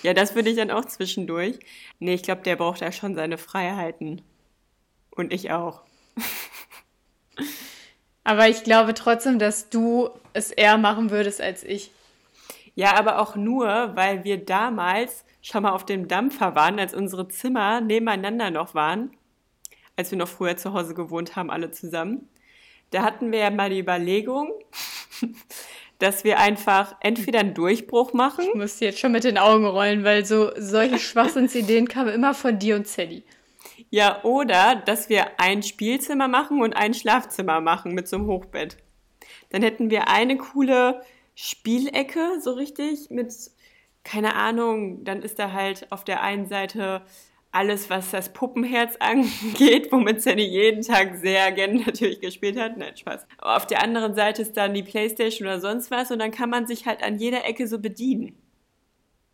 Ja, 0.03 0.13
das 0.13 0.35
würde 0.35 0.51
ich 0.51 0.57
dann 0.57 0.71
auch 0.71 0.85
zwischendurch. 0.85 1.59
Nee, 2.01 2.15
ich 2.15 2.23
glaube, 2.23 2.43
der 2.43 2.57
braucht 2.57 2.83
da 2.83 2.93
schon 2.93 3.15
seine 3.15 3.39
Freiheiten. 3.39 4.21
Und 5.11 5.33
ich 5.33 5.53
auch. 5.53 5.86
Aber 8.27 8.49
ich 8.49 8.65
glaube 8.65 8.93
trotzdem, 8.93 9.39
dass 9.39 9.71
du 9.71 10.11
es 10.33 10.51
eher 10.51 10.79
machen 10.79 11.11
würdest 11.11 11.41
als 11.41 11.63
ich. 11.63 11.93
Ja, 12.75 12.97
aber 12.97 13.21
auch 13.21 13.37
nur, 13.37 13.93
weil 13.95 14.25
wir 14.25 14.45
damals 14.45 15.25
schon 15.43 15.63
mal 15.63 15.71
auf 15.71 15.87
dem 15.87 16.09
Dampfer 16.09 16.57
waren, 16.57 16.81
als 16.81 16.93
unsere 16.93 17.29
Zimmer 17.29 17.81
nebeneinander 17.81 18.51
noch 18.51 18.75
waren, 18.75 19.13
als 19.95 20.11
wir 20.11 20.19
noch 20.19 20.27
früher 20.27 20.57
zu 20.57 20.73
Hause 20.73 20.93
gewohnt 20.95 21.37
haben, 21.37 21.53
alle 21.53 21.71
zusammen. 21.71 22.29
Da 22.91 23.05
hatten 23.05 23.31
wir 23.31 23.39
ja 23.39 23.51
mal 23.51 23.71
die 23.71 23.79
Überlegung, 23.79 24.51
dass 26.01 26.25
wir 26.25 26.41
einfach 26.41 26.97
entweder 27.03 27.39
einen 27.39 27.55
Durchbruch 27.55 28.13
machen. 28.13 28.45
Ich 28.49 28.55
muss 28.57 28.81
jetzt 28.81 28.99
schon 28.99 29.13
mit 29.13 29.23
den 29.23 29.39
Augen 29.39 29.67
rollen, 29.67 30.03
weil 30.03 30.27
so 30.27 30.51
solche 30.57 30.99
Schwachsinnsideen 30.99 31.87
kamen 31.87 32.13
immer 32.13 32.35
von 32.35 32.59
dir 32.59 32.75
und 32.75 32.89
Zeddy. 32.89 33.23
Ja, 33.91 34.23
oder 34.25 34.77
dass 34.77 35.09
wir 35.09 35.41
ein 35.41 35.63
Spielzimmer 35.63 36.29
machen 36.29 36.63
und 36.63 36.75
ein 36.75 36.95
Schlafzimmer 36.95 37.61
machen 37.61 37.93
mit 37.93 38.09
so 38.09 38.17
einem 38.17 38.27
Hochbett. 38.27 38.79
Dann 39.51 39.63
hätten 39.63 39.91
wir 39.91 40.09
eine 40.09 40.37
coole 40.37 41.03
Spielecke, 41.35 42.41
so 42.41 42.53
richtig, 42.53 43.11
mit, 43.11 43.33
keine 44.05 44.35
Ahnung, 44.35 45.05
dann 45.05 45.23
ist 45.23 45.39
da 45.39 45.53
halt 45.53 45.91
auf 45.93 46.05
der 46.05 46.23
einen 46.23 46.47
Seite 46.47 47.03
alles, 47.53 47.89
was 47.89 48.11
das 48.11 48.33
Puppenherz 48.33 48.97
angeht, 49.01 49.91
womit 49.91 50.23
Sandy 50.23 50.45
jeden 50.45 50.83
Tag 50.83 51.17
sehr 51.17 51.53
gerne 51.53 51.81
natürlich 51.87 52.21
gespielt 52.21 52.59
hat. 52.59 52.77
Nein, 52.77 52.97
Spaß. 52.97 53.27
Aber 53.39 53.57
auf 53.57 53.67
der 53.67 53.83
anderen 53.83 54.15
Seite 54.15 54.43
ist 54.43 54.57
dann 54.57 54.75
die 54.75 54.83
Playstation 54.83 55.47
oder 55.47 55.61
sonst 55.61 55.91
was 55.91 56.11
und 56.11 56.19
dann 56.19 56.31
kann 56.31 56.51
man 56.51 56.67
sich 56.67 56.87
halt 56.87 57.03
an 57.03 57.19
jeder 57.19 57.45
Ecke 57.47 57.67
so 57.67 57.79
bedienen. 57.79 58.37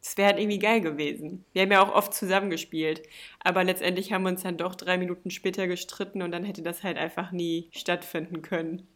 Das 0.02 0.16
wäre 0.16 0.30
halt 0.30 0.40
irgendwie 0.40 0.58
geil 0.58 0.80
gewesen. 0.80 1.44
Wir 1.52 1.62
haben 1.62 1.70
ja 1.70 1.80
auch 1.80 1.94
oft 1.94 2.12
zusammengespielt. 2.12 3.02
Aber 3.38 3.62
letztendlich 3.62 4.12
haben 4.12 4.24
wir 4.24 4.30
uns 4.30 4.42
dann 4.42 4.56
doch 4.56 4.74
drei 4.74 4.98
Minuten 4.98 5.30
später 5.30 5.68
gestritten 5.68 6.22
und 6.22 6.32
dann 6.32 6.44
hätte 6.44 6.62
das 6.62 6.82
halt 6.82 6.98
einfach 6.98 7.30
nie 7.30 7.70
stattfinden 7.72 8.42
können. 8.42 8.86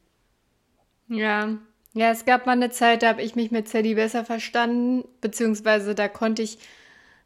Ja. 1.09 1.57
Ja, 1.93 2.11
es 2.11 2.27
gab 2.27 2.45
mal 2.45 2.53
eine 2.53 2.71
Zeit, 2.71 3.03
da 3.03 3.09
habe 3.09 3.23
ich 3.23 3.37
mich 3.37 3.51
mit 3.51 3.69
Sadie 3.69 3.95
besser 3.95 4.25
verstanden, 4.25 5.09
beziehungsweise 5.23 5.95
da 5.95 6.09
konnte 6.09 6.43
ich 6.43 6.59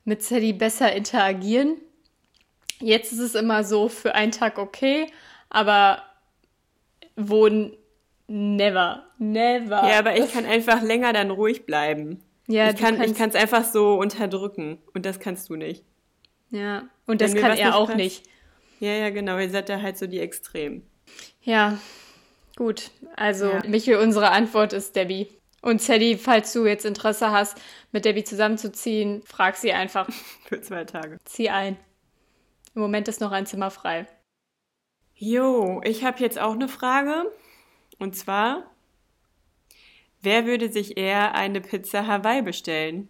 mit 0.04 0.22
Sadie 0.22 0.52
besser 0.52 0.94
interagieren. 0.94 1.76
Jetzt 2.78 3.12
ist 3.12 3.18
es 3.18 3.34
immer 3.34 3.64
so 3.64 3.88
für 3.88 4.14
einen 4.14 4.30
Tag 4.30 4.58
okay, 4.58 5.06
aber 5.48 6.04
wo 7.16 7.48
never, 8.28 9.06
never. 9.18 9.88
Ja, 9.88 9.98
aber 9.98 10.16
ich 10.16 10.32
kann 10.32 10.44
einfach 10.44 10.82
länger 10.82 11.12
dann 11.12 11.30
ruhig 11.30 11.66
bleiben. 11.66 12.22
Ja, 12.50 12.70
ich 12.70 12.76
kann 12.76 13.00
es 13.00 13.34
einfach 13.34 13.64
so 13.64 13.94
unterdrücken 13.94 14.78
und 14.94 15.06
das 15.06 15.20
kannst 15.20 15.48
du 15.48 15.56
nicht. 15.56 15.84
Ja, 16.50 16.88
und 17.06 17.20
das 17.20 17.34
kann 17.34 17.56
er 17.56 17.76
auch 17.76 17.86
passt. 17.86 17.96
nicht. 17.96 18.22
Ja, 18.80 18.92
ja, 18.92 19.10
genau, 19.10 19.38
ihr 19.38 19.50
seid 19.50 19.68
da 19.68 19.80
halt 19.80 19.98
so 19.98 20.06
die 20.06 20.20
Extremen. 20.20 20.82
Ja, 21.42 21.78
gut. 22.56 22.90
Also, 23.16 23.46
ja. 23.46 23.62
Michael, 23.68 23.98
unsere 23.98 24.30
Antwort 24.30 24.72
ist 24.72 24.96
Debbie. 24.96 25.28
Und 25.62 25.82
Sadie, 25.82 26.16
falls 26.16 26.52
du 26.52 26.66
jetzt 26.66 26.86
Interesse 26.86 27.30
hast, 27.30 27.60
mit 27.92 28.04
Debbie 28.04 28.24
zusammenzuziehen, 28.24 29.22
frag 29.24 29.56
sie 29.56 29.72
einfach. 29.72 30.08
Für 30.46 30.60
zwei 30.60 30.84
Tage. 30.84 31.18
Zieh 31.24 31.50
ein. 31.50 31.76
Im 32.74 32.82
Moment 32.82 33.08
ist 33.08 33.20
noch 33.20 33.32
ein 33.32 33.46
Zimmer 33.46 33.70
frei. 33.70 34.06
Jo, 35.14 35.82
ich 35.84 36.02
habe 36.04 36.20
jetzt 36.20 36.38
auch 36.38 36.54
eine 36.54 36.68
Frage. 36.68 37.30
Und 37.98 38.16
zwar, 38.16 38.64
Wer 40.22 40.46
würde 40.46 40.70
sich 40.70 40.96
eher 40.96 41.34
eine 41.34 41.60
Pizza 41.60 42.06
Hawaii 42.06 42.42
bestellen? 42.42 43.08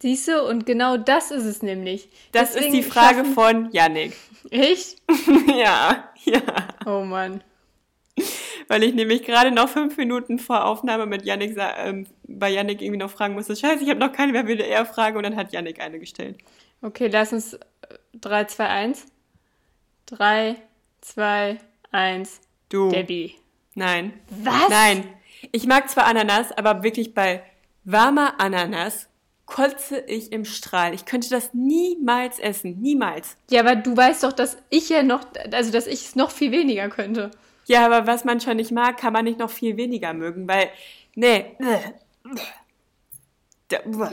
Siehst 0.00 0.26
du, 0.26 0.42
und 0.42 0.66
genau 0.66 0.96
das 0.96 1.30
ist 1.30 1.44
es 1.44 1.62
nämlich. 1.62 2.08
Das 2.32 2.54
Deswegen 2.54 2.74
ist 2.74 2.76
die 2.76 2.90
Frage 2.90 3.24
von 3.24 3.70
Yannick. 3.70 4.16
Ich? 4.50 4.96
ja, 5.56 6.12
ja. 6.24 6.42
Oh 6.86 7.04
Mann. 7.04 7.44
Weil 8.68 8.82
ich 8.82 8.94
nämlich 8.94 9.22
gerade 9.22 9.52
noch 9.52 9.68
fünf 9.68 9.96
Minuten 9.96 10.38
vor 10.38 10.64
Aufnahme 10.64 11.06
mit 11.06 11.24
Yannick 11.24 11.56
ähm, 11.58 12.06
bei 12.24 12.50
Yannick 12.50 12.80
irgendwie 12.82 12.98
noch 12.98 13.10
fragen 13.10 13.34
musste, 13.34 13.54
scheiße, 13.54 13.84
ich 13.84 13.90
habe 13.90 14.00
noch 14.00 14.12
keine, 14.12 14.32
wer 14.32 14.48
würde 14.48 14.62
eher 14.62 14.86
fragen? 14.86 15.16
Und 15.16 15.22
dann 15.22 15.36
hat 15.36 15.52
Yannick 15.52 15.80
eine 15.80 16.00
gestellt. 16.00 16.38
Okay, 16.80 17.08
lass 17.08 17.32
uns 17.32 17.58
3, 18.14 18.44
2, 18.46 18.66
1. 18.66 19.06
3, 20.06 20.56
2, 21.00 21.58
1. 21.92 22.40
Du. 22.68 22.90
Debbie. 22.90 23.36
Nein. 23.74 24.14
Was? 24.28 24.68
Nein. 24.68 25.04
Ich 25.50 25.66
mag 25.66 25.90
zwar 25.90 26.06
Ananas, 26.06 26.52
aber 26.52 26.82
wirklich 26.82 27.14
bei 27.14 27.42
warmer 27.84 28.40
Ananas 28.40 29.08
kotze 29.46 29.98
ich 30.06 30.32
im 30.32 30.44
Strahl. 30.44 30.94
Ich 30.94 31.04
könnte 31.04 31.28
das 31.28 31.52
niemals 31.52 32.38
essen. 32.38 32.80
Niemals. 32.80 33.36
Ja, 33.50 33.60
aber 33.60 33.76
du 33.76 33.96
weißt 33.96 34.22
doch, 34.22 34.32
dass 34.32 34.56
ich 34.70 34.88
ja 34.88 35.02
noch, 35.02 35.24
also 35.52 35.72
dass 35.72 35.86
ich 35.86 36.06
es 36.06 36.16
noch 36.16 36.30
viel 36.30 36.52
weniger 36.52 36.88
könnte. 36.88 37.30
Ja, 37.66 37.84
aber 37.84 38.06
was 38.06 38.24
man 38.24 38.40
schon 38.40 38.56
nicht 38.56 38.70
mag, 38.70 38.96
kann 38.98 39.12
man 39.12 39.24
nicht 39.24 39.38
noch 39.38 39.50
viel 39.50 39.76
weniger 39.76 40.14
mögen, 40.14 40.48
weil, 40.48 40.68
nee. 41.14 41.46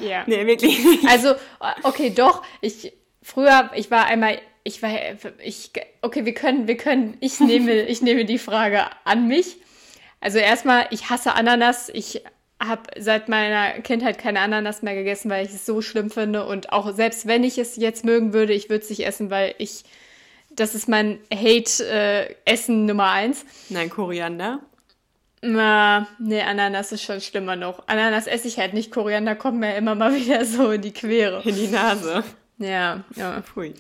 Ja. 0.01 0.23
Nee, 0.25 0.45
wirklich 0.45 0.84
nicht. 0.84 1.07
Also, 1.07 1.36
okay, 1.84 2.11
doch. 2.11 2.43
Ich, 2.61 2.93
früher, 3.21 3.71
ich 3.75 3.91
war 3.91 4.05
einmal, 4.05 4.39
ich 4.63 4.82
war, 4.82 4.91
ich, 5.43 5.71
okay, 6.01 6.25
wir 6.25 6.34
können, 6.34 6.67
wir 6.67 6.77
können, 6.77 7.17
ich 7.19 7.39
nehme, 7.39 7.84
ich 7.84 8.01
nehme 8.01 8.25
die 8.25 8.39
Frage 8.39 8.86
an 9.05 9.27
mich. 9.27 9.57
Also 10.22 10.38
erstmal, 10.38 10.88
ich 10.91 11.09
hasse 11.09 11.34
Ananas. 11.34 11.89
Ich 11.93 12.24
habe 12.61 12.84
seit 12.97 13.30
meiner 13.30 13.82
Kindheit 13.82 14.17
keine 14.17 14.41
Ananas 14.41 14.82
mehr 14.82 14.95
gegessen, 14.95 15.30
weil 15.30 15.45
ich 15.45 15.53
es 15.53 15.65
so 15.65 15.82
schlimm 15.82 16.09
finde. 16.09 16.45
Und 16.45 16.74
auch 16.74 16.93
selbst 16.93 17.26
wenn 17.26 17.43
ich 17.43 17.57
es 17.57 17.78
jetzt 17.78 18.03
mögen 18.03 18.34
würde, 18.34 18.53
ich 18.53 18.70
würde 18.70 18.84
es 18.84 18.89
nicht 18.89 19.05
essen, 19.05 19.30
weil 19.30 19.55
ich, 19.57 19.84
das 20.49 20.76
ist 20.76 20.89
mein 20.89 21.20
Hate-Essen 21.34 22.84
äh, 22.84 22.88
Nummer 22.88 23.11
eins. 23.11 23.45
Nein, 23.70 23.89
Koriander. 23.89 24.59
Na, 25.41 26.05
nee, 26.20 26.41
Ananas 26.41 26.91
ist 26.91 27.03
schon 27.03 27.22
schlimmer 27.22 27.55
noch. 27.55 27.88
Ananas 27.88 28.28
esse 28.28 28.49
ich 28.49 28.59
halt 28.59 28.74
nicht. 28.74 28.91
Koriander 28.91 29.36
kommt 29.36 29.59
mir 29.59 29.76
immer 29.76 29.95
mal 29.95 30.13
wieder 30.20 30.43
so 30.43 30.72
in 30.72 30.82
die 30.82 30.91
Quere. 30.91 31.41
In 31.45 31.55
die 31.55 31.67
Nase. 31.67 32.24
Ja, 32.57 33.05
ja. 33.15 33.41
Pfui. 33.41 33.74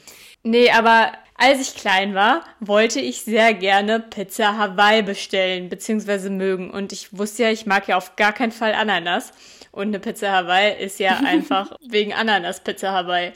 Nee, 0.43 0.71
aber 0.71 1.11
als 1.39 1.61
ich 1.61 1.75
klein 1.75 2.15
war, 2.15 2.43
wollte 2.59 2.99
ich 2.99 3.21
sehr 3.21 3.53
gerne 3.53 4.01
Pizza 4.01 4.57
Hawaii 4.57 5.01
bestellen, 5.01 5.69
beziehungsweise 5.69 6.29
mögen. 6.29 6.69
Und 6.69 6.91
ich 6.91 7.17
wusste 7.17 7.43
ja, 7.43 7.49
ich 7.49 7.65
mag 7.65 7.87
ja 7.87 7.95
auf 7.95 8.17
gar 8.17 8.33
keinen 8.33 8.51
Fall 8.51 8.73
Ananas. 8.73 9.31
Und 9.71 9.87
eine 9.87 9.99
Pizza 9.99 10.31
Hawaii 10.31 10.83
ist 10.83 10.99
ja 10.99 11.17
einfach 11.25 11.75
wegen 11.87 12.13
Ananas 12.13 12.59
Pizza 12.59 12.91
Hawaii. 12.91 13.31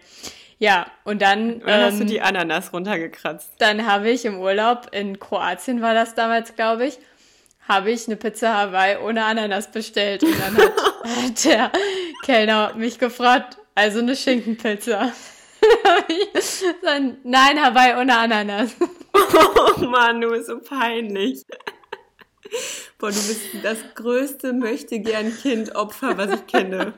Ja, 0.60 0.88
und 1.06 1.22
dann. 1.22 1.62
dann 1.62 1.70
ähm, 1.70 1.86
hast 1.86 1.97
du 1.97 2.01
ähm, 2.01 2.08
die 2.08 2.22
Ananas 2.22 2.74
runtergekratzt. 2.74 3.54
Dann 3.60 3.88
habe 3.88 4.10
ich 4.10 4.26
im 4.26 4.38
Urlaub, 4.38 4.89
in 4.91 5.18
Kroatien 5.20 5.82
war 5.82 5.93
das 5.93 6.14
damals, 6.14 6.56
glaube 6.56 6.86
ich, 6.88 6.99
habe 7.70 7.91
ich 7.91 8.08
eine 8.08 8.18
Pizza 8.18 8.54
Hawaii 8.54 8.97
ohne 8.97 9.24
Ananas 9.24 9.72
bestellt. 9.72 10.24
Und 10.24 10.36
dann 10.39 10.58
hat 10.58 11.43
der 11.45 11.72
Kellner 12.26 12.74
mich 12.76 12.99
gefragt, 12.99 13.58
also 13.76 13.99
eine 13.99 14.18
Schinkenpizza. 14.18 15.14
Nein, 17.24 17.64
Hawaii 17.64 17.99
ohne 17.99 18.18
Ananas. 18.18 18.76
Oh 19.14 19.86
Mann, 19.86 20.22
du 20.22 20.30
bist 20.30 20.47
so 20.47 20.59
peinlich. 20.59 21.43
Boah, 22.97 23.09
du 23.09 23.16
bist 23.16 23.41
das 23.64 23.78
größte 23.95 24.53
Möchtegern-Kind-Opfer, 24.53 26.18
was 26.18 26.32
ich 26.32 26.47
kenne. 26.47 26.93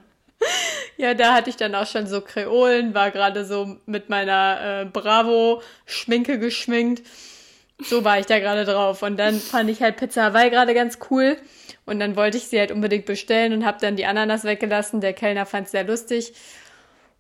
Ja, 0.98 1.14
da 1.14 1.34
hatte 1.34 1.50
ich 1.50 1.58
dann 1.58 1.76
auch 1.76 1.88
schon 1.88 2.08
so 2.08 2.22
Kreolen, 2.22 2.94
war 2.94 3.12
gerade 3.12 3.46
so 3.46 3.78
mit 3.86 4.10
meiner 4.10 4.82
äh, 4.82 4.86
Bravo-Schminke 4.86 6.40
geschminkt. 6.40 7.06
So 7.80 8.06
war 8.06 8.20
ich 8.20 8.26
da 8.26 8.40
gerade 8.40 8.64
drauf. 8.64 9.02
Und 9.02 9.18
dann 9.18 9.40
fand 9.40 9.70
ich 9.70 9.82
halt 9.82 9.98
Pizza 9.98 10.24
Hawaii 10.24 10.50
gerade 10.50 10.74
ganz 10.74 11.00
cool. 11.10 11.38
Und 11.86 12.00
dann 12.00 12.16
wollte 12.16 12.38
ich 12.38 12.48
sie 12.48 12.60
halt 12.60 12.72
unbedingt 12.72 13.06
bestellen 13.06 13.54
und 13.54 13.66
habe 13.66 13.78
dann 13.82 13.96
die 13.96 14.06
Ananas 14.06 14.44
weggelassen. 14.44 15.02
Der 15.02 15.14
Kellner 15.14 15.46
fand 15.46 15.66
es 15.66 15.72
sehr 15.72 15.84
lustig. 15.84 16.34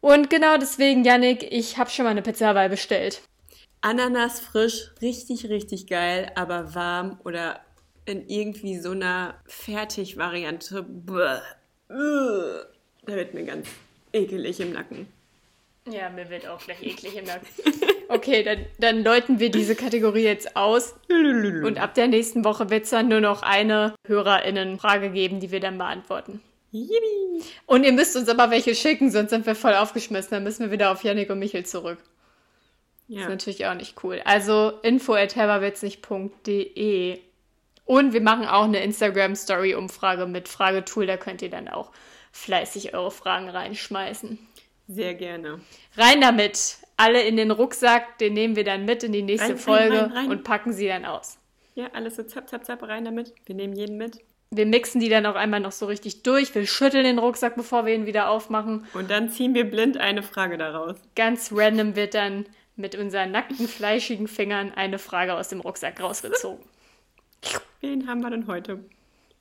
Und 0.05 0.29
genau 0.29 0.55
deswegen, 0.57 1.03
Yannick, 1.03 1.51
ich 1.51 1.79
habe 1.79 1.89
schon 1.89 2.05
mal 2.05 2.11
eine 2.11 2.21
Pizza 2.21 2.49
Hawaii 2.49 2.69
bestellt. 2.69 3.23
Ananas 3.81 4.39
frisch, 4.39 4.91
richtig, 5.01 5.49
richtig 5.49 5.87
geil, 5.87 6.31
aber 6.35 6.75
warm 6.75 7.19
oder 7.23 7.59
in 8.05 8.27
irgendwie 8.27 8.77
so 8.77 8.91
einer 8.91 9.33
Fertigvariante. 9.47 10.85
Da 11.87 13.15
wird 13.15 13.33
mir 13.33 13.45
ganz 13.45 13.67
ekelig 14.13 14.59
im 14.59 14.73
Nacken. 14.73 15.07
Ja, 15.89 16.11
mir 16.11 16.29
wird 16.29 16.47
auch 16.47 16.63
gleich 16.63 16.83
eklig 16.83 17.15
im 17.17 17.25
Nacken. 17.25 17.47
Okay, 18.07 18.43
dann, 18.43 18.63
dann 18.77 19.03
läuten 19.03 19.39
wir 19.39 19.49
diese 19.49 19.73
Kategorie 19.73 20.25
jetzt 20.25 20.55
aus. 20.55 20.93
Und 21.09 21.79
ab 21.79 21.95
der 21.95 22.07
nächsten 22.07 22.45
Woche 22.45 22.69
wird 22.69 22.83
es 22.83 22.91
dann 22.91 23.07
nur 23.07 23.19
noch 23.19 23.41
eine 23.41 23.95
HörerInnen-Frage 24.05 25.09
geben, 25.09 25.39
die 25.39 25.49
wir 25.49 25.59
dann 25.59 25.79
beantworten. 25.79 26.39
Yippie. 26.83 27.43
Und 27.65 27.83
ihr 27.83 27.93
müsst 27.93 28.15
uns 28.15 28.29
aber 28.29 28.51
welche 28.51 28.75
schicken, 28.75 29.11
sonst 29.11 29.31
sind 29.31 29.45
wir 29.45 29.55
voll 29.55 29.75
aufgeschmissen. 29.75 30.31
Dann 30.31 30.43
müssen 30.43 30.65
wir 30.65 30.71
wieder 30.71 30.91
auf 30.91 31.03
Yannick 31.03 31.29
und 31.29 31.39
Michel 31.39 31.65
zurück. 31.65 31.99
Ja. 33.07 33.21
ist 33.21 33.29
natürlich 33.29 33.65
auch 33.67 33.75
nicht 33.75 34.03
cool. 34.03 34.21
Also 34.25 34.73
info 34.81 35.13
at 35.13 35.35
info@herberwitznig.de 35.35 37.19
und 37.85 38.13
wir 38.13 38.21
machen 38.21 38.47
auch 38.47 38.63
eine 38.63 38.83
Instagram-Story-Umfrage 38.83 40.25
mit 40.25 40.47
Fragetool. 40.47 41.05
Da 41.05 41.17
könnt 41.17 41.43
ihr 41.43 41.51
dann 41.51 41.67
auch 41.67 41.91
fleißig 42.31 42.95
eure 42.95 43.11
Fragen 43.11 43.47
reinschmeißen. 43.47 44.39
Sehr 44.87 45.13
gerne. 45.13 45.61
Rein 45.95 46.21
damit. 46.21 46.77
Alle 46.97 47.21
in 47.23 47.37
den 47.37 47.51
Rucksack, 47.51 48.17
den 48.19 48.33
nehmen 48.33 48.55
wir 48.55 48.63
dann 48.63 48.85
mit 48.85 49.03
in 49.03 49.11
die 49.11 49.21
nächste 49.21 49.49
rein, 49.49 49.57
Folge 49.57 50.01
rein, 50.01 50.11
rein, 50.11 50.31
und 50.31 50.43
packen 50.43 50.73
sie 50.73 50.87
dann 50.87 51.05
aus. 51.05 51.37
Ja, 51.75 51.89
alles 51.93 52.15
so 52.15 52.23
zapp, 52.23 52.49
zapp, 52.49 52.65
zapp 52.65 52.81
rein 52.83 53.03
damit. 53.05 53.33
Wir 53.45 53.53
nehmen 53.53 53.75
jeden 53.75 53.97
mit. 53.97 54.19
Wir 54.55 54.65
mixen 54.65 55.01
die 55.01 55.09
dann 55.09 55.25
auch 55.25 55.35
einmal 55.35 55.59
noch 55.59 55.71
so 55.71 55.85
richtig 55.85 56.23
durch. 56.23 56.53
Wir 56.55 56.65
schütteln 56.65 57.03
den 57.03 57.19
Rucksack, 57.19 57.55
bevor 57.55 57.85
wir 57.85 57.93
ihn 57.93 58.05
wieder 58.05 58.29
aufmachen. 58.29 58.85
Und 58.93 59.09
dann 59.09 59.29
ziehen 59.29 59.53
wir 59.53 59.69
blind 59.69 59.97
eine 59.97 60.23
Frage 60.23 60.57
daraus. 60.57 60.95
Ganz 61.15 61.51
random 61.53 61.95
wird 61.95 62.13
dann 62.13 62.45
mit 62.75 62.95
unseren 62.95 63.31
nackten, 63.31 63.67
fleischigen 63.67 64.27
Fingern 64.27 64.71
eine 64.75 64.99
Frage 64.99 65.33
aus 65.33 65.49
dem 65.49 65.61
Rucksack 65.61 66.01
rausgezogen. 66.01 66.63
Wen 67.81 68.07
haben 68.07 68.21
wir 68.21 68.29
denn 68.29 68.47
heute? 68.47 68.79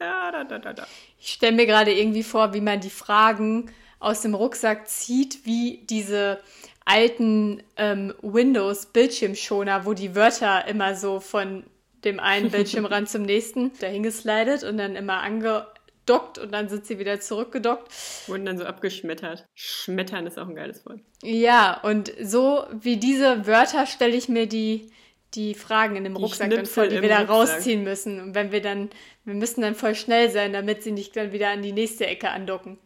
Ja, 0.01 0.31
da, 0.33 0.45
da, 0.45 0.59
da, 0.59 0.73
da. 0.73 0.87
Ich 1.19 1.29
stelle 1.29 1.57
mir 1.57 1.67
gerade 1.67 1.93
irgendwie 1.93 2.23
vor, 2.23 2.53
wie 2.53 2.61
man 2.61 2.81
die 2.81 2.91
Fragen 2.91 3.71
aus 4.01 4.21
dem 4.21 4.35
Rucksack 4.35 4.89
zieht, 4.89 5.47
wie 5.47 5.85
diese 5.89 6.41
alten 6.85 7.63
ähm, 7.77 8.13
Windows-Bildschirmschoner, 8.21 9.87
wo 9.87 9.95
die 9.95 10.15
Wörter 10.15 10.67
immer 10.67 10.95
so 10.95 11.21
von 11.21 11.65
dem 12.05 12.21
einen 12.21 12.51
Bildschirmrand 12.51 13.09
zum 13.09 13.23
nächsten 13.23 13.77
dahin 13.79 14.03
geslidet 14.03 14.63
und 14.65 14.79
dann 14.79 14.97
immer 14.97 15.23
ange 15.23 15.67
dockt 16.07 16.39
und 16.39 16.53
dann 16.53 16.69
sind 16.69 16.87
sie 16.87 16.99
wieder 16.99 17.21
zurückgedockt. 17.21 17.89
Wurden 18.29 18.45
dann 18.45 18.59
so 18.59 18.65
abgeschmettert. 18.65 19.47
Schmettern 19.55 20.27
ist 20.27 20.39
auch 20.39 20.49
ein 20.49 20.55
geiles 20.55 20.85
Wort. 20.87 21.01
Ja, 21.23 21.81
und 21.83 22.13
so 22.21 22.65
wie 22.73 22.99
diese 22.99 23.47
Wörter 23.47 23.87
stelle 23.87 24.15
ich 24.15 24.29
mir 24.29 24.47
die, 24.47 24.91
die 25.35 25.55
Fragen 25.55 25.97
in 25.97 26.05
dem 26.05 26.15
Die 26.15 26.23
Rucksack 26.23 26.51
dann 26.51 26.67
vor, 26.67 26.87
die 26.87 27.01
wir 27.01 27.09
da 27.09 27.21
Rucksack. 27.21 27.57
rausziehen 27.57 27.85
müssen. 27.85 28.21
Und 28.21 28.35
wenn 28.35 28.53
wir 28.53 28.61
dann, 28.61 28.91
wir 29.25 29.35
müssen 29.35 29.63
dann 29.63 29.75
voll 29.75 29.95
schnell 29.95 30.31
sein, 30.31 30.53
damit 30.53 30.83
sie 30.83 30.93
nicht 30.93 31.17
dann 31.17 31.33
wieder 31.33 31.51
an 31.51 31.63
die 31.63 31.73
nächste 31.73 32.07
Ecke 32.07 32.31
andocken. 32.31 32.79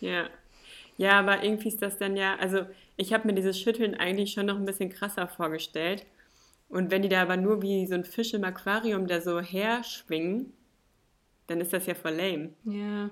Ja. 0.00 0.28
Ja, 0.98 1.18
aber 1.18 1.42
irgendwie 1.42 1.68
ist 1.68 1.82
das 1.82 1.98
dann 1.98 2.16
ja, 2.16 2.36
also 2.36 2.60
ich 2.96 3.12
habe 3.12 3.26
mir 3.26 3.34
dieses 3.34 3.58
Schütteln 3.60 3.94
eigentlich 3.94 4.32
schon 4.32 4.46
noch 4.46 4.56
ein 4.56 4.64
bisschen 4.64 4.90
krasser 4.90 5.28
vorgestellt. 5.28 6.06
Und 6.68 6.90
wenn 6.90 7.02
die 7.02 7.08
da 7.08 7.22
aber 7.22 7.36
nur 7.36 7.62
wie 7.62 7.86
so 7.86 7.94
ein 7.94 8.04
Fisch 8.04 8.34
im 8.34 8.44
Aquarium 8.44 9.06
da 9.06 9.20
so 9.20 9.40
herschwingen, 9.40 10.52
dann 11.46 11.60
ist 11.60 11.72
das 11.72 11.86
ja 11.86 11.94
voll 11.94 12.12
lame. 12.12 12.50
Ja. 12.64 13.10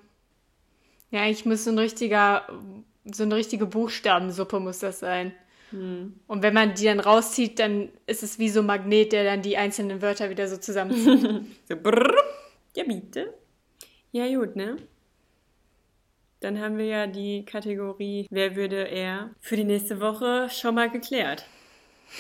Ja, 1.11 1.29
ich 1.29 1.47
muss 1.47 1.65
so 1.65 1.71
ein 1.71 1.79
richtiger, 1.79 2.47
so 3.05 3.23
eine 3.23 3.37
richtige 3.37 3.67
Buchstabensuppe 3.67 4.59
muss 4.59 4.81
das 4.81 4.99
sein. 4.99 5.33
Hm. 5.71 6.15
Und 6.27 6.43
wenn 6.43 6.55
man 6.55 6.75
die 6.75 6.87
dann 6.87 7.01
rauszieht, 7.01 7.59
dann 7.59 7.91
ist 8.07 8.23
es 8.23 8.39
wie 8.39 8.49
so 8.49 8.61
ein 8.61 8.67
Magnet, 8.67 9.13
der 9.13 9.25
dann 9.25 9.43
die 9.43 9.57
einzelnen 9.57 10.03
Wörter 10.03 10.31
wieder 10.31 10.49
so 10.49 10.57
zusammenzieht. 10.57 11.45
So 11.69 11.77
brrr. 11.77 12.15
Ja, 12.77 12.85
bitte. 12.85 13.33
Ja, 14.11 14.27
gut, 14.37 14.57
ne? 14.57 14.77
Dann 16.41 16.61
haben 16.61 16.77
wir 16.77 16.85
ja 16.85 17.07
die 17.07 17.45
Kategorie 17.45 18.27
Wer 18.31 18.55
würde 18.55 18.89
er 18.89 19.31
für 19.41 19.57
die 19.57 19.65
nächste 19.65 20.01
Woche 20.01 20.49
schon 20.51 20.75
mal 20.75 20.91
geklärt. 20.91 21.47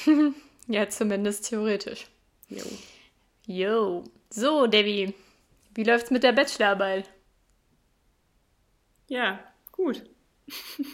ja, 0.66 0.88
zumindest 0.88 1.48
theoretisch. 1.48 2.06
Jo. 2.48 2.64
Yo. 3.46 4.04
So, 4.30 4.66
Debbie. 4.66 5.14
Wie 5.74 5.84
läuft's 5.84 6.10
mit 6.10 6.22
der 6.22 6.32
Bachelorarbeit? 6.32 7.10
Ja, 9.08 9.40
gut. 9.72 10.04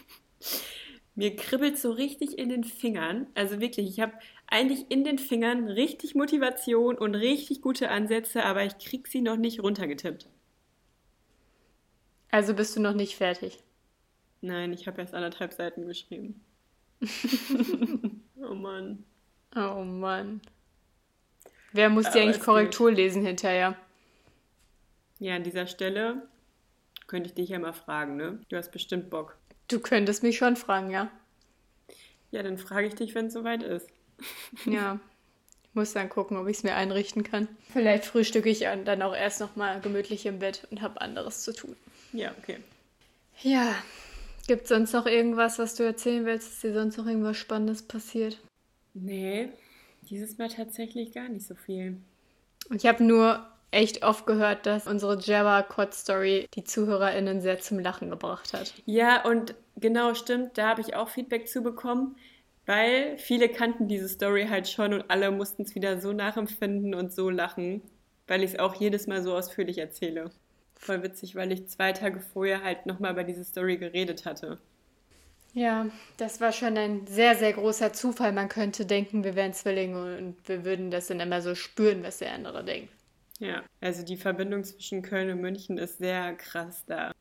Mir 1.15 1.37
kribbelt 1.37 1.79
so 1.79 1.93
richtig 1.93 2.39
in 2.39 2.49
den 2.49 2.65
Fingern. 2.65 3.27
Also 3.35 3.61
wirklich, 3.61 3.89
ich 3.89 4.01
habe 4.01 4.15
eigentlich 4.47 4.91
in 4.91 5.05
den 5.05 5.19
Fingern 5.19 5.69
richtig 5.69 6.15
Motivation 6.15 6.97
und 6.97 7.15
richtig 7.15 7.61
gute 7.61 7.91
Ansätze, 7.91 8.45
aber 8.45 8.65
ich 8.65 8.79
krieg 8.79 9.07
sie 9.07 9.21
noch 9.21 9.37
nicht 9.37 9.63
runtergetippt. 9.63 10.29
Also 12.31 12.55
bist 12.55 12.77
du 12.77 12.81
noch 12.81 12.95
nicht 12.95 13.17
fertig. 13.17 13.63
Nein, 14.41 14.73
ich 14.73 14.87
habe 14.87 15.01
erst 15.01 15.15
anderthalb 15.15 15.53
Seiten 15.53 15.87
geschrieben. 15.87 16.41
oh 18.43 18.55
Mann. 18.55 19.05
Oh 19.57 19.83
Mann. 19.85 20.41
Wer 21.73 21.89
muss 21.89 22.07
Aber 22.07 22.15
dir 22.15 22.23
eigentlich 22.23 22.41
Korrektur 22.41 22.91
lesen 22.91 23.25
hinterher? 23.25 23.77
Ja, 25.19 25.37
an 25.37 25.45
dieser 25.45 25.67
Stelle 25.67 26.23
könnte 27.07 27.29
ich 27.29 27.35
dich 27.35 27.51
ja 27.51 27.59
mal 27.59 27.73
fragen, 27.73 28.17
ne? 28.17 28.41
Du 28.49 28.57
hast 28.57 28.73
bestimmt 28.73 29.11
Bock. 29.11 29.37
Du 29.69 29.81
könntest 29.81 30.23
mich 30.23 30.39
schon 30.39 30.57
fragen, 30.57 30.91
ja? 30.91 31.11
Ja, 32.31 32.43
dann 32.43 32.59
frage 32.59 32.87
ich 32.87 32.95
dich, 32.95 33.15
wenn 33.15 33.27
es 33.27 33.33
soweit 33.33 33.63
ist. 33.63 33.89
Ja. 34.67 34.99
Ich 35.63 35.77
muss 35.77 35.93
dann 35.93 36.09
gucken, 36.09 36.37
ob 36.37 36.49
ich 36.49 36.57
es 36.57 36.63
mir 36.65 36.75
einrichten 36.75 37.23
kann. 37.23 37.47
Vielleicht 37.73 38.05
frühstücke 38.05 38.49
ich 38.49 38.61
dann 38.85 39.03
auch 39.03 39.15
erst 39.15 39.39
noch 39.39 39.55
mal 39.55 39.81
gemütlich 39.81 40.27
im 40.27 40.41
Bett 40.41 40.67
und 40.73 40.83
habe 40.83 41.01
anderes 41.01 41.45
zu 41.45 41.53
tun. 41.53 41.77
Ja, 42.13 42.35
okay. 42.43 42.59
Ja. 43.43 43.77
Gibt 44.49 44.63
es 44.63 44.69
sonst 44.71 44.93
noch 44.93 45.07
irgendwas, 45.07 45.61
was 45.61 45.77
du 45.77 45.85
erzählen 45.85 46.27
willst? 46.27 46.55
Ist 46.55 46.65
dir 46.65 46.75
sonst 46.75 46.97
noch 46.97 47.07
irgendwas 47.07 47.37
Spannendes 47.37 47.83
passiert? 47.83 48.41
Nee, 48.95 49.49
dieses 50.03 50.39
Mal 50.39 50.49
tatsächlich 50.49 51.13
gar 51.13 51.29
nicht 51.29 51.47
so 51.47 51.55
viel. 51.55 51.97
Ich 52.71 52.87
habe 52.87 53.05
nur 53.05 53.47
echt 53.71 54.05
oft 54.05 54.27
gehört, 54.27 54.67
dass 54.67 54.87
unsere 54.87 55.19
Java 55.21 55.63
Cod 55.63 55.95
Story 55.95 56.47
die 56.55 56.65
ZuhörerInnen 56.65 57.41
sehr 57.41 57.61
zum 57.61 57.79
Lachen 57.79 58.11
gebracht 58.11 58.53
hat. 58.53 58.75
Ja, 58.87 59.25
und 59.25 59.55
genau, 59.77 60.15
stimmt, 60.15 60.59
da 60.59 60.69
habe 60.69 60.81
ich 60.81 60.95
auch 60.95 61.09
Feedback 61.09 61.49
zu 61.49 61.63
bekommen, 61.63 62.17
weil 62.67 63.17
viele 63.19 63.49
kannten 63.49 63.89
diese 63.89 64.09
Story 64.09 64.47
halt 64.49 64.69
schon 64.69 64.93
und 64.95 65.11
alle 65.11 65.31
mussten 65.31 65.63
es 65.63 65.75
wieder 65.75 66.01
so 66.01 66.13
nachempfinden 66.13 66.95
und 66.95 67.13
so 67.13 67.31
lachen, 67.31 67.83
weil 68.27 68.43
ich 68.43 68.53
es 68.53 68.59
auch 68.59 68.75
jedes 68.75 69.07
Mal 69.07 69.23
so 69.23 69.35
ausführlich 69.35 69.79
erzähle. 69.79 70.31
Voll 70.75 71.03
witzig, 71.03 71.35
weil 71.37 71.53
ich 71.53 71.69
zwei 71.69 71.93
Tage 71.93 72.21
vorher 72.21 72.63
halt 72.63 72.87
nochmal 72.87 73.13
über 73.13 73.25
diese 73.25 73.45
Story 73.45 73.77
geredet 73.77 74.25
hatte. 74.25 74.59
Ja, 75.53 75.87
das 76.17 76.41
war 76.41 76.53
schon 76.53 76.77
ein 76.77 77.07
sehr, 77.07 77.35
sehr 77.35 77.53
großer 77.53 77.93
Zufall. 77.93 78.33
Man 78.33 78.49
könnte 78.49 78.87
denken, 78.87 79.25
wir 79.25 79.35
wären 79.35 79.53
Zwillinge 79.53 80.19
und 80.19 80.37
wir 80.49 80.65
würden 80.65 80.91
das 80.91 81.09
dann 81.09 81.19
immer 81.21 81.43
so 81.43 81.55
spüren, 81.55 82.03
was 82.05 82.19
der 82.19 82.33
andere 82.33 82.65
denkt. 82.65 82.93
Ja, 83.41 83.63
also 83.81 84.05
die 84.05 84.17
Verbindung 84.17 84.65
zwischen 84.65 85.03
Köln 85.03 85.31
und 85.31 85.41
München 85.41 85.79
ist 85.79 85.99
sehr 85.99 86.35
krass 86.35 86.85
da. 86.87 87.13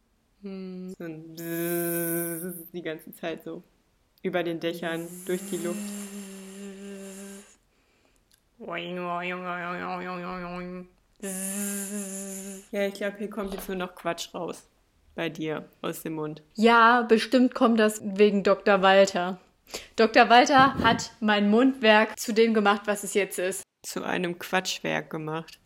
So 0.42 0.50
ein 0.50 1.34
Bzzz 1.36 2.72
die 2.72 2.82
ganze 2.82 3.14
Zeit 3.14 3.44
so. 3.44 3.64
Über 4.22 4.44
den 4.44 4.60
Dächern, 4.60 5.08
durch 5.26 5.42
die 5.50 5.58
Luft. 5.58 5.80
Ja, 12.72 12.88
ich 12.88 12.94
glaube, 12.94 13.18
hier 13.18 13.30
kommt 13.30 13.54
jetzt 13.54 13.68
nur 13.70 13.78
noch 13.78 13.96
Quatsch 13.96 14.34
raus. 14.34 14.68
Bei 15.16 15.30
dir, 15.30 15.68
aus 15.82 16.04
dem 16.04 16.14
Mund. 16.14 16.42
Ja, 16.56 17.02
bestimmt 17.02 17.54
kommt 17.54 17.80
das 17.80 18.02
wegen 18.04 18.44
Dr. 18.44 18.82
Walter. 18.82 19.40
Dr. 19.96 20.30
Walter 20.30 20.76
hat 20.76 21.12
mein 21.20 21.50
Mundwerk 21.50 22.20
zu 22.20 22.34
dem 22.34 22.54
gemacht, 22.54 22.84
was 22.86 23.04
es 23.04 23.14
jetzt 23.14 23.40
ist. 23.40 23.64
Zu 23.84 24.04
einem 24.04 24.40
Quatschwerk 24.40 25.10
gemacht. 25.10 25.60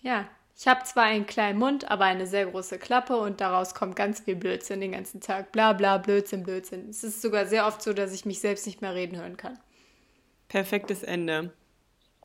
Ja, 0.00 0.28
ich 0.58 0.66
habe 0.66 0.84
zwar 0.84 1.04
einen 1.04 1.26
kleinen 1.26 1.58
Mund, 1.58 1.90
aber 1.90 2.04
eine 2.04 2.26
sehr 2.26 2.46
große 2.46 2.78
Klappe 2.78 3.16
und 3.16 3.40
daraus 3.42 3.74
kommt 3.74 3.94
ganz 3.94 4.20
viel 4.20 4.36
Blödsinn 4.36 4.80
den 4.80 4.92
ganzen 4.92 5.20
Tag. 5.20 5.52
Bla 5.52 5.74
bla, 5.74 5.98
Blödsinn, 5.98 6.44
Blödsinn. 6.44 6.88
Es 6.88 7.04
ist 7.04 7.20
sogar 7.20 7.44
sehr 7.44 7.66
oft 7.66 7.82
so, 7.82 7.92
dass 7.92 8.14
ich 8.14 8.24
mich 8.24 8.40
selbst 8.40 8.66
nicht 8.66 8.80
mehr 8.80 8.94
reden 8.94 9.18
hören 9.18 9.36
kann. 9.36 9.58
Perfektes 10.48 11.02
Ende. 11.02 11.52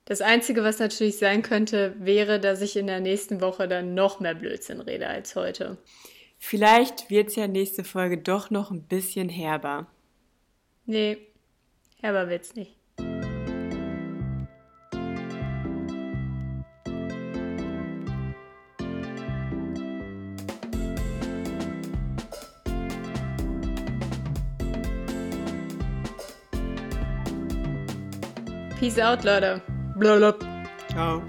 Das 0.05 0.21
Einzige, 0.21 0.63
was 0.63 0.79
natürlich 0.79 1.17
sein 1.17 1.41
könnte, 1.41 1.93
wäre, 1.99 2.39
dass 2.39 2.61
ich 2.61 2.77
in 2.77 2.87
der 2.87 3.01
nächsten 3.01 3.41
Woche 3.41 3.67
dann 3.67 3.93
noch 3.93 4.19
mehr 4.19 4.35
Blödsinn 4.35 4.79
rede 4.79 5.07
als 5.07 5.35
heute. 5.35 5.77
Vielleicht 6.43 7.09
wird 7.11 7.29
es 7.29 7.35
ja 7.35 7.47
nächste 7.47 7.83
Folge 7.83 8.17
doch 8.17 8.49
noch 8.49 8.71
ein 8.71 8.81
bisschen 8.81 9.29
herber. 9.29 9.85
Nee, 10.85 11.17
herber 12.01 12.27
wird's 12.29 12.55
nicht. 12.55 12.75
Peace 28.79 28.99
out, 28.99 29.23
Leute. 29.23 29.61
Blablabla. 29.95 30.65
Ciao. 30.89 31.21